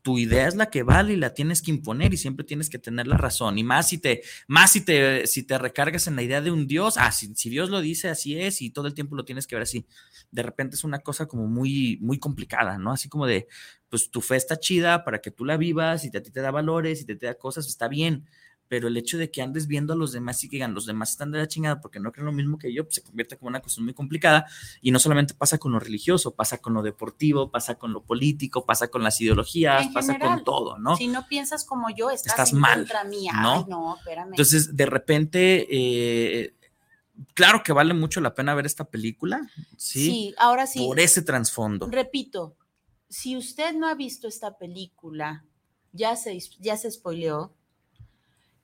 Tu 0.00 0.18
idea 0.18 0.48
es 0.48 0.54
la 0.54 0.70
que 0.70 0.82
vale 0.82 1.12
y 1.12 1.16
la 1.16 1.34
tienes 1.34 1.60
que 1.60 1.72
imponer 1.72 2.14
y 2.14 2.16
siempre 2.16 2.46
tienes 2.46 2.70
que 2.70 2.78
tener 2.78 3.06
la 3.06 3.18
razón. 3.18 3.58
Y 3.58 3.64
más 3.64 3.86
si 3.86 3.98
te, 3.98 4.22
más 4.48 4.72
si 4.72 4.80
te, 4.80 5.26
si 5.26 5.42
te 5.42 5.58
recargas 5.58 6.06
en 6.06 6.16
la 6.16 6.22
idea 6.22 6.40
de 6.40 6.50
un 6.50 6.66
Dios, 6.66 6.94
ah, 6.96 7.12
si, 7.12 7.34
si 7.34 7.50
Dios 7.50 7.68
lo 7.68 7.82
dice, 7.82 8.08
así 8.08 8.40
es, 8.40 8.62
y 8.62 8.70
todo 8.70 8.86
el 8.86 8.94
tiempo 8.94 9.14
lo 9.14 9.26
tienes 9.26 9.46
que 9.46 9.56
ver 9.56 9.64
así. 9.64 9.86
De 10.30 10.42
repente 10.42 10.74
es 10.74 10.84
una 10.84 11.00
cosa 11.00 11.26
como 11.26 11.48
muy, 11.48 11.98
muy 12.00 12.18
complicada, 12.18 12.78
¿no? 12.78 12.92
Así 12.92 13.10
como 13.10 13.26
de, 13.26 13.46
pues 13.90 14.10
tu 14.10 14.22
fe 14.22 14.36
está 14.36 14.58
chida 14.58 15.04
para 15.04 15.20
que 15.20 15.30
tú 15.30 15.44
la 15.44 15.58
vivas 15.58 16.06
y 16.06 16.10
te, 16.10 16.16
a 16.16 16.22
ti 16.22 16.30
te 16.30 16.40
da 16.40 16.50
valores 16.50 17.02
y 17.02 17.04
te, 17.04 17.14
te 17.14 17.26
da 17.26 17.34
cosas, 17.34 17.66
está 17.66 17.88
bien 17.88 18.24
pero 18.74 18.88
el 18.88 18.96
hecho 18.96 19.18
de 19.18 19.30
que 19.30 19.40
andes 19.40 19.68
viendo 19.68 19.92
a 19.92 19.96
los 19.96 20.10
demás 20.10 20.42
y 20.42 20.48
que 20.48 20.56
digan, 20.56 20.74
los 20.74 20.84
demás 20.84 21.10
están 21.10 21.30
de 21.30 21.38
la 21.38 21.46
chingada 21.46 21.80
porque 21.80 22.00
no 22.00 22.10
creen 22.10 22.26
lo 22.26 22.32
mismo 22.32 22.58
que 22.58 22.74
yo, 22.74 22.82
pues 22.82 22.96
se 22.96 23.02
convierte 23.04 23.36
como 23.36 23.50
una 23.50 23.60
cuestión 23.60 23.84
muy 23.84 23.94
complicada. 23.94 24.46
Y 24.80 24.90
no 24.90 24.98
solamente 24.98 25.32
pasa 25.32 25.58
con 25.58 25.70
lo 25.70 25.78
religioso, 25.78 26.34
pasa 26.34 26.58
con 26.58 26.74
lo 26.74 26.82
deportivo, 26.82 27.52
pasa 27.52 27.76
con 27.76 27.92
lo 27.92 28.02
político, 28.02 28.66
pasa 28.66 28.88
con 28.88 29.04
las 29.04 29.20
ideologías, 29.20 29.86
pasa 29.94 30.18
con 30.18 30.42
todo, 30.42 30.76
¿no? 30.76 30.96
Si 30.96 31.06
no 31.06 31.28
piensas 31.28 31.64
como 31.64 31.88
yo, 31.88 32.10
estás, 32.10 32.52
en 32.52 32.58
mal, 32.58 32.80
contra 32.80 33.04
mía. 33.04 33.32
¿no? 33.40 33.64
no, 33.68 33.96
espérame. 33.96 34.30
Entonces, 34.30 34.76
de 34.76 34.86
repente, 34.86 35.68
eh, 35.70 36.56
claro 37.34 37.62
que 37.62 37.72
vale 37.72 37.94
mucho 37.94 38.20
la 38.20 38.34
pena 38.34 38.56
ver 38.56 38.66
esta 38.66 38.86
película, 38.86 39.48
¿sí? 39.76 40.10
Sí, 40.10 40.34
ahora 40.36 40.66
sí. 40.66 40.84
Por 40.84 40.98
ese 40.98 41.22
trasfondo. 41.22 41.86
Repito, 41.92 42.56
si 43.08 43.36
usted 43.36 43.72
no 43.72 43.86
ha 43.86 43.94
visto 43.94 44.26
esta 44.26 44.58
película, 44.58 45.44
ya 45.92 46.16
se, 46.16 46.36
ya 46.58 46.76
se 46.76 46.90
spoileó, 46.90 47.54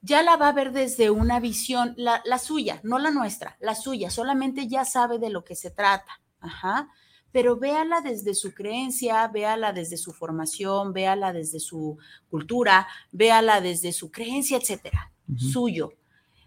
ya 0.03 0.23
la 0.23 0.37
va 0.37 0.49
a 0.49 0.53
ver 0.53 0.73
desde 0.73 1.11
una 1.11 1.41
visión, 1.41 1.95
la, 1.97 2.39
suya, 2.39 2.81
no 2.83 2.99
la 2.99 3.11
nuestra, 3.11 3.57
la 3.61 3.75
suya, 3.75 4.11
solamente 4.11 4.67
ya 4.67 4.85
sabe 4.85 5.19
de 5.19 5.31
lo 5.31 5.45
que 5.45 5.55
se 5.55 5.71
trata. 5.71 6.21
Ajá. 6.41 6.89
Pero 7.33 7.57
véala 7.57 8.01
desde 8.01 8.35
su 8.35 8.55
creencia, 8.55 9.27
véala 9.29 9.73
desde 9.73 9.97
su 9.97 10.13
formación, 10.13 10.93
véala 10.93 11.33
desde 11.33 11.61
su 11.61 11.97
cultura, 12.29 12.89
véala 13.13 13.61
desde 13.61 13.93
su 13.93 14.11
creencia, 14.11 14.57
etcétera, 14.57 15.13
suyo. 15.37 15.93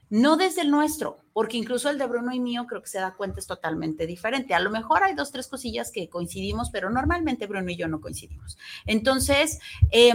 No 0.10 0.36
desde 0.36 0.62
el 0.62 0.72
nuestro, 0.72 1.20
porque 1.32 1.58
incluso 1.58 1.90
el 1.90 1.98
de 1.98 2.06
Bruno 2.06 2.34
y 2.34 2.40
mío 2.40 2.66
creo 2.68 2.82
que 2.82 2.90
se 2.90 3.00
da 3.00 3.16
cuenta 3.16 3.40
es 3.40 3.48
totalmente 3.48 4.06
diferente. 4.06 4.54
A 4.54 4.60
lo 4.60 4.72
mejor 4.72 5.04
hay 5.04 5.16
dos, 5.16 5.32
tres 5.32 5.48
cosillas 5.48 5.90
que 5.92 6.10
coincidimos, 6.10 6.70
pero 6.70 6.90
normalmente 6.90 7.48
Bruno 7.48 7.72
y 7.72 7.78
yo 7.78 7.88
no 7.88 8.02
coincidimos. 8.02 8.58
Entonces, 8.86 9.60
eh, 9.90 10.14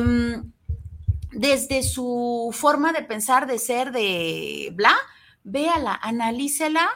desde 1.30 1.82
su 1.82 2.50
forma 2.52 2.92
de 2.92 3.02
pensar, 3.02 3.46
de 3.46 3.58
ser, 3.58 3.92
de 3.92 4.70
bla, 4.74 4.96
véala, 5.44 5.98
analícela 6.02 6.88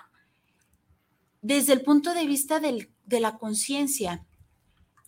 desde 1.41 1.73
el 1.73 1.83
punto 1.83 2.15
de 2.15 2.27
vista 2.27 2.61
de 2.61 3.21
la 3.21 3.39
conciencia. 3.39 4.25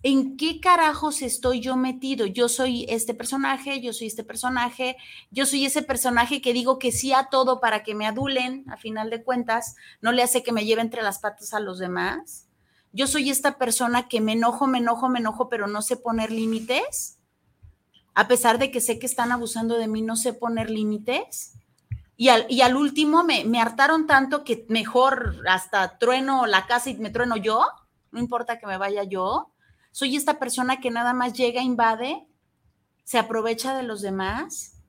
¿En 0.02 0.36
qué 0.36 0.60
carajos 0.60 1.22
estoy 1.22 1.60
yo 1.60 1.76
metido? 1.76 2.26
Yo 2.26 2.50
soy 2.50 2.84
este 2.90 3.14
personaje, 3.14 3.80
yo 3.80 3.94
soy 3.94 4.08
este 4.08 4.22
personaje, 4.22 4.98
yo 5.30 5.46
soy 5.46 5.64
ese 5.64 5.80
personaje 5.80 6.42
que 6.42 6.52
digo 6.52 6.78
que 6.78 6.92
sí 6.92 7.14
a 7.14 7.30
todo 7.30 7.58
para 7.58 7.82
que 7.82 7.94
me 7.94 8.06
adulen, 8.06 8.66
a 8.68 8.76
final 8.76 9.08
de 9.08 9.22
cuentas, 9.22 9.76
no 10.02 10.12
le 10.12 10.22
hace 10.22 10.42
que 10.42 10.52
me 10.52 10.66
lleve 10.66 10.82
entre 10.82 11.00
las 11.00 11.20
patas 11.20 11.54
a 11.54 11.60
los 11.60 11.78
demás. 11.78 12.48
Yo 12.92 13.06
soy 13.06 13.30
esta 13.30 13.56
persona 13.56 14.06
que 14.06 14.20
me 14.20 14.32
enojo, 14.32 14.66
me 14.66 14.76
enojo, 14.76 15.08
me 15.08 15.20
enojo, 15.20 15.48
pero 15.48 15.68
no 15.68 15.80
sé 15.80 15.96
poner 15.96 16.30
límites 16.30 17.18
a 18.14 18.28
pesar 18.28 18.58
de 18.58 18.70
que 18.70 18.80
sé 18.80 18.98
que 18.98 19.06
están 19.06 19.32
abusando 19.32 19.76
de 19.76 19.88
mí, 19.88 20.02
no 20.02 20.16
sé 20.16 20.32
poner 20.32 20.70
límites. 20.70 21.54
Y 22.16 22.28
al, 22.28 22.46
y 22.48 22.60
al 22.60 22.76
último 22.76 23.24
me, 23.24 23.44
me, 23.44 23.60
hartaron 23.60 24.06
tanto 24.06 24.44
que 24.44 24.66
mejor 24.68 25.42
hasta 25.48 25.98
trueno 25.98 26.46
la 26.46 26.66
casa 26.66 26.90
y 26.90 26.96
me 26.96 27.10
trueno 27.10 27.36
yo, 27.36 27.66
no 28.12 28.20
importa 28.20 28.60
que 28.60 28.66
me 28.66 28.78
vaya 28.78 29.02
yo. 29.02 29.52
Soy 29.90 30.14
esta 30.14 30.38
persona 30.38 30.80
que 30.80 30.92
nada 30.92 31.12
más 31.12 31.32
llega, 31.32 31.60
invade, 31.60 32.24
se 33.02 33.18
aprovecha 33.18 33.76
de 33.76 33.82
los 33.82 34.00
demás. 34.00 34.80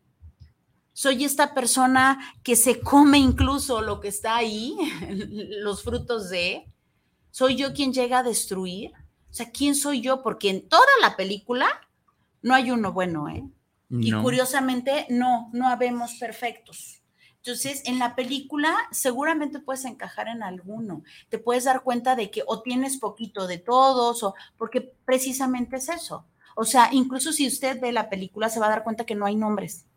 Soy 0.93 1.25
esta 1.25 1.53
persona 1.53 2.33
que 2.43 2.55
se 2.55 2.79
come 2.79 3.17
incluso 3.17 3.81
lo 3.81 3.99
que 3.99 4.07
está 4.07 4.35
ahí, 4.35 4.77
los 5.59 5.83
frutos 5.83 6.29
de. 6.29 6.71
Soy 7.31 7.55
yo 7.55 7.73
quien 7.73 7.91
llega 7.91 8.19
a 8.19 8.23
destruir. 8.23 8.93
O 9.29 9.33
sea, 9.33 9.51
¿quién 9.51 9.75
soy 9.75 9.99
yo? 9.99 10.21
Porque 10.23 10.49
en 10.49 10.69
toda 10.69 10.85
la 11.01 11.17
película 11.17 11.67
no 12.45 12.53
hay 12.53 12.69
uno 12.69 12.93
bueno, 12.93 13.27
¿eh? 13.27 13.43
Y 13.89 14.11
curiosamente, 14.11 15.07
no, 15.09 15.49
no 15.51 15.67
habemos 15.67 16.13
perfectos. 16.15 17.01
Entonces, 17.37 17.81
en 17.85 17.97
la 17.97 18.15
película 18.15 18.75
seguramente 18.91 19.59
puedes 19.59 19.83
encajar 19.85 20.27
en 20.27 20.43
alguno. 20.43 21.03
Te 21.29 21.39
puedes 21.39 21.63
dar 21.63 21.81
cuenta 21.81 22.15
de 22.15 22.29
que 22.29 22.43
o 22.45 22.61
tienes 22.61 22.97
poquito 22.97 23.47
de 23.47 23.57
todos, 23.57 24.21
o 24.21 24.35
porque 24.57 24.93
precisamente 25.05 25.77
es 25.77 25.89
eso. 25.89 26.27
O 26.55 26.65
sea, 26.65 26.89
incluso 26.91 27.33
si 27.33 27.47
usted 27.47 27.81
ve 27.81 27.91
la 27.91 28.09
película, 28.09 28.49
se 28.49 28.59
va 28.59 28.67
a 28.67 28.69
dar 28.69 28.83
cuenta 28.83 29.05
que 29.05 29.15
no 29.15 29.25
hay 29.25 29.35
nombres. 29.35 29.87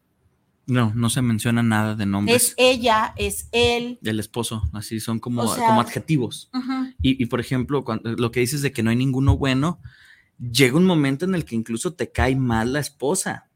No, 0.67 0.93
no 0.95 1.11
se 1.11 1.21
menciona 1.21 1.63
nada 1.63 1.97
de 1.97 2.07
nombres. 2.07 2.49
Es 2.49 2.55
ella, 2.57 3.13
es 3.17 3.49
él. 3.53 3.99
Del 4.01 4.21
esposo, 4.21 4.63
así 4.73 5.01
son 5.01 5.19
como, 5.19 5.43
como 5.55 5.81
adjetivos. 5.83 6.51
y, 7.03 7.23
y, 7.23 7.27
por 7.27 7.41
ejemplo, 7.41 7.85
cuando, 7.85 8.11
lo 8.13 8.31
que 8.31 8.41
dices 8.41 8.63
de 8.63 8.73
que 8.73 8.83
no 8.83 8.89
hay 8.89 8.97
ninguno 8.97 9.37
bueno, 9.37 9.81
llega 10.39 10.77
un 10.77 10.85
momento 10.85 11.25
en 11.25 11.35
el 11.35 11.45
que 11.45 11.55
incluso 11.55 11.95
te 11.95 12.11
cae 12.11 12.37
mal 12.37 12.73
la 12.73 12.81
esposa. 12.81 13.49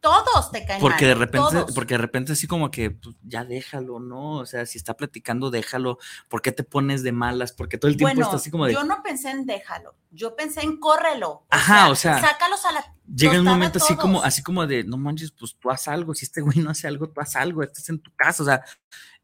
Todos 0.00 0.52
te 0.52 0.64
caen 0.64 0.80
porque 0.80 1.06
mal. 1.06 1.08
De 1.08 1.14
repente, 1.16 1.72
porque 1.74 1.94
de 1.94 1.98
repente 1.98 2.32
así 2.32 2.46
como 2.46 2.70
que 2.70 2.92
pues, 2.92 3.16
ya 3.24 3.44
déjalo, 3.44 3.98
¿no? 3.98 4.38
O 4.38 4.46
sea, 4.46 4.64
si 4.64 4.78
está 4.78 4.96
platicando, 4.96 5.50
déjalo. 5.50 5.98
¿Por 6.28 6.40
qué 6.40 6.52
te 6.52 6.62
pones 6.62 7.02
de 7.02 7.10
malas? 7.10 7.50
Porque 7.52 7.78
todo 7.78 7.90
el 7.90 7.96
tiempo 7.96 8.22
está 8.22 8.36
así 8.36 8.48
como 8.48 8.66
de. 8.66 8.74
Yo 8.74 8.84
no 8.84 9.02
pensé 9.02 9.30
en 9.30 9.44
déjalo, 9.44 9.96
yo 10.12 10.36
pensé 10.36 10.60
en 10.60 10.78
córrelo. 10.78 11.46
Ajá, 11.50 11.90
o 11.90 11.96
sea. 11.96 12.20
sácalos 12.20 12.64
a 12.64 12.72
la. 12.72 12.94
Llega 13.12 13.40
un 13.40 13.44
momento 13.44 13.78
así 13.78 13.96
como, 13.96 14.22
así 14.22 14.42
como 14.42 14.66
de, 14.66 14.84
no 14.84 14.98
manches, 14.98 15.32
pues 15.32 15.56
tú 15.58 15.68
haz 15.70 15.88
algo. 15.88 16.14
Si 16.14 16.26
este 16.26 16.42
güey 16.42 16.58
no 16.58 16.70
hace 16.70 16.86
algo, 16.86 17.08
tú 17.08 17.20
haz 17.20 17.34
algo, 17.34 17.64
estás 17.64 17.88
en 17.88 17.98
tu 18.00 18.14
casa. 18.14 18.42
O 18.44 18.46
sea, 18.46 18.62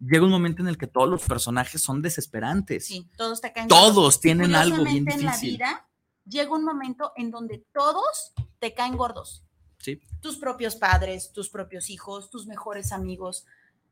llega 0.01 0.25
un 0.25 0.31
momento 0.31 0.61
en 0.63 0.69
el 0.69 0.77
que 0.77 0.89
todos 0.89 1.09
los 1.09 1.23
personajes 1.23 1.83
son 1.83 2.03
desesperantes. 2.03 2.87
Sí, 2.87 3.09
todos 3.17 3.41
te 3.41 3.53
caen 3.53 3.69
Todos 3.69 4.21
tienen 4.21 4.57
algo 4.57 4.83
bien 4.83 5.05
difícil. 5.05 5.21
En 5.21 5.27
la 5.27 5.37
vida, 5.37 5.89
llega 6.27 6.53
un 6.53 6.65
momento 6.65 7.13
en 7.17 7.31
donde 7.31 7.65
todos 7.73 8.33
te 8.59 8.75
caen 8.75 8.97
gordos. 8.97 9.45
Sí. 9.79 10.01
Tus 10.21 10.37
propios 10.39 10.77
padres, 10.77 11.33
tus 11.33 11.51
propios 11.51 11.91
hijos, 11.91 12.31
tus 12.31 12.47
mejores 12.47 12.93
amigos, 12.93 13.47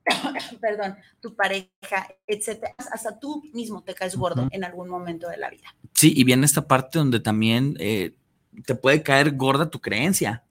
perdón, 0.61 0.97
tu 1.21 1.35
pareja, 1.35 2.09
etcétera. 2.27 2.75
Hasta 2.91 3.19
tú 3.19 3.43
mismo 3.53 3.83
te 3.83 3.95
caes 3.95 4.17
gordo 4.17 4.49
en 4.51 4.65
algún 4.65 4.89
momento 4.89 5.29
de 5.29 5.37
la 5.37 5.51
vida. 5.51 5.75
Sí, 5.95 6.13
y 6.17 6.25
viene 6.25 6.47
esta 6.47 6.67
parte 6.67 6.99
donde 6.99 7.21
también 7.21 7.77
eh, 7.79 8.17
te 8.67 8.75
puede 8.75 9.03
caer 9.03 9.37
gorda 9.37 9.71
tu 9.71 9.81
creencia 9.81 10.45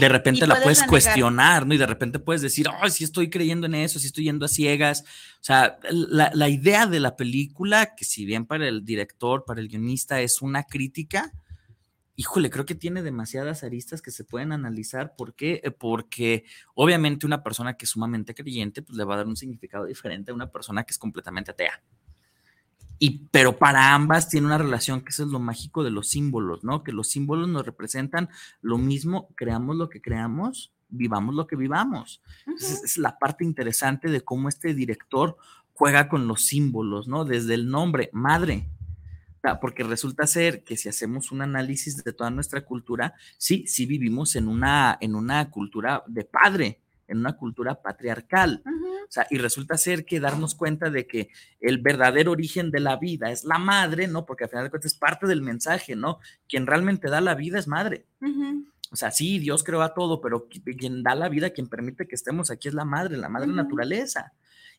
de 0.00 0.08
repente 0.08 0.46
la 0.46 0.60
puedes 0.62 0.82
cuestionar, 0.84 1.66
¿no? 1.66 1.74
Y 1.74 1.78
de 1.78 1.86
repente 1.86 2.18
puedes 2.18 2.42
decir, 2.42 2.66
ay, 2.80 2.90
sí 2.90 3.04
estoy 3.04 3.30
creyendo 3.30 3.66
en 3.66 3.74
eso, 3.74 3.98
sí 3.98 4.06
estoy 4.06 4.24
yendo 4.24 4.46
a 4.46 4.48
ciegas. 4.48 5.02
O 5.40 5.44
sea, 5.44 5.78
la, 5.90 6.30
la, 6.34 6.48
idea 6.48 6.86
de 6.86 7.00
la 7.00 7.16
película, 7.16 7.94
que 7.94 8.04
si 8.04 8.24
bien 8.24 8.46
para 8.46 8.68
el 8.68 8.84
director, 8.84 9.44
para 9.44 9.60
el 9.60 9.68
guionista 9.68 10.20
es 10.20 10.42
una 10.42 10.64
crítica, 10.64 11.32
híjole, 12.16 12.50
creo 12.50 12.66
que 12.66 12.74
tiene 12.74 13.02
demasiadas 13.02 13.64
aristas 13.64 14.02
que 14.02 14.10
se 14.10 14.24
pueden 14.24 14.52
analizar. 14.52 15.16
¿Por 15.16 15.34
qué? 15.34 15.60
Eh, 15.64 15.70
porque 15.70 16.44
obviamente 16.74 17.26
una 17.26 17.42
persona 17.42 17.74
que 17.74 17.84
es 17.84 17.90
sumamente 17.90 18.34
creyente, 18.34 18.82
pues 18.82 18.96
le 18.96 19.04
va 19.04 19.14
a 19.14 19.18
dar 19.18 19.26
un 19.26 19.36
significado 19.36 19.86
diferente 19.86 20.30
a 20.30 20.34
una 20.34 20.50
persona 20.50 20.84
que 20.84 20.92
es 20.92 20.98
completamente 20.98 21.50
atea. 21.50 21.82
Y, 23.04 23.26
pero 23.32 23.58
para 23.58 23.94
ambas 23.94 24.28
tiene 24.28 24.46
una 24.46 24.58
relación 24.58 25.00
que 25.00 25.08
eso 25.08 25.24
es 25.24 25.28
lo 25.30 25.40
mágico 25.40 25.82
de 25.82 25.90
los 25.90 26.06
símbolos, 26.06 26.62
¿no? 26.62 26.84
Que 26.84 26.92
los 26.92 27.10
símbolos 27.10 27.48
nos 27.48 27.66
representan 27.66 28.28
lo 28.60 28.78
mismo, 28.78 29.34
creamos 29.34 29.74
lo 29.74 29.88
que 29.88 30.00
creamos, 30.00 30.72
vivamos 30.88 31.34
lo 31.34 31.48
que 31.48 31.56
vivamos. 31.56 32.22
es 32.46 32.98
la 32.98 33.18
parte 33.18 33.42
interesante 33.42 34.08
de 34.08 34.20
cómo 34.20 34.48
este 34.48 34.72
director 34.72 35.36
juega 35.72 36.08
con 36.08 36.28
los 36.28 36.46
símbolos, 36.46 37.08
¿no? 37.08 37.24
Desde 37.24 37.54
el 37.54 37.68
nombre, 37.68 38.08
madre, 38.12 38.68
porque 39.60 39.82
resulta 39.82 40.28
ser 40.28 40.62
que 40.62 40.76
si 40.76 40.88
hacemos 40.88 41.32
un 41.32 41.42
análisis 41.42 42.04
de 42.04 42.12
toda 42.12 42.30
nuestra 42.30 42.64
cultura, 42.64 43.14
sí, 43.36 43.64
sí 43.66 43.84
vivimos 43.84 44.36
en 44.36 44.46
una, 44.46 44.96
en 45.00 45.16
una 45.16 45.50
cultura 45.50 46.04
de 46.06 46.22
padre, 46.22 46.81
en 47.12 47.18
una 47.18 47.36
cultura 47.36 47.80
patriarcal. 47.80 48.62
O 48.64 49.12
sea, 49.12 49.26
y 49.30 49.38
resulta 49.38 49.76
ser 49.76 50.04
que 50.04 50.20
darnos 50.20 50.54
cuenta 50.54 50.90
de 50.90 51.06
que 51.06 51.28
el 51.60 51.78
verdadero 51.78 52.32
origen 52.32 52.70
de 52.70 52.80
la 52.80 52.96
vida 52.96 53.30
es 53.30 53.44
la 53.44 53.58
madre, 53.58 54.08
¿no? 54.08 54.26
Porque 54.26 54.44
al 54.44 54.50
final 54.50 54.64
de 54.64 54.70
cuentas 54.70 54.92
es 54.92 54.98
parte 54.98 55.26
del 55.26 55.42
mensaje, 55.42 55.96
¿no? 55.96 56.18
Quien 56.48 56.66
realmente 56.66 57.08
da 57.08 57.20
la 57.20 57.34
vida 57.34 57.58
es 57.58 57.68
madre. 57.68 58.06
O 58.90 58.96
sea, 58.96 59.10
sí, 59.10 59.38
Dios 59.38 59.64
creó 59.64 59.82
a 59.82 59.94
todo, 59.94 60.20
pero 60.20 60.48
quien 60.48 61.02
da 61.02 61.14
la 61.14 61.28
vida, 61.28 61.50
quien 61.50 61.66
permite 61.66 62.06
que 62.06 62.14
estemos 62.14 62.50
aquí 62.50 62.68
es 62.68 62.74
la 62.74 62.84
madre, 62.84 63.16
la 63.16 63.28
madre 63.28 63.48
naturaleza. 63.48 64.32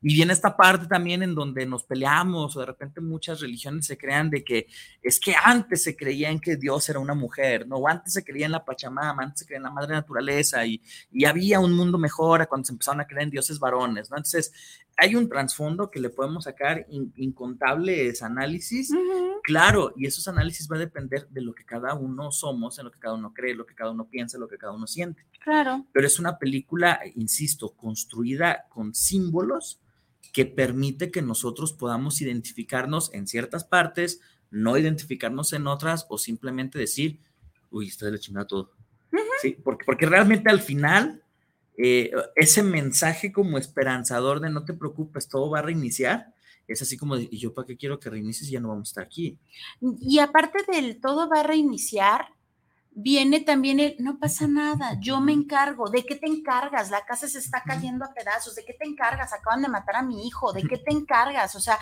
Y 0.04 0.14
viene 0.14 0.34
esta 0.34 0.56
parte 0.56 0.86
también 0.86 1.24
en 1.24 1.34
donde 1.34 1.66
nos 1.66 1.86
peleamos 1.86 2.56
o 2.56 2.60
de 2.60 2.66
repente 2.66 3.00
muchas 3.00 3.40
religiones 3.40 3.86
se 3.86 3.98
crean 3.98 4.30
de 4.30 4.44
que 4.44 4.68
es 5.02 5.20
que 5.20 5.34
antes 5.42 5.82
se 5.82 5.96
creía 5.96 6.30
en 6.30 6.40
que 6.40 6.58
Dios 6.58 6.90
era 6.90 7.00
una 7.00 7.14
mujer, 7.14 7.66
¿no? 7.68 7.78
O 7.78 7.88
antes 7.88 8.14
se 8.14 8.24
creía 8.24 8.46
en 8.46 8.52
la 8.52 8.66
Pachamama, 8.66 9.24
antes 9.24 9.40
se 9.40 9.46
creía 9.46 9.58
en 9.58 9.64
la 9.64 9.72
madre 9.72 9.94
naturaleza 9.94 10.66
y, 10.66 10.82
y 11.12 11.24
había 11.24 11.62
un 11.62 11.72
mundo 11.74 11.98
mejor 11.98 12.46
cuando 12.50 12.66
se 12.66 12.74
empezaron 12.74 13.00
a 13.00 13.08
creer 13.08 13.24
en 13.24 13.30
dioses 13.30 13.58
varones, 13.60 14.12
¿no? 14.12 14.18
Entonces, 14.18 14.52
hay 14.98 15.16
un 15.16 15.28
trasfondo 15.28 15.90
que 15.90 16.00
le 16.00 16.10
podemos 16.10 16.44
sacar 16.44 16.86
incontables 17.16 18.22
análisis, 18.22 18.92
claro, 19.44 19.94
y 19.98 20.06
esos 20.06 20.28
análisis 20.28 20.70
va 20.72 20.76
a 20.76 20.80
depender 20.80 21.28
de 21.30 21.42
lo 21.42 21.54
que 21.54 21.66
cada 21.66 21.94
uno 21.96 22.32
somos, 22.32 22.78
en 22.78 22.86
lo 22.86 22.92
que 22.92 23.00
cada 23.00 23.16
uno 23.16 23.34
cree, 23.34 23.56
lo 23.56 23.66
que 23.66 23.76
cada 23.76 23.92
uno 23.92 24.06
piensa, 24.06 24.38
lo 24.38 24.48
que 24.48 24.58
cada 24.58 24.74
uno 24.74 24.86
siente. 24.86 25.26
Claro. 25.44 25.86
Pero 25.92 26.06
es 26.08 26.20
una 26.20 26.38
película, 26.38 27.00
insisto, 27.16 27.72
construida 27.72 28.66
con 28.70 28.94
símbolos 28.94 29.80
que 30.34 30.46
permite 30.46 31.12
que 31.12 31.22
nosotros 31.22 31.72
podamos 31.72 32.20
identificarnos 32.20 33.14
en 33.14 33.28
ciertas 33.28 33.64
partes, 33.64 34.20
no 34.50 34.78
identificarnos 34.78 35.54
en 35.54 35.68
otras 35.68 36.06
o 36.10 36.18
simplemente 36.18 36.78
decir, 36.78 37.20
uy, 37.70 37.88
está 37.88 38.08
de 38.08 38.14
la 38.14 38.18
chingada 38.18 38.48
todo. 38.48 38.72
Sí, 39.42 39.56
porque, 39.64 39.86
porque 39.86 40.08
realmente 40.08 40.50
al 40.50 40.60
final 40.60 41.24
eh, 41.78 42.12
ese 42.36 42.64
mensaje 42.64 43.32
como 43.32 43.58
esperanzador 43.58 44.40
de 44.40 44.50
no 44.50 44.66
te 44.66 44.74
preocupes, 44.74 45.28
todo 45.28 45.50
va 45.50 45.60
a 45.60 45.64
reiniciar, 45.64 46.34
es 46.68 46.82
así 46.82 46.98
como 46.98 47.18
de, 47.18 47.28
¿y 47.30 47.38
yo 47.38 47.54
para 47.54 47.68
qué 47.68 47.78
quiero 47.78 48.00
que 48.00 48.10
reinicies? 48.10 48.50
Ya 48.50 48.60
no 48.60 48.70
vamos 48.70 48.90
a 48.90 48.92
estar 48.92 49.04
aquí. 49.04 49.38
Y 50.02 50.20
aparte 50.20 50.60
del 50.72 51.00
todo 51.00 51.30
va 51.30 51.42
a 51.42 51.44
reiniciar, 51.44 52.28
viene 52.96 53.40
también 53.40 53.80
el, 53.80 53.96
no 54.00 54.20
pasa 54.20 54.48
nada, 54.48 54.98
yo 55.00 55.20
me 55.20 55.34
encargo, 55.34 55.90
¿de 55.90 56.06
qué 56.06 56.16
te 56.16 56.28
encargas? 56.28 56.92
La 56.92 57.06
casa 57.06 57.28
se 57.28 57.40
está 57.40 57.64
cayendo 57.64 58.06
a 58.06 58.14
pedazos, 58.14 58.56
¿de 58.56 58.66
qué 58.66 58.74
te 58.74 58.88
encargas? 58.88 59.34
Acaban 59.34 59.62
de 59.62 59.68
matar 59.68 59.96
a 59.96 60.04
mi 60.04 60.28
hijo, 60.28 60.54
¿de 60.54 60.64
qué 60.64 60.78
te 60.78 60.94
encargas? 60.94 61.56
O 61.56 61.60
sea, 61.60 61.80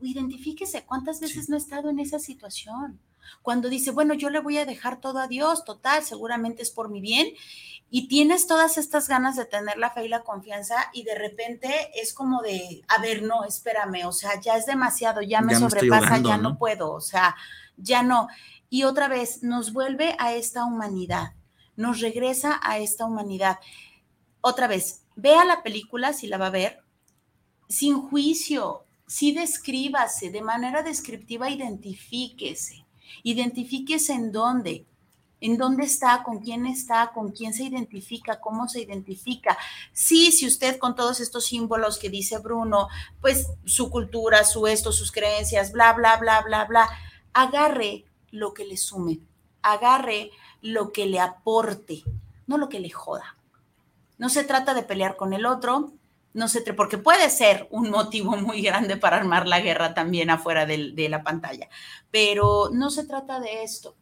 identifíquese 0.00 0.84
cuántas 0.84 1.20
veces 1.20 1.48
no 1.48 1.56
he 1.56 1.58
estado 1.58 1.90
en 1.90 1.98
esa 1.98 2.18
situación. 2.18 3.00
Cuando 3.42 3.68
dice, 3.68 3.90
bueno, 3.90 4.14
yo 4.14 4.30
le 4.30 4.40
voy 4.40 4.58
a 4.58 4.66
dejar 4.66 5.00
todo 5.00 5.18
a 5.18 5.28
Dios, 5.28 5.64
total, 5.64 6.02
seguramente 6.02 6.62
es 6.62 6.70
por 6.70 6.90
mi 6.90 7.00
bien, 7.00 7.28
y 7.90 8.08
tienes 8.08 8.46
todas 8.46 8.78
estas 8.78 9.08
ganas 9.08 9.36
de 9.36 9.44
tener 9.44 9.76
la 9.78 9.90
fe 9.90 10.04
y 10.04 10.08
la 10.08 10.22
confianza, 10.22 10.76
y 10.92 11.02
de 11.02 11.16
repente 11.16 11.90
es 11.94 12.14
como 12.14 12.40
de, 12.40 12.82
a 12.88 13.00
ver, 13.00 13.22
no, 13.22 13.44
espérame, 13.44 14.06
o 14.06 14.12
sea, 14.12 14.40
ya 14.40 14.56
es 14.56 14.66
demasiado, 14.66 15.22
ya 15.22 15.40
me 15.40 15.54
sobrepasa, 15.54 16.18
ya 16.18 16.36
¿no? 16.36 16.50
no 16.50 16.58
puedo, 16.58 16.92
o 16.92 17.00
sea, 17.00 17.36
ya 17.76 18.02
no 18.02 18.28
y 18.70 18.84
otra 18.84 19.08
vez 19.08 19.42
nos 19.42 19.72
vuelve 19.72 20.14
a 20.18 20.32
esta 20.32 20.64
humanidad, 20.64 21.34
nos 21.76 22.00
regresa 22.00 22.60
a 22.62 22.78
esta 22.78 23.04
humanidad. 23.04 23.58
Otra 24.40 24.68
vez, 24.68 25.02
vea 25.16 25.44
la 25.44 25.62
película 25.62 26.12
si 26.12 26.28
la 26.28 26.38
va 26.38 26.46
a 26.46 26.50
ver, 26.50 26.78
sin 27.68 28.00
juicio, 28.00 28.86
sí 29.06 29.32
descríbase, 29.32 30.30
de 30.30 30.40
manera 30.40 30.82
descriptiva 30.82 31.50
identifíquese, 31.50 32.86
identifíquese 33.24 34.12
en 34.12 34.30
dónde, 34.30 34.86
en 35.40 35.56
dónde 35.56 35.84
está, 35.84 36.22
con 36.22 36.38
quién 36.38 36.66
está, 36.66 37.10
con 37.12 37.32
quién 37.32 37.52
se 37.52 37.64
identifica, 37.64 38.40
cómo 38.40 38.68
se 38.68 38.82
identifica. 38.82 39.58
Sí, 39.92 40.30
si 40.32 40.46
usted 40.46 40.78
con 40.78 40.94
todos 40.94 41.18
estos 41.18 41.46
símbolos 41.46 41.98
que 41.98 42.10
dice 42.10 42.38
Bruno, 42.38 42.88
pues 43.20 43.46
su 43.64 43.90
cultura, 43.90 44.44
su 44.44 44.66
esto, 44.66 44.92
sus 44.92 45.10
creencias, 45.10 45.72
bla, 45.72 45.92
bla, 45.92 46.18
bla, 46.18 46.42
bla, 46.42 46.64
bla, 46.66 46.88
agarre 47.32 48.04
lo 48.30 48.54
que 48.54 48.64
le 48.64 48.76
sume, 48.76 49.20
agarre 49.62 50.30
lo 50.62 50.92
que 50.92 51.06
le 51.06 51.20
aporte, 51.20 52.02
no 52.46 52.58
lo 52.58 52.68
que 52.68 52.80
le 52.80 52.90
joda. 52.90 53.36
No 54.18 54.28
se 54.28 54.44
trata 54.44 54.74
de 54.74 54.82
pelear 54.82 55.16
con 55.16 55.32
el 55.32 55.46
otro, 55.46 55.92
no 56.32 56.48
se 56.48 56.60
porque 56.74 56.98
puede 56.98 57.30
ser 57.30 57.66
un 57.70 57.90
motivo 57.90 58.36
muy 58.36 58.62
grande 58.62 58.96
para 58.96 59.16
armar 59.16 59.48
la 59.48 59.60
guerra 59.60 59.94
también 59.94 60.30
afuera 60.30 60.66
de, 60.66 60.92
de 60.92 61.08
la 61.08 61.22
pantalla, 61.22 61.68
pero 62.10 62.70
no 62.72 62.90
se 62.90 63.04
trata 63.04 63.40
de 63.40 63.62
esto. 63.62 63.96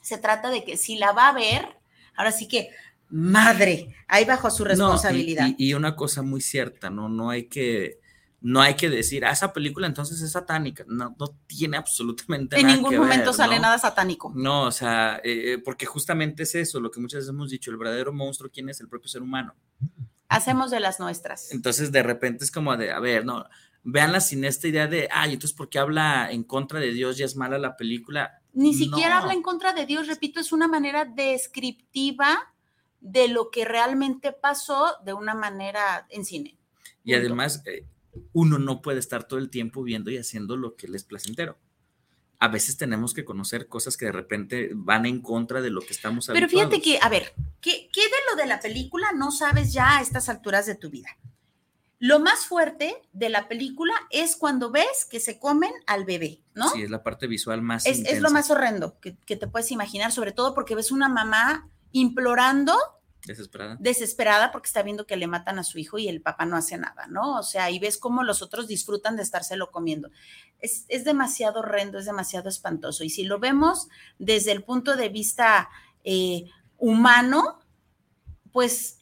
Se 0.00 0.18
trata 0.18 0.50
de 0.50 0.64
que 0.64 0.76
si 0.76 0.96
la 0.96 1.12
va 1.12 1.28
a 1.28 1.34
ver, 1.34 1.76
ahora 2.14 2.32
sí 2.32 2.48
que 2.48 2.70
madre, 3.10 3.94
ahí 4.06 4.24
bajo 4.24 4.50
su 4.50 4.64
responsabilidad. 4.64 5.48
y, 5.56 5.74
una 5.74 5.96
cosa 5.96 6.22
muy 6.22 6.40
cierta, 6.40 6.90
¿no? 6.90 7.08
No 7.08 7.30
hay 7.30 7.44
que 7.44 7.99
no 8.42 8.60
hay 8.60 8.74
que 8.74 8.88
decir, 8.88 9.24
ah, 9.24 9.32
esa 9.32 9.52
película 9.52 9.86
entonces 9.86 10.20
es 10.22 10.32
satánica. 10.32 10.84
No, 10.88 11.14
no 11.18 11.28
tiene 11.46 11.76
absolutamente 11.76 12.56
en 12.56 12.62
nada. 12.62 12.74
En 12.74 12.82
ningún 12.82 12.98
momento 12.98 13.32
sale 13.32 13.58
nada 13.58 13.78
satánico. 13.78 14.32
No, 14.34 14.64
o 14.64 14.72
sea, 14.72 15.20
eh, 15.22 15.60
porque 15.64 15.86
justamente 15.86 16.44
es 16.44 16.54
eso, 16.54 16.80
lo 16.80 16.90
que 16.90 17.00
muchas 17.00 17.18
veces 17.18 17.30
hemos 17.30 17.50
dicho, 17.50 17.70
el 17.70 17.76
verdadero 17.76 18.12
monstruo, 18.12 18.50
¿quién 18.52 18.68
es? 18.70 18.80
El 18.80 18.88
propio 18.88 19.08
ser 19.08 19.22
humano. 19.22 19.54
Hacemos 20.28 20.70
de 20.70 20.80
las 20.80 21.00
nuestras. 21.00 21.50
Entonces, 21.52 21.92
de 21.92 22.02
repente 22.02 22.44
es 22.44 22.50
como 22.50 22.76
de, 22.76 22.92
a 22.92 23.00
ver, 23.00 23.24
no, 23.24 23.44
véanla 23.82 24.20
sin 24.20 24.44
esta 24.44 24.68
idea 24.68 24.86
de, 24.86 25.08
ay, 25.12 25.34
entonces, 25.34 25.56
¿por 25.56 25.68
qué 25.68 25.78
habla 25.78 26.30
en 26.30 26.44
contra 26.44 26.80
de 26.80 26.92
Dios? 26.92 27.18
Ya 27.18 27.26
es 27.26 27.36
mala 27.36 27.58
la 27.58 27.76
película. 27.76 28.40
Ni 28.52 28.72
siquiera 28.74 29.18
habla 29.18 29.34
en 29.34 29.42
contra 29.42 29.72
de 29.72 29.86
Dios, 29.86 30.06
repito, 30.06 30.40
es 30.40 30.52
una 30.52 30.68
manera 30.68 31.04
descriptiva 31.04 32.54
de 33.00 33.28
lo 33.28 33.50
que 33.50 33.64
realmente 33.64 34.32
pasó 34.32 34.96
de 35.04 35.12
una 35.12 35.34
manera 35.34 36.06
en 36.10 36.24
cine. 36.24 36.58
Y 37.02 37.14
además, 37.14 37.62
eh, 37.66 37.86
uno 38.32 38.58
no 38.58 38.82
puede 38.82 38.98
estar 38.98 39.24
todo 39.24 39.38
el 39.38 39.50
tiempo 39.50 39.82
viendo 39.82 40.10
y 40.10 40.18
haciendo 40.18 40.56
lo 40.56 40.76
que 40.76 40.88
les 40.88 41.04
placentero. 41.04 41.58
A 42.38 42.48
veces 42.48 42.76
tenemos 42.76 43.12
que 43.12 43.24
conocer 43.24 43.68
cosas 43.68 43.96
que 43.96 44.06
de 44.06 44.12
repente 44.12 44.70
van 44.74 45.04
en 45.04 45.20
contra 45.20 45.60
de 45.60 45.70
lo 45.70 45.82
que 45.82 45.92
estamos 45.92 46.26
Pero 46.26 46.48
fíjate 46.48 46.80
que, 46.80 46.98
a 47.00 47.08
ver, 47.08 47.34
¿qué, 47.60 47.90
¿qué, 47.92 48.00
de 48.00 48.16
lo 48.30 48.36
de 48.36 48.46
la 48.46 48.60
película 48.60 49.12
no 49.14 49.30
sabes 49.30 49.72
ya 49.72 49.98
a 49.98 50.00
estas 50.00 50.28
alturas 50.28 50.64
de 50.64 50.74
tu 50.74 50.88
vida? 50.88 51.08
Lo 51.98 52.18
más 52.18 52.46
fuerte 52.46 52.96
de 53.12 53.28
la 53.28 53.46
película 53.46 53.92
es 54.08 54.36
cuando 54.36 54.70
ves 54.70 55.06
que 55.10 55.20
se 55.20 55.38
comen 55.38 55.72
al 55.86 56.06
bebé, 56.06 56.40
¿no? 56.54 56.70
Sí, 56.70 56.82
es 56.82 56.88
la 56.88 57.02
parte 57.02 57.26
visual 57.26 57.60
más. 57.60 57.84
Es, 57.84 57.98
es 58.06 58.22
lo 58.22 58.30
más 58.30 58.50
horrendo 58.50 58.98
que, 59.00 59.18
que 59.18 59.36
te 59.36 59.46
puedes 59.46 59.70
imaginar, 59.70 60.10
sobre 60.10 60.32
todo 60.32 60.54
porque 60.54 60.74
ves 60.74 60.92
una 60.92 61.10
mamá 61.10 61.68
implorando 61.92 62.74
Desesperada. 63.26 63.76
Desesperada 63.78 64.50
porque 64.50 64.68
está 64.68 64.82
viendo 64.82 65.06
que 65.06 65.16
le 65.16 65.26
matan 65.26 65.58
a 65.58 65.64
su 65.64 65.78
hijo 65.78 65.98
y 65.98 66.08
el 66.08 66.22
papá 66.22 66.46
no 66.46 66.56
hace 66.56 66.78
nada, 66.78 67.06
¿no? 67.08 67.38
O 67.38 67.42
sea, 67.42 67.70
y 67.70 67.78
ves 67.78 67.98
cómo 67.98 68.22
los 68.22 68.42
otros 68.42 68.66
disfrutan 68.66 69.16
de 69.16 69.22
estárselo 69.22 69.70
comiendo. 69.70 70.10
Es, 70.60 70.86
demasiado 71.04 71.60
horrendo, 71.60 71.98
es 71.98 72.06
demasiado 72.06 72.48
espantoso. 72.48 73.04
Y 73.04 73.10
si 73.10 73.24
lo 73.24 73.38
vemos 73.38 73.88
desde 74.18 74.52
el 74.52 74.64
punto 74.64 74.96
de 74.96 75.08
vista 75.08 75.68
eh, 76.04 76.44
humano, 76.78 77.60
pues 78.52 79.00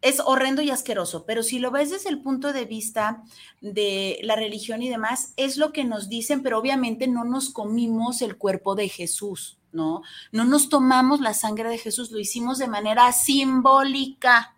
es 0.00 0.20
horrendo 0.24 0.62
y 0.62 0.70
asqueroso, 0.70 1.26
pero 1.26 1.42
si 1.42 1.58
lo 1.58 1.72
ves 1.72 1.90
desde 1.90 2.08
el 2.08 2.22
punto 2.22 2.52
de 2.52 2.64
vista 2.64 3.24
de 3.60 4.20
la 4.22 4.36
religión 4.36 4.80
y 4.80 4.88
demás, 4.88 5.32
es 5.36 5.56
lo 5.56 5.72
que 5.72 5.84
nos 5.84 6.08
dicen, 6.08 6.42
pero 6.42 6.58
obviamente 6.58 7.08
no 7.08 7.24
nos 7.24 7.50
comimos 7.50 8.22
el 8.22 8.36
cuerpo 8.36 8.76
de 8.76 8.88
Jesús. 8.88 9.57
¿No? 9.72 10.02
No 10.32 10.44
nos 10.44 10.68
tomamos 10.68 11.20
la 11.20 11.34
sangre 11.34 11.68
de 11.68 11.78
Jesús, 11.78 12.10
lo 12.10 12.18
hicimos 12.18 12.58
de 12.58 12.68
manera 12.68 13.10
simbólica, 13.12 14.54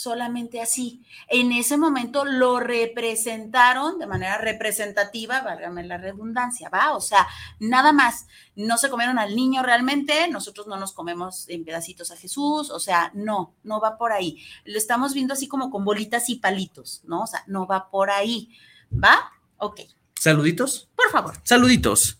solamente 0.00 0.60
así. 0.60 1.02
En 1.28 1.52
ese 1.52 1.76
momento 1.76 2.24
lo 2.24 2.58
representaron 2.58 3.98
de 3.98 4.06
manera 4.06 4.38
representativa, 4.38 5.42
válgame 5.42 5.84
la 5.84 5.98
redundancia, 5.98 6.70
¿va? 6.70 6.96
O 6.96 7.00
sea, 7.00 7.26
nada 7.58 7.92
más, 7.92 8.26
no 8.56 8.78
se 8.78 8.88
comieron 8.88 9.18
al 9.18 9.36
niño 9.36 9.62
realmente, 9.62 10.28
nosotros 10.28 10.66
no 10.66 10.76
nos 10.76 10.92
comemos 10.92 11.48
en 11.48 11.64
pedacitos 11.64 12.10
a 12.10 12.16
Jesús, 12.16 12.70
o 12.70 12.80
sea, 12.80 13.10
no, 13.14 13.54
no 13.62 13.80
va 13.80 13.98
por 13.98 14.12
ahí. 14.12 14.42
Lo 14.64 14.78
estamos 14.78 15.12
viendo 15.12 15.34
así 15.34 15.48
como 15.48 15.70
con 15.70 15.84
bolitas 15.84 16.30
y 16.30 16.36
palitos, 16.36 17.02
¿no? 17.04 17.22
O 17.22 17.26
sea, 17.26 17.44
no 17.46 17.66
va 17.66 17.90
por 17.90 18.10
ahí, 18.10 18.56
¿va? 18.90 19.30
Ok. 19.58 19.80
Saluditos. 20.18 20.88
Por 20.96 21.10
favor. 21.10 21.34
Saluditos. 21.44 22.19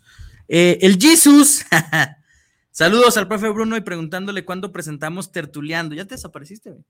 Eh, 0.53 0.79
el 0.83 0.99
Jesus. 0.99 1.65
Saludos 2.73 3.17
al 3.17 3.29
profe 3.29 3.49
Bruno 3.51 3.77
y 3.77 3.83
preguntándole 3.83 4.45
cuándo 4.45 4.73
presentamos 4.73 5.31
Tertuleando. 5.31 5.95
Ya 5.95 6.05
te 6.07 6.17
desapareciste, 6.17 6.73
güey. 6.73 6.85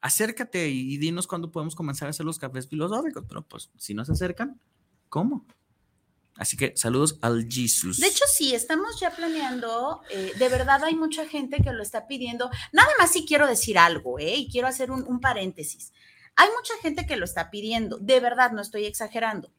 Acércate 0.00 0.68
y, 0.68 0.96
dinos 0.98 1.28
cuándo 1.28 1.52
podemos 1.52 1.76
comenzar 1.76 2.08
a 2.08 2.10
hacer 2.10 2.26
los 2.26 2.38
cafés 2.38 2.68
filosóficos. 2.68 3.24
Pero 3.28 3.42
pues, 3.42 3.70
si 3.76 3.94
no 3.94 4.04
se 4.04 4.12
acercan, 4.12 4.60
¿cómo? 5.08 5.46
Así 6.34 6.56
que 6.56 6.72
saludos 6.76 7.18
al 7.22 7.48
Jesus. 7.48 7.98
De 7.98 8.08
hecho, 8.08 8.24
sí, 8.32 8.52
estamos 8.54 8.98
ya 8.98 9.10
planeando. 9.10 10.02
eh, 10.10 10.32
de 10.36 10.48
verdad, 10.48 10.82
hay 10.82 10.96
mucha 10.96 11.28
gente 11.28 11.62
que 11.62 11.72
lo 11.72 11.82
está 11.82 12.08
pidiendo. 12.08 12.50
Nada 12.72 12.90
más 12.98 13.12
sí 13.12 13.24
quiero 13.26 13.46
decir 13.46 13.78
algo, 13.78 14.18
¿eh? 14.18 14.34
Y 14.34 14.50
quiero 14.50 14.66
hacer 14.66 14.90
un, 14.90 15.04
un 15.06 15.20
paréntesis. 15.20 15.92
Hay 16.34 16.48
mucha 16.56 16.74
gente 16.82 17.06
que 17.06 17.16
lo 17.16 17.24
está 17.24 17.50
pidiendo. 17.50 17.98
De 17.98 18.18
verdad, 18.18 18.50
no 18.50 18.62
estoy 18.62 18.84
exagerando. 18.84 19.52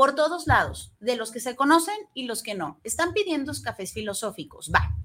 Por 0.00 0.14
todos 0.14 0.46
lados, 0.46 0.94
de 0.98 1.14
los 1.14 1.30
que 1.30 1.40
se 1.40 1.54
conocen 1.54 1.94
y 2.14 2.24
los 2.24 2.42
que 2.42 2.54
no. 2.54 2.80
Están 2.84 3.12
pidiendo 3.12 3.52
cafés 3.62 3.92
filosóficos. 3.92 4.72
Va. 4.74 4.96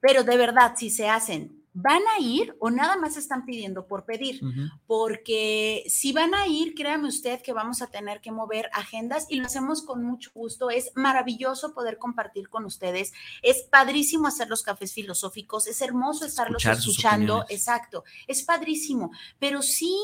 Pero 0.00 0.24
de 0.24 0.38
verdad, 0.38 0.72
si 0.74 0.88
se 0.88 1.10
hacen, 1.10 1.59
¿van 1.72 2.02
a 2.16 2.20
ir 2.20 2.56
o 2.58 2.70
nada 2.70 2.96
más 2.96 3.16
están 3.16 3.44
pidiendo 3.44 3.86
por 3.86 4.04
pedir? 4.04 4.40
Porque 4.86 5.84
si 5.88 6.12
van 6.12 6.34
a 6.34 6.46
ir, 6.46 6.74
créame 6.74 7.08
usted 7.08 7.40
que 7.42 7.52
vamos 7.52 7.80
a 7.80 7.86
tener 7.86 8.20
que 8.20 8.32
mover 8.32 8.68
agendas 8.72 9.26
y 9.28 9.36
lo 9.36 9.46
hacemos 9.46 9.82
con 9.82 10.02
mucho 10.02 10.30
gusto. 10.34 10.70
Es 10.70 10.90
maravilloso 10.94 11.72
poder 11.72 11.98
compartir 11.98 12.48
con 12.48 12.64
ustedes. 12.64 13.12
Es 13.42 13.62
padrísimo 13.62 14.26
hacer 14.26 14.48
los 14.48 14.62
cafés 14.62 14.92
filosóficos, 14.92 15.66
es 15.66 15.80
hermoso 15.80 16.24
estarlos 16.24 16.64
Escuchar 16.64 16.78
escuchando. 16.78 17.44
Exacto, 17.48 18.04
es 18.26 18.42
padrísimo, 18.42 19.12
pero 19.38 19.62
sí 19.62 19.96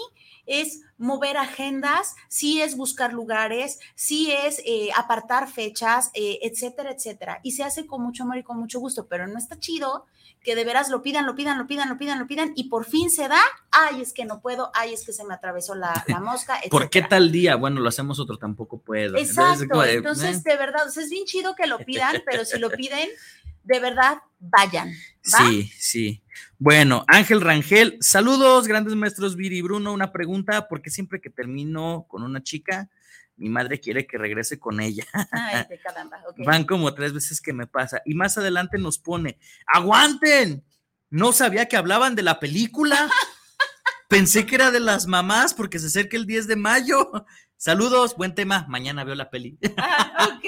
es 0.46 0.82
mover 0.96 1.36
agendas, 1.36 2.14
sí 2.28 2.62
es 2.62 2.76
buscar 2.76 3.12
lugares, 3.12 3.80
sí 3.96 4.30
es 4.30 4.60
eh, 4.64 4.90
apartar 4.96 5.50
fechas, 5.50 6.10
eh, 6.14 6.38
etcétera, 6.42 6.92
etcétera. 6.92 7.40
Y 7.42 7.52
se 7.52 7.64
hace 7.64 7.86
con 7.86 8.02
mucho 8.02 8.22
amor 8.22 8.38
y 8.38 8.44
con 8.44 8.58
mucho 8.58 8.78
gusto, 8.78 9.08
pero 9.08 9.26
no 9.26 9.38
está 9.38 9.58
chido 9.58 10.06
que 10.46 10.54
de 10.54 10.64
veras 10.64 10.88
lo 10.90 11.02
pidan, 11.02 11.26
lo 11.26 11.34
pidan, 11.34 11.55
lo 11.58 11.66
pidan, 11.66 11.88
lo 11.88 11.98
pidan, 11.98 12.18
lo 12.18 12.26
pidan 12.26 12.52
y 12.54 12.68
por 12.68 12.84
fin 12.84 13.10
se 13.10 13.28
da. 13.28 13.40
Ay, 13.70 14.02
es 14.02 14.12
que 14.12 14.24
no 14.24 14.40
puedo, 14.40 14.70
ay, 14.74 14.92
es 14.94 15.04
que 15.04 15.12
se 15.12 15.24
me 15.24 15.34
atravesó 15.34 15.74
la, 15.74 16.04
la 16.08 16.20
mosca. 16.20 16.58
¿Por 16.70 16.90
qué 16.90 17.02
tal 17.02 17.32
día? 17.32 17.56
Bueno, 17.56 17.80
lo 17.80 17.88
hacemos 17.88 18.18
otro, 18.18 18.38
tampoco 18.38 18.80
puedo. 18.80 19.16
Exacto. 19.16 19.82
de, 19.82 19.94
Entonces, 19.94 20.38
eh. 20.38 20.42
de 20.44 20.56
verdad, 20.56 20.86
o 20.86 20.90
sea, 20.90 21.02
es 21.02 21.10
bien 21.10 21.24
chido 21.24 21.54
que 21.54 21.66
lo 21.66 21.78
pidan, 21.78 22.22
pero 22.24 22.44
si 22.44 22.58
lo 22.58 22.70
piden, 22.76 23.08
de 23.64 23.80
verdad, 23.80 24.18
vayan. 24.38 24.88
¿va? 24.88 25.48
Sí, 25.48 25.70
sí. 25.78 26.22
Bueno, 26.58 27.04
Ángel 27.08 27.40
Rangel, 27.40 27.98
saludos, 28.00 28.68
grandes 28.68 28.94
maestros 28.94 29.36
Viri 29.36 29.58
y 29.58 29.62
Bruno. 29.62 29.92
Una 29.92 30.12
pregunta, 30.12 30.68
porque 30.68 30.90
siempre 30.90 31.20
que 31.20 31.30
termino 31.30 32.06
con 32.08 32.22
una 32.22 32.42
chica, 32.42 32.88
mi 33.36 33.48
madre 33.50 33.80
quiere 33.80 34.06
que 34.06 34.18
regrese 34.18 34.58
con 34.58 34.80
ella. 34.80 35.04
Ay, 35.30 35.64
de 35.68 35.78
caramba, 35.78 36.22
ok. 36.28 36.38
Van 36.44 36.64
como 36.64 36.94
tres 36.94 37.12
veces 37.12 37.40
que 37.40 37.52
me 37.52 37.66
pasa. 37.66 38.00
Y 38.04 38.14
más 38.14 38.38
adelante 38.38 38.78
nos 38.78 38.98
pone, 38.98 39.38
aguanten. 39.66 40.64
No 41.10 41.32
sabía 41.32 41.66
que 41.66 41.76
hablaban 41.76 42.14
de 42.14 42.22
la 42.22 42.40
película. 42.40 43.10
Pensé 44.08 44.46
que 44.46 44.54
era 44.54 44.70
de 44.70 44.80
las 44.80 45.06
mamás 45.06 45.54
porque 45.54 45.78
se 45.78 45.86
acerca 45.86 46.16
el 46.16 46.26
10 46.26 46.46
de 46.46 46.56
mayo. 46.56 47.10
Saludos, 47.56 48.16
buen 48.16 48.34
tema. 48.34 48.66
Mañana 48.68 49.02
veo 49.04 49.14
la 49.14 49.30
peli. 49.30 49.58
Ah. 49.78 50.40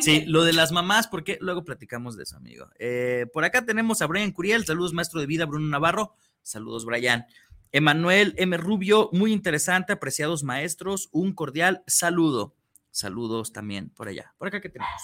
Sí, 0.00 0.24
lo 0.26 0.44
de 0.44 0.52
las 0.52 0.72
mamás, 0.72 1.06
porque 1.06 1.38
luego 1.40 1.64
platicamos 1.64 2.16
de 2.16 2.24
eso, 2.24 2.36
amigo. 2.36 2.68
Eh, 2.78 3.26
por 3.32 3.44
acá 3.44 3.64
tenemos 3.64 4.02
a 4.02 4.06
Brian 4.06 4.32
Curiel, 4.32 4.64
saludos, 4.64 4.92
maestro 4.92 5.20
de 5.20 5.26
vida, 5.26 5.46
Bruno 5.46 5.68
Navarro, 5.68 6.16
saludos, 6.42 6.84
Brian. 6.84 7.26
Emanuel 7.72 8.34
M. 8.36 8.56
Rubio, 8.56 9.10
muy 9.12 9.32
interesante, 9.32 9.92
apreciados 9.92 10.42
maestros, 10.42 11.08
un 11.12 11.32
cordial 11.32 11.82
saludo. 11.86 12.54
Saludos 12.90 13.52
también 13.52 13.90
por 13.90 14.08
allá. 14.08 14.34
Por 14.38 14.48
acá, 14.48 14.60
¿qué 14.60 14.68
tenemos? 14.68 15.02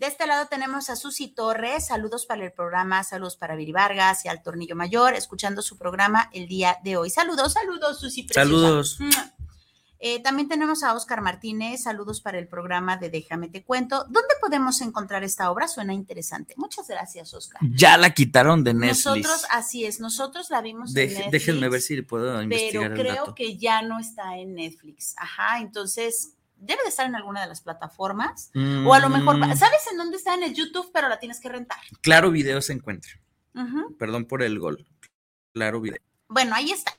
De 0.00 0.06
este 0.06 0.26
lado 0.26 0.46
tenemos 0.46 0.88
a 0.88 0.96
Susi 0.96 1.28
Torres, 1.28 1.88
saludos 1.88 2.24
para 2.24 2.42
el 2.42 2.52
programa, 2.52 3.04
saludos 3.04 3.36
para 3.36 3.54
Viri 3.54 3.72
Vargas 3.72 4.24
y 4.24 4.28
al 4.28 4.42
Tornillo 4.42 4.74
Mayor, 4.74 5.12
escuchando 5.12 5.60
su 5.60 5.76
programa 5.76 6.30
el 6.32 6.48
día 6.48 6.78
de 6.82 6.96
hoy. 6.96 7.10
Saludos, 7.10 7.52
saludos, 7.52 8.00
Susi. 8.00 8.22
preciosa. 8.22 8.46
Saludos. 8.46 8.98
Mua. 8.98 9.34
Eh, 9.98 10.22
también 10.22 10.48
tenemos 10.48 10.82
a 10.84 10.94
Oscar 10.94 11.20
Martínez, 11.20 11.82
saludos 11.82 12.22
para 12.22 12.38
el 12.38 12.48
programa 12.48 12.96
de 12.96 13.10
Déjame 13.10 13.48
Te 13.48 13.62
Cuento. 13.62 14.04
¿Dónde 14.04 14.34
podemos 14.40 14.80
encontrar 14.80 15.22
esta 15.22 15.50
obra? 15.50 15.68
Suena 15.68 15.92
interesante. 15.92 16.54
Muchas 16.56 16.88
gracias, 16.88 17.34
Oscar. 17.34 17.60
Ya 17.70 17.98
la 17.98 18.14
quitaron 18.14 18.64
de 18.64 18.72
Netflix. 18.72 19.04
Nosotros, 19.04 19.44
así 19.50 19.84
es, 19.84 20.00
nosotros 20.00 20.48
la 20.48 20.62
vimos 20.62 20.96
en 20.96 21.08
Netflix. 21.10 21.30
déjenme 21.30 21.68
ver 21.68 21.82
si 21.82 22.00
puedo 22.00 22.40
investigar 22.42 22.92
pero 22.92 22.94
el 22.94 23.00
creo 23.00 23.24
dato. 23.26 23.34
que 23.34 23.58
ya 23.58 23.82
no 23.82 23.98
está 23.98 24.38
en 24.38 24.54
Netflix. 24.54 25.14
Ajá, 25.18 25.60
entonces 25.60 26.38
debe 26.60 26.82
de 26.82 26.88
estar 26.88 27.06
en 27.06 27.16
alguna 27.16 27.40
de 27.42 27.48
las 27.48 27.60
plataformas. 27.60 28.50
O 28.86 28.94
a 28.94 29.00
lo 29.00 29.08
mejor, 29.08 29.38
Mm, 29.38 29.56
¿sabes 29.56 29.80
en 29.90 29.96
dónde 29.96 30.16
está? 30.16 30.34
En 30.34 30.42
el 30.42 30.54
YouTube, 30.54 30.90
pero 30.92 31.08
la 31.08 31.18
tienes 31.18 31.40
que 31.40 31.48
rentar. 31.48 31.78
Claro 32.00 32.30
Video 32.30 32.60
se 32.62 32.72
encuentra. 32.72 33.12
Perdón 33.98 34.26
por 34.26 34.42
el 34.42 34.58
gol. 34.58 34.86
Claro 35.52 35.80
Video. 35.80 36.00
Bueno, 36.28 36.54
ahí 36.54 36.70
está. 36.70 36.92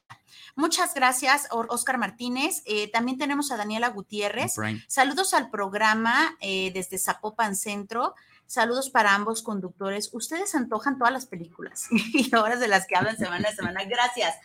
Muchas 0.55 0.93
gracias, 0.93 1.47
Oscar 1.51 1.97
Martínez. 1.97 2.61
Eh, 2.65 2.91
también 2.91 3.17
tenemos 3.17 3.51
a 3.51 3.57
Daniela 3.57 3.89
Gutiérrez. 3.89 4.55
Saludos 4.87 5.33
al 5.33 5.49
programa 5.49 6.35
eh, 6.41 6.71
desde 6.73 6.97
Zapopan 6.97 7.55
Centro. 7.55 8.15
Saludos 8.45 8.89
para 8.89 9.15
ambos 9.15 9.43
conductores. 9.43 10.09
Ustedes 10.11 10.53
antojan 10.55 10.97
todas 10.97 11.13
las 11.13 11.25
películas 11.25 11.87
y 11.91 12.35
horas 12.35 12.59
de 12.59 12.67
las 12.67 12.85
que 12.85 12.97
hablan 12.97 13.15
semana 13.17 13.47
a 13.47 13.55
semana. 13.55 13.85
Gracias. 13.85 14.35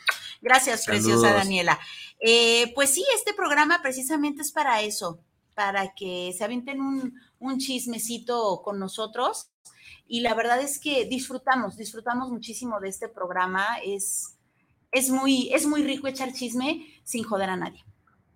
Gracias, 0.41 0.84
preciosa. 0.84 1.32
Daniela. 1.32 1.78
Eh, 2.20 2.72
pues 2.74 2.91
sí, 2.91 3.05
este 3.14 3.34
programa 3.34 3.80
precisamente 3.82 4.43
es 4.43 4.53
para 4.53 4.82
eso, 4.82 5.20
para 5.55 5.95
que 5.95 6.34
se 6.37 6.45
avienten 6.45 6.80
un, 6.80 7.14
un 7.39 7.59
chismecito 7.59 8.62
con 8.62 8.78
nosotros. 8.78 9.51
Y 10.09 10.20
la 10.20 10.34
verdad 10.34 10.61
es 10.61 10.78
que 10.78 11.07
disfrutamos, 11.07 11.76
disfrutamos 11.76 12.30
muchísimo 12.30 12.80
de 12.80 12.89
este 12.89 13.09
programa. 13.09 13.78
Es, 13.84 14.37
es, 14.93 15.11
muy, 15.11 15.53
es 15.53 15.66
muy 15.66 15.82
rico 15.82 16.07
echar 16.07 16.32
chisme 16.32 16.87
sin 17.05 17.24
joder 17.24 17.51
a 17.51 17.57
nadie. 17.57 17.84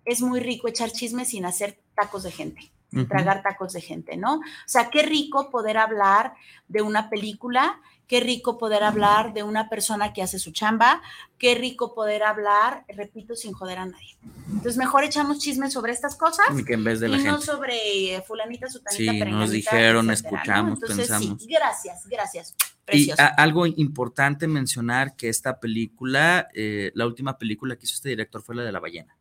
Es 0.05 0.21
muy 0.21 0.41
rico 0.41 0.69
echar 0.69 0.91
chisme 0.91 1.25
sin 1.25 1.45
hacer 1.45 1.81
tacos 1.95 2.25
de 2.25 2.33
gente 2.33 2.73
tragar 3.09 3.43
tacos 3.43 3.73
de 3.73 3.81
gente, 3.81 4.17
¿no? 4.17 4.37
O 4.37 4.43
sea, 4.67 4.91
qué 4.91 5.03
rico 5.03 5.51
poder 5.51 5.79
hablar 5.79 6.35
de 6.69 6.83
una 6.83 7.09
película, 7.09 7.81
qué 8.11 8.19
rico 8.19 8.59
poder 8.59 8.83
hablar 8.83 9.33
de 9.35 9.45
una 9.45 9.69
persona 9.69 10.13
que 10.13 10.21
hace 10.21 10.41
su 10.41 10.51
chamba, 10.51 11.01
qué 11.39 11.55
rico 11.55 11.95
poder 11.95 12.25
hablar, 12.25 12.85
repito, 12.89 13.37
sin 13.37 13.53
joder 13.53 13.79
a 13.79 13.87
nadie. 13.87 14.17
Entonces, 14.49 14.77
mejor 14.77 15.05
echamos 15.05 15.39
chismes 15.39 15.73
sobre 15.73 15.93
estas 15.93 16.17
cosas 16.17 16.45
Ni 16.53 16.65
que 16.65 16.75
en 16.75 16.83
vez 16.83 16.99
de 16.99 17.09
la 17.09 17.19
y 17.19 17.23
no 17.23 17.41
sobre 17.41 18.17
eh, 18.17 18.23
fulanita, 18.27 18.69
sutanita, 18.69 19.13
Sí, 19.13 19.21
nos 19.31 19.51
dijeron, 19.53 20.11
etcétera, 20.11 20.33
¿no? 20.33 20.37
escuchamos, 20.41 20.73
Entonces, 20.83 20.97
pensamos. 21.09 21.41
Sí, 21.43 21.49
gracias, 21.49 22.09
gracias. 22.09 22.51
Y 22.59 22.85
Precioso. 22.85 23.23
a- 23.23 23.27
algo 23.27 23.65
importante 23.67 24.49
mencionar 24.49 25.15
que 25.15 25.29
esta 25.29 25.61
película, 25.61 26.49
eh, 26.53 26.91
la 26.97 27.07
última 27.07 27.39
película 27.39 27.77
que 27.77 27.87
hizo 27.87 27.95
este 27.95 28.09
director 28.09 28.43
fue 28.43 28.57
la 28.57 28.65
de 28.65 28.73
la 28.73 28.81
ballena. 28.81 29.17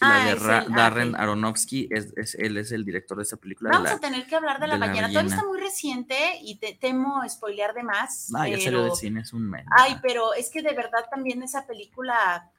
La 0.00 0.22
Ah, 0.22 0.26
de 0.26 0.32
es 0.32 0.42
Ra- 0.42 0.58
el- 0.62 0.72
ah, 0.72 0.76
Darren. 0.76 1.14
Aronofsky, 1.14 1.88
es, 1.90 2.12
es- 2.16 2.34
él 2.34 2.56
es 2.56 2.72
el 2.72 2.84
director 2.84 3.16
de 3.18 3.22
esta 3.24 3.36
película. 3.36 3.70
Vamos 3.70 3.90
la- 3.90 3.96
a 3.96 4.00
tener 4.00 4.26
que 4.26 4.34
hablar 4.34 4.58
de 4.60 4.66
la, 4.66 4.74
de 4.74 4.80
la 4.80 4.86
ballena. 4.86 5.08
Todavía 5.08 5.34
está 5.36 5.46
muy 5.46 5.60
reciente 5.60 6.16
y 6.42 6.56
te 6.58 6.74
temo 6.80 7.22
spoilear 7.28 7.72
de 7.74 7.82
más. 7.84 8.32
Ah, 8.34 8.48
ya 8.48 8.58
salió 8.58 8.82
del 8.84 8.94
cine, 8.94 9.20
es 9.20 9.32
un 9.32 9.48
mes. 9.48 9.64
Ay, 9.70 9.96
pero 10.02 10.34
es 10.34 10.50
que 10.50 10.62
de 10.62 10.74
verdad 10.74 11.04
también 11.10 11.42
esa 11.42 11.66
película. 11.66 12.50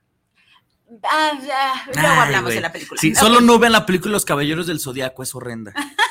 Ah, 1.04 1.32
ya, 1.46 1.84
luego 1.94 2.00
Ay, 2.08 2.18
hablamos 2.28 2.54
de 2.54 2.62
la 2.62 2.72
película. 2.72 3.02
Sí, 3.02 3.16
solo 3.16 3.42
no 3.42 3.58
vean 3.58 3.72
la 3.72 3.86
película 3.86 4.12
Los 4.12 4.26
Caballeros 4.26 4.68
del 4.68 4.80
Zodiaco, 4.80 5.24
es 5.24 5.34
horrenda. 5.36 5.74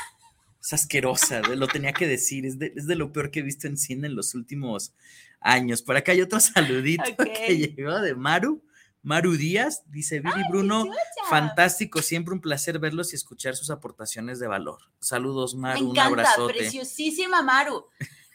Es 0.61 0.71
asquerosa, 0.71 1.41
lo 1.41 1.67
tenía 1.67 1.91
que 1.91 2.07
decir, 2.07 2.45
es 2.45 2.57
de, 2.57 2.71
es 2.73 2.87
de 2.87 2.95
lo 2.95 3.11
peor 3.11 3.31
que 3.31 3.39
he 3.39 3.43
visto 3.43 3.67
en 3.67 3.75
cine 3.75 4.07
en 4.07 4.15
los 4.15 4.33
últimos 4.33 4.93
años. 5.41 5.81
Por 5.81 5.97
acá 5.97 6.13
hay 6.13 6.21
otro 6.21 6.39
saludito 6.39 7.03
que 7.17 7.57
llegó 7.57 7.99
de 7.99 8.15
Maru, 8.15 8.63
Maru 9.03 9.33
Díaz, 9.35 9.83
dice 9.87 10.21
Viri 10.21 10.41
Bruno, 10.49 10.85
fantástico, 11.29 12.01
siempre 12.01 12.33
un 12.33 12.39
placer 12.41 12.79
verlos 12.79 13.11
y 13.11 13.17
escuchar 13.17 13.55
sus 13.55 13.69
aportaciones 13.69 14.39
de 14.39 14.47
valor. 14.47 14.79
Saludos, 14.99 15.55
Me 15.55 15.61
Maru, 15.73 15.89
un 15.91 15.99
abrazote. 15.99 16.53
preciosísima 16.53 17.41
Maru. 17.41 17.85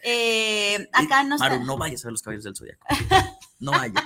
Eh, 0.04 0.88
acá 0.92 1.24
nos 1.24 1.40
Maru, 1.40 1.54
está- 1.56 1.66
no 1.66 1.76
vayas 1.78 2.04
a 2.04 2.08
ver 2.08 2.12
los 2.12 2.22
Caballeros 2.22 2.44
del 2.44 2.56
Zodiaco. 2.56 2.86
No 3.60 3.72
vayas. 3.72 4.04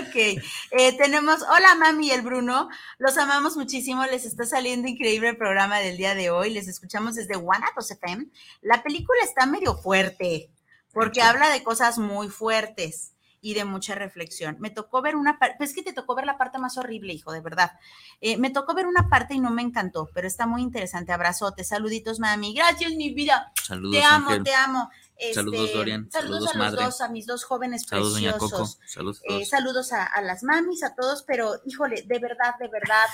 Ok, 0.00 0.14
eh, 0.16 0.96
tenemos, 0.96 1.42
hola 1.42 1.74
mami 1.74 2.06
y 2.08 2.10
el 2.12 2.22
Bruno, 2.22 2.70
los 2.98 3.18
amamos 3.18 3.54
muchísimo, 3.56 4.06
les 4.06 4.24
está 4.24 4.46
saliendo 4.46 4.88
increíble 4.88 5.28
el 5.28 5.36
programa 5.36 5.78
del 5.78 5.98
día 5.98 6.14
de 6.14 6.30
hoy, 6.30 6.50
les 6.54 6.68
escuchamos 6.68 7.16
desde 7.16 7.36
Guanatos 7.36 7.90
FM. 7.90 8.26
La 8.62 8.82
película 8.82 9.18
está 9.22 9.44
medio 9.44 9.76
fuerte, 9.76 10.50
porque 10.94 11.20
Mucho. 11.20 11.30
habla 11.30 11.50
de 11.50 11.62
cosas 11.62 11.98
muy 11.98 12.30
fuertes 12.30 13.11
y 13.42 13.54
de 13.54 13.64
mucha 13.66 13.94
reflexión. 13.96 14.56
Me 14.60 14.70
tocó 14.70 15.02
ver 15.02 15.16
una 15.16 15.38
parte, 15.38 15.56
pues 15.58 15.70
es 15.70 15.76
que 15.76 15.82
te 15.82 15.92
tocó 15.92 16.14
ver 16.14 16.24
la 16.24 16.38
parte 16.38 16.58
más 16.58 16.78
horrible, 16.78 17.12
hijo, 17.12 17.32
de 17.32 17.40
verdad. 17.40 17.72
Eh, 18.20 18.36
me 18.38 18.48
tocó 18.50 18.72
ver 18.72 18.86
una 18.86 19.08
parte 19.10 19.34
y 19.34 19.40
no 19.40 19.50
me 19.50 19.60
encantó, 19.62 20.08
pero 20.14 20.26
está 20.28 20.46
muy 20.46 20.62
interesante. 20.62 21.12
Abrazote, 21.12 21.64
saluditos 21.64 22.20
mami, 22.20 22.54
gracias 22.54 22.92
mi 22.92 23.12
vida, 23.12 23.52
Saludos, 23.62 23.96
te 23.96 24.04
amo, 24.04 24.28
Ángel. 24.30 24.44
te 24.44 24.54
amo. 24.54 24.90
Saludos, 25.34 25.60
Este, 25.66 25.76
Dorian. 25.78 26.10
Saludos, 26.10 26.50
Saludos, 26.50 26.54
a 26.54 26.58
los 26.58 26.84
dos, 26.84 27.00
a 27.00 27.08
mis 27.08 27.26
dos 27.26 27.44
jóvenes 27.44 27.82
Saludos, 27.86 28.14
doña 28.14 28.32
Coco. 28.32 28.48
preciosos. 28.48 28.78
Saludos. 28.86 29.22
a 29.28 29.32
Eh, 29.34 29.44
saludos 29.44 29.92
a, 29.92 30.04
a 30.04 30.22
las 30.22 30.42
mamis, 30.42 30.82
a 30.84 30.94
todos, 30.94 31.22
pero 31.24 31.60
híjole, 31.66 32.02
de 32.02 32.18
verdad, 32.20 32.54
de 32.58 32.68
verdad. 32.68 33.06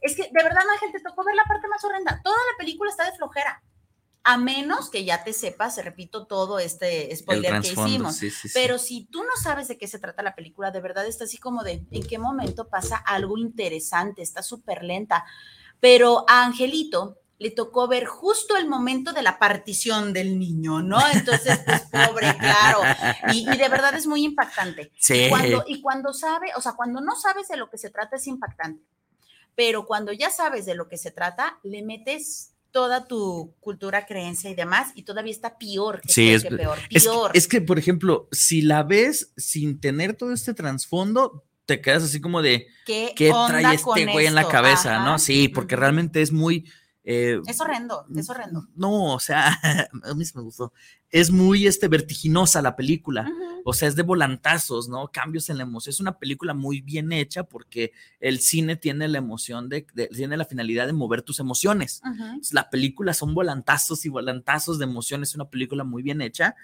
Es 0.00 0.14
que 0.16 0.22
de 0.24 0.42
verdad, 0.44 0.62
Ángel, 0.72 0.92
te 0.92 1.00
tocó 1.00 1.24
ver 1.24 1.34
la 1.34 1.44
parte 1.44 1.68
más 1.68 1.82
horrenda. 1.84 2.20
Toda 2.24 2.36
la 2.36 2.58
película 2.58 2.90
está 2.90 3.04
de 3.04 3.16
flojera. 3.16 3.62
A 4.30 4.36
menos 4.36 4.90
que 4.90 5.06
ya 5.06 5.24
te 5.24 5.32
sepas, 5.32 5.82
repito, 5.82 6.26
todo 6.26 6.58
este 6.58 7.16
spoiler 7.16 7.62
que 7.62 7.68
hicimos. 7.68 8.16
sí, 8.16 8.30
sí, 8.30 8.48
sí. 8.48 8.50
Pero 8.52 8.78
si 8.78 9.06
tú 9.06 9.22
no 9.22 9.30
sabes 9.42 9.68
de 9.68 9.78
qué 9.78 9.88
se 9.88 9.98
trata 9.98 10.22
la 10.22 10.34
película, 10.34 10.70
de 10.70 10.82
verdad 10.82 11.06
está 11.06 11.24
así 11.24 11.38
como 11.38 11.62
de 11.62 11.86
en 11.90 12.06
qué 12.06 12.18
momento 12.18 12.68
pasa 12.68 12.96
algo 12.96 13.38
interesante, 13.38 14.20
está 14.20 14.42
súper 14.42 14.84
lenta. 14.84 15.24
pero 15.80 16.26
a 16.28 16.44
Angelito 16.44 17.22
le 17.38 17.50
tocó 17.50 17.86
ver 17.86 18.04
justo 18.04 18.56
el 18.56 18.68
momento 18.68 19.12
de 19.12 19.22
la 19.22 19.38
partición 19.38 20.12
del 20.12 20.38
niño, 20.38 20.82
¿no? 20.82 20.98
Entonces, 21.12 21.60
pues 21.64 21.82
pobre, 21.82 22.36
claro. 22.38 22.80
Y, 23.32 23.46
de 23.46 23.68
verdad 23.68 23.94
es 23.94 24.06
muy 24.06 24.24
impactante. 24.24 24.92
Sí. 24.98 25.28
Cuando, 25.30 25.64
y 25.66 25.80
cuando 25.80 26.12
sabe, 26.12 26.48
o 26.56 26.60
sea, 26.60 26.72
cuando 26.72 27.00
no 27.00 27.14
sabes 27.14 27.48
de 27.48 27.56
lo 27.56 27.70
que 27.70 27.78
se 27.78 27.90
trata 27.90 28.16
es 28.16 28.26
impactante. 28.26 28.82
Pero 29.54 29.86
cuando 29.86 30.12
ya 30.12 30.30
sabes 30.30 30.66
de 30.66 30.74
lo 30.74 30.88
que 30.88 30.98
se 30.98 31.10
trata, 31.10 31.58
le 31.62 31.82
metes 31.82 32.54
toda 32.70 33.06
tu 33.06 33.54
cultura, 33.60 34.06
creencia 34.06 34.50
y 34.50 34.54
demás, 34.54 34.92
y 34.94 35.02
todavía 35.02 35.32
está 35.32 35.58
peor 35.58 36.00
que, 36.00 36.12
sí, 36.12 36.30
es, 36.30 36.44
peor. 36.44 36.78
Peor. 36.90 37.30
Es, 37.34 37.48
que, 37.48 37.60
por 37.60 37.78
ejemplo, 37.78 38.28
si 38.32 38.62
la 38.62 38.82
ves 38.82 39.32
sin 39.36 39.80
tener 39.80 40.14
todo 40.14 40.32
este 40.32 40.54
trasfondo, 40.54 41.44
te 41.66 41.80
quedas 41.80 42.02
así 42.02 42.20
como 42.20 42.42
de 42.42 42.66
qué, 42.86 43.12
trae 43.16 43.74
este 43.74 44.06
güey 44.12 44.26
en 44.26 44.34
la 44.34 44.48
cabeza, 44.48 45.04
¿no? 45.04 45.18
Sí, 45.18 45.48
porque 45.48 45.76
realmente 45.76 46.22
es 46.22 46.32
muy 46.32 46.66
eh, 47.10 47.40
es 47.46 47.58
horrendo, 47.62 48.04
es 48.14 48.28
horrendo. 48.28 48.68
No, 48.74 49.14
o 49.14 49.18
sea, 49.18 49.58
a 50.04 50.14
mí 50.14 50.24
me 50.34 50.42
gustó. 50.42 50.74
Es 51.10 51.30
muy 51.30 51.66
este, 51.66 51.88
vertiginosa 51.88 52.60
la 52.60 52.76
película. 52.76 53.30
O 53.64 53.72
sea, 53.72 53.88
es 53.88 53.96
de 53.96 54.02
volantazos, 54.02 54.88
¿no? 54.88 55.08
Cambios 55.08 55.48
en 55.50 55.58
la 55.58 55.64
emoción. 55.64 55.90
Es 55.90 56.00
una 56.00 56.18
película 56.18 56.54
muy 56.54 56.80
bien 56.80 57.12
hecha 57.12 57.44
porque 57.44 57.92
el 58.20 58.40
cine 58.40 58.76
tiene 58.76 59.08
la 59.08 59.18
emoción 59.18 59.68
de, 59.68 59.82
tiene 59.82 60.36
la 60.36 60.44
finalidad 60.44 60.86
de 60.86 60.92
mover 60.92 61.22
tus 61.22 61.38
emociones. 61.40 62.02
La 62.52 62.70
película 62.70 63.14
son 63.14 63.34
volantazos 63.34 64.04
y 64.06 64.08
volantazos 64.08 64.78
de 64.78 64.84
emociones. 64.84 65.30
Es 65.30 65.34
una 65.34 65.50
película 65.50 65.84
muy 65.84 66.02
bien 66.02 66.20
hecha. 66.20 66.56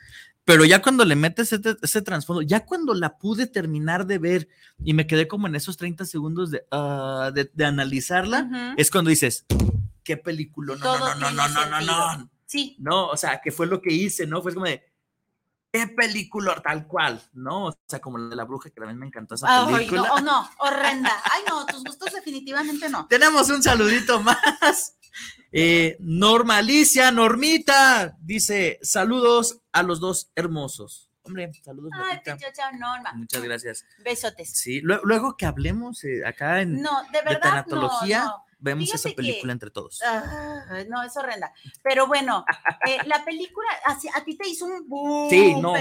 Pero 0.45 0.65
ya 0.67 0.83
cuando 0.83 1.05
le 1.05 1.17
metes 1.17 1.53
ese, 1.53 1.77
ese 1.81 2.03
trasfondo, 2.03 2.43
ya 2.43 2.67
cuando 2.67 2.93
la 2.93 3.17
pude 3.17 3.47
terminar 3.47 4.07
de 4.07 4.19
ver 4.19 4.49
y 4.85 4.93
me 4.93 5.07
quedé 5.07 5.27
como 5.27 5.47
en 5.47 5.55
esos 5.55 5.79
30 5.79 6.05
segundos 6.05 6.51
de, 6.51 6.67
ah, 6.71 7.33
de, 7.33 7.65
analizarla, 7.65 8.75
es 8.77 8.91
cuando 8.91 9.09
dices, 9.09 9.47
qué 10.03 10.19
película, 10.19 10.77
no, 10.77 10.99
no, 10.99 11.15
no, 11.15 11.31
no, 11.31 11.49
no, 11.49 11.67
no, 11.71 11.81
no, 11.81 12.31
Sí. 12.55 12.77
No, 12.79 13.09
o 13.09 13.17
sea, 13.17 13.41
que 13.41 13.51
fue 13.51 13.67
lo 13.67 13.83
que 13.83 13.93
hice, 13.93 14.29
¿no? 14.29 14.41
Fue 14.41 14.55
como 14.55 14.67
de, 14.67 14.81
qué 15.73 15.89
película, 15.89 16.55
tal 16.63 16.87
cual, 16.87 17.21
¿no? 17.33 17.67
O 17.67 17.79
sea, 17.89 17.99
como 17.99 18.17
la 18.17 18.29
de 18.29 18.37
la 18.37 18.45
bruja, 18.45 18.71
que 18.71 18.77
también 18.77 18.97
me 18.97 19.07
encantó 19.07 19.35
esa 19.35 19.67
película. 19.67 20.03
No, 20.03 20.15
oh, 20.15 20.21
no, 20.21 20.51
horrenda. 20.59 21.11
Ay, 21.33 21.43
no, 21.49 21.67
tus 21.67 21.83
gustos 21.83 22.13
definitivamente 22.13 22.89
no. 22.89 23.09
Tenemos 23.09 23.51
un 23.51 23.61
saludito 23.61 24.21
más. 24.23 24.97
Eh, 25.51 25.97
Norma 25.99 26.59
Alicia, 26.59 27.11
Normita, 27.11 28.17
dice, 28.21 28.79
saludos 28.83 29.63
a 29.73 29.83
los 29.83 29.99
dos 29.99 30.31
hermosos. 30.37 31.11
Hombre, 31.23 31.51
saludos. 31.65 31.91
Ay, 31.95 32.21
Norma. 32.79 33.13
Muchas 33.15 33.43
gracias. 33.43 33.85
Besotes. 34.05 34.51
Sí, 34.51 34.81
luego, 34.81 35.37
que 35.37 35.47
hablemos 35.47 36.05
eh, 36.05 36.25
acá 36.25 36.61
en 36.61 36.83
no, 36.83 37.03
de, 37.13 37.23
verdad, 37.23 37.41
tanatología, 37.41 38.25
no, 38.25 38.45
vemos 38.65 38.93
esa 38.93 39.11
película 39.11 39.53
entre 39.53 39.71
todos. 39.71 40.01
no, 40.89 41.03
es 41.03 41.17
horrenda. 41.17 41.53
Pero 41.83 42.07
bueno, 42.07 42.45
eh, 42.87 42.99
la 43.07 43.25
película, 43.25 43.69
a, 43.85 44.25
ti 44.25 44.37
te 44.37 44.49
hizo 44.49 44.67
un 44.67 44.89
boom, 44.89 45.31
sí, 45.31 45.55
no, 45.55 45.75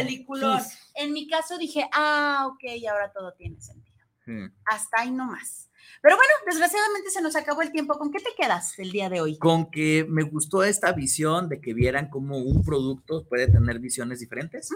En 0.95 1.13
mi 1.13 1.27
caso 1.27 1.57
dije, 1.57 1.88
ah, 1.93 2.47
ok, 2.51 2.63
ahora 2.91 3.11
todo 3.11 3.34
tiene 3.34 3.59
sentido. 3.61 4.05
Hmm. 4.25 4.47
Hasta 4.65 5.01
ahí 5.01 5.11
nomás. 5.11 5.69
Pero 6.01 6.17
bueno, 6.17 6.31
desgraciadamente 6.45 7.09
se 7.09 7.21
nos 7.21 7.36
acabó 7.36 7.61
el 7.61 7.71
tiempo. 7.71 7.97
¿Con 7.97 8.11
qué 8.11 8.19
te 8.19 8.36
quedas 8.38 8.77
el 8.77 8.91
día 8.91 9.09
de 9.09 9.21
hoy? 9.21 9.38
Con 9.38 9.71
que 9.71 10.05
me 10.09 10.23
gustó 10.23 10.63
esta 10.63 10.91
visión 10.91 11.47
de 11.47 11.61
que 11.61 11.73
vieran 11.73 12.09
cómo 12.09 12.38
un 12.38 12.63
producto 12.63 13.25
puede 13.25 13.47
tener 13.47 13.79
visiones 13.79 14.19
diferentes 14.19 14.69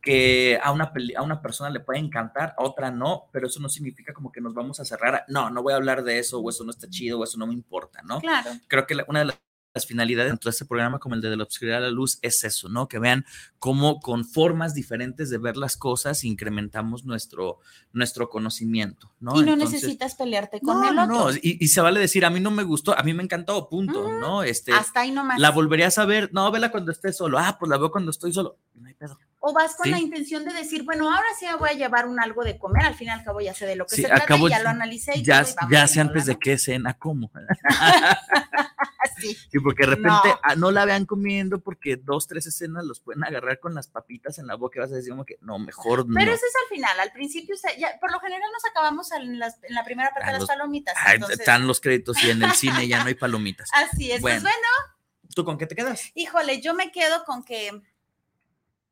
que 0.00 0.58
a 0.62 0.72
una, 0.72 0.92
a 1.16 1.22
una 1.22 1.42
persona 1.42 1.70
le 1.70 1.80
puede 1.80 1.98
encantar, 1.98 2.54
a 2.56 2.62
otra 2.62 2.90
no, 2.90 3.28
pero 3.32 3.46
eso 3.46 3.60
no 3.60 3.68
significa 3.68 4.12
como 4.12 4.30
que 4.30 4.40
nos 4.40 4.54
vamos 4.54 4.80
a 4.80 4.84
cerrar. 4.84 5.24
no, 5.28 5.50
no 5.50 5.62
voy 5.62 5.72
a 5.72 5.76
hablar 5.76 6.04
de 6.04 6.18
eso, 6.18 6.40
o 6.40 6.50
eso 6.50 6.64
no 6.64 6.70
está 6.70 6.88
chido, 6.88 7.18
o 7.18 7.24
eso 7.24 7.38
no 7.38 7.46
me 7.46 7.54
importa, 7.54 8.02
¿no? 8.02 8.20
Claro. 8.20 8.50
Creo 8.68 8.86
que 8.86 8.96
una 9.08 9.20
de 9.20 9.24
las 9.26 9.38
las 9.74 9.86
finalidades 9.86 10.30
dentro 10.30 10.48
de 10.48 10.52
este 10.52 10.64
programa 10.64 10.98
como 10.98 11.14
el 11.14 11.20
de, 11.20 11.36
la 11.36 11.44
obscuridad 11.44 11.78
a 11.78 11.82
la 11.82 11.90
luz 11.90 12.18
es 12.22 12.44
eso, 12.44 12.68
¿no? 12.68 12.88
Que 12.88 12.98
vean 12.98 13.24
cómo 13.58 14.00
con 14.00 14.24
formas 14.24 14.74
diferentes 14.74 15.30
de 15.30 15.38
ver 15.38 15.56
las 15.56 15.76
cosas 15.76 16.24
incrementamos 16.24 17.04
nuestro, 17.04 17.58
nuestro 17.92 18.28
conocimiento, 18.28 19.12
¿no? 19.20 19.40
Y 19.40 19.44
no 19.44 19.56
necesitas 19.56 20.14
pelearte 20.14 20.60
con 20.60 20.84
el 20.84 20.98
otro. 20.98 21.30
No, 21.30 21.30
y, 21.42 21.66
se 21.68 21.80
vale 21.80 22.00
decir, 22.00 22.24
a 22.24 22.30
mí 22.30 22.40
no 22.40 22.50
me 22.50 22.62
gustó, 22.64 22.96
a 22.96 23.02
mí 23.02 23.14
me 23.14 23.22
encantó, 23.22 23.68
punto, 23.68 24.12
¿no? 24.12 24.42
Este, 24.42 24.72
Hasta 24.72 25.00
ahí 25.00 25.10
nomás. 25.10 25.38
La 25.38 25.50
volverías 25.50 25.96
a 25.98 26.04
ver, 26.04 26.30
no, 26.32 26.50
vela 26.50 26.70
cuando 26.70 26.92
esté 26.92 27.12
solo, 27.12 27.38
ah, 27.38 27.56
pues 27.58 27.70
la 27.70 27.78
veo 27.78 27.90
cuando 27.90 28.10
estoy 28.10 28.32
solo, 28.32 28.58
no 28.74 28.86
hay 28.86 28.94
pedo. 28.94 29.18
O 29.44 29.52
vas 29.52 29.74
con 29.74 29.90
la 29.90 29.98
intención 29.98 30.44
de 30.44 30.52
decir, 30.52 30.84
bueno, 30.84 31.12
ahora 31.12 31.26
sí 31.36 31.46
me 31.46 31.56
voy 31.56 31.70
a 31.70 31.72
llevar 31.72 32.06
un 32.06 32.20
algo 32.20 32.44
de 32.44 32.58
comer, 32.58 32.86
al 32.86 32.94
final 32.94 33.18
acabo 33.18 33.40
ya 33.40 33.52
sé 33.52 33.66
de 33.66 33.74
lo 33.74 33.86
que 33.86 33.96
se 33.96 34.04
trata 34.04 34.36
y 34.36 34.48
ya 34.48 34.60
lo 34.60 34.68
analicé. 34.68 35.18
Y 35.18 35.24
ya, 35.24 35.44
ya 35.68 35.88
sé 35.88 36.00
antes 36.00 36.26
de 36.26 36.38
qué 36.38 36.56
cena, 36.58 36.94
¿cómo? 36.94 37.28
sí. 39.18 39.36
porque 39.60 39.84
de 39.84 39.96
repente 39.96 40.34
ah, 40.44 40.54
no. 40.54 40.70
la 40.70 40.84
vean 40.84 41.06
comiendo 41.06 41.60
porque 41.60 41.96
dos, 41.96 42.28
tres 42.28 42.46
escenas 42.46 42.84
los 42.84 43.00
pueden 43.00 43.24
agarrar 43.24 43.58
con 43.58 43.74
las 43.74 43.88
papitas 43.88 44.38
en 44.38 44.46
la 44.46 44.54
boca 44.54 44.78
y 44.78 44.80
vas 44.82 44.92
a 44.92 44.94
decir 44.94 45.10
como 45.10 45.24
que 45.24 45.38
no, 45.40 45.58
mejor 45.58 46.06
no. 46.06 46.14
Pero 46.14 46.32
eso 46.32 46.46
es 46.46 46.54
al 46.62 46.76
final, 46.76 47.00
al 47.00 47.10
principio, 47.10 47.56
ya, 47.78 47.98
por 48.00 48.12
lo 48.12 48.20
general 48.20 48.48
nos 48.52 48.64
acabamos 48.70 49.10
en, 49.10 49.40
la 49.40 49.84
primera 49.84 50.10
parte 50.14 50.30
de 50.30 50.38
las 50.38 50.46
palomitas. 50.46 50.94
Están 51.30 51.66
los 51.66 51.80
créditos 51.80 52.22
y 52.22 52.30
en 52.30 52.44
el 52.44 52.52
cine 52.52 52.86
ya 52.86 53.02
no 53.02 53.08
hay 53.08 53.14
palomitas. 53.14 53.70
Así 53.74 54.12
es, 54.12 54.20
pues 54.20 54.40
bueno. 54.40 54.56
¿Tú 55.34 55.44
con 55.44 55.58
qué 55.58 55.66
te 55.66 55.74
quedas? 55.74 56.10
Híjole, 56.14 56.60
yo 56.60 56.74
me 56.74 56.92
quedo 56.92 57.24
con 57.24 57.42
que 57.42 57.82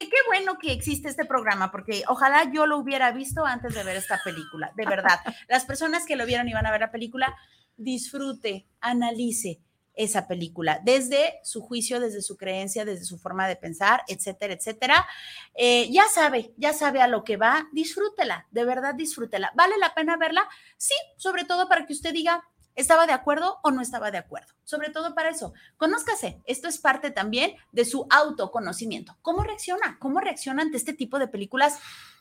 qué 0.09 0.17
bueno 0.27 0.59
que 0.59 0.73
existe 0.73 1.09
este 1.09 1.25
programa, 1.25 1.71
porque 1.71 2.05
ojalá 2.09 2.51
yo 2.53 2.67
lo 2.67 2.79
hubiera 2.79 3.13
visto 3.13 3.45
antes 3.45 3.75
de 3.75 3.85
ver 3.85 3.97
esta 3.97 4.21
película, 4.25 4.73
de 4.77 4.87
verdad. 4.87 5.21
Las 5.49 5.65
personas 5.65 6.07
que 6.07 6.17
lo 6.17 6.27
vieron 6.27 6.49
y 6.49 6.53
van 6.53 6.67
a 6.67 6.71
ver 6.71 6.81
la 6.81 6.91
película, 6.91 7.37
disfrute, 7.77 8.67
analice, 8.81 9.61
esa 9.95 10.27
película, 10.27 10.81
desde 10.83 11.41
su 11.43 11.61
juicio, 11.61 12.01
desde 12.01 12.23
su 12.23 12.37
creencia, 12.37 12.85
desde 12.85 13.05
su 13.05 13.19
forma 13.19 13.47
de 13.49 13.57
pensar, 13.57 14.03
etcétera, 14.09 14.55
etcétera. 14.55 15.07
Eh, 15.55 15.91
ya 15.91 16.05
sabe, 16.07 16.55
ya 16.57 16.73
sabe 16.73 17.03
a 17.03 17.09
lo 17.09 17.23
que 17.23 17.37
va, 17.37 17.69
disfrútela, 17.73 18.47
de 18.51 18.65
verdad 18.65 18.95
disfrútela. 18.95 19.53
¿Vale 19.55 19.77
la 19.79 19.93
pena 19.95 20.17
verla? 20.17 20.49
Sí, 20.77 20.95
sobre 21.17 21.45
todo 21.45 21.69
para 21.69 21.87
que 21.87 21.93
usted 21.93 22.15
diga, 22.15 22.43
¿estaba 22.81 23.07
de 23.07 23.13
acuerdo 23.13 23.59
o 23.63 23.71
no 23.71 23.81
estaba 23.81 24.11
de 24.11 24.19
acuerdo? 24.19 24.53
Sobre 24.65 24.91
todo 24.91 25.15
para 25.15 25.31
eso, 25.31 25.53
conózcase, 25.77 26.41
esto 26.47 26.69
es 26.69 26.79
parte 26.79 27.11
también 27.11 27.55
de 27.73 27.85
su 27.85 28.07
autoconocimiento. 28.11 29.17
¿Cómo 29.23 29.43
reacciona? 29.43 29.99
¿Cómo 29.99 30.21
reacciona 30.21 30.63
ante 30.63 30.77
este 30.77 30.93
tipo 30.93 31.19
de 31.19 31.29
películas 31.29 31.79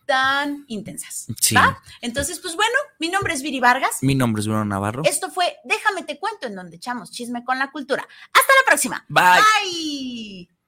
tan 0.09 0.65
intensas. 0.67 1.27
¿va? 1.55 1.79
Entonces, 2.01 2.39
pues 2.39 2.55
bueno, 2.55 2.73
mi 2.97 3.09
nombre 3.09 3.31
es 3.31 3.43
Viri 3.43 3.59
Vargas. 3.59 3.99
Mi 4.01 4.15
nombre 4.15 4.39
es 4.39 4.47
Bruno 4.47 4.65
Navarro. 4.65 5.03
Esto 5.05 5.29
fue 5.29 5.57
Déjame 5.63 6.01
te 6.01 6.17
cuento 6.17 6.47
en 6.47 6.55
donde 6.55 6.77
echamos 6.77 7.11
chisme 7.11 7.43
con 7.45 7.59
la 7.59 7.69
cultura. 7.69 8.07
Hasta 8.33 8.53
la 8.59 8.65
próxima. 8.65 9.05
Bye. 9.07 9.41
Bye. 9.63 10.58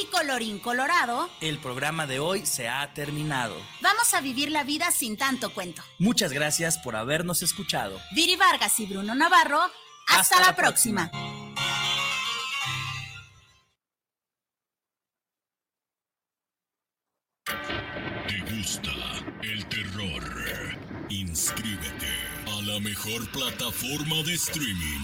Y 0.00 0.06
colorín 0.06 0.58
colorado. 0.58 1.28
El 1.40 1.58
programa 1.58 2.06
de 2.06 2.20
hoy 2.20 2.46
se 2.46 2.68
ha 2.68 2.92
terminado. 2.94 3.54
Vamos 3.80 4.14
a 4.14 4.20
vivir 4.20 4.50
la 4.50 4.62
vida 4.62 4.90
sin 4.90 5.16
tanto 5.16 5.52
cuento. 5.52 5.82
Muchas 5.98 6.32
gracias 6.32 6.78
por 6.78 6.94
habernos 6.94 7.42
escuchado. 7.42 8.00
Viri 8.12 8.36
Vargas 8.36 8.78
y 8.80 8.86
Bruno 8.86 9.14
Navarro 9.14 9.60
hasta, 10.08 10.40
la, 10.40 10.54
próxima. 10.54 11.10
¿Te 17.44 18.56
gusta 18.56 18.92
el 19.42 19.66
terror? 19.66 20.22
Inscríbete 21.08 22.06
a 22.46 22.62
la 22.62 22.80
mejor 22.80 23.28
plataforma 23.32 24.22
de 24.24 24.34
streaming 24.34 24.98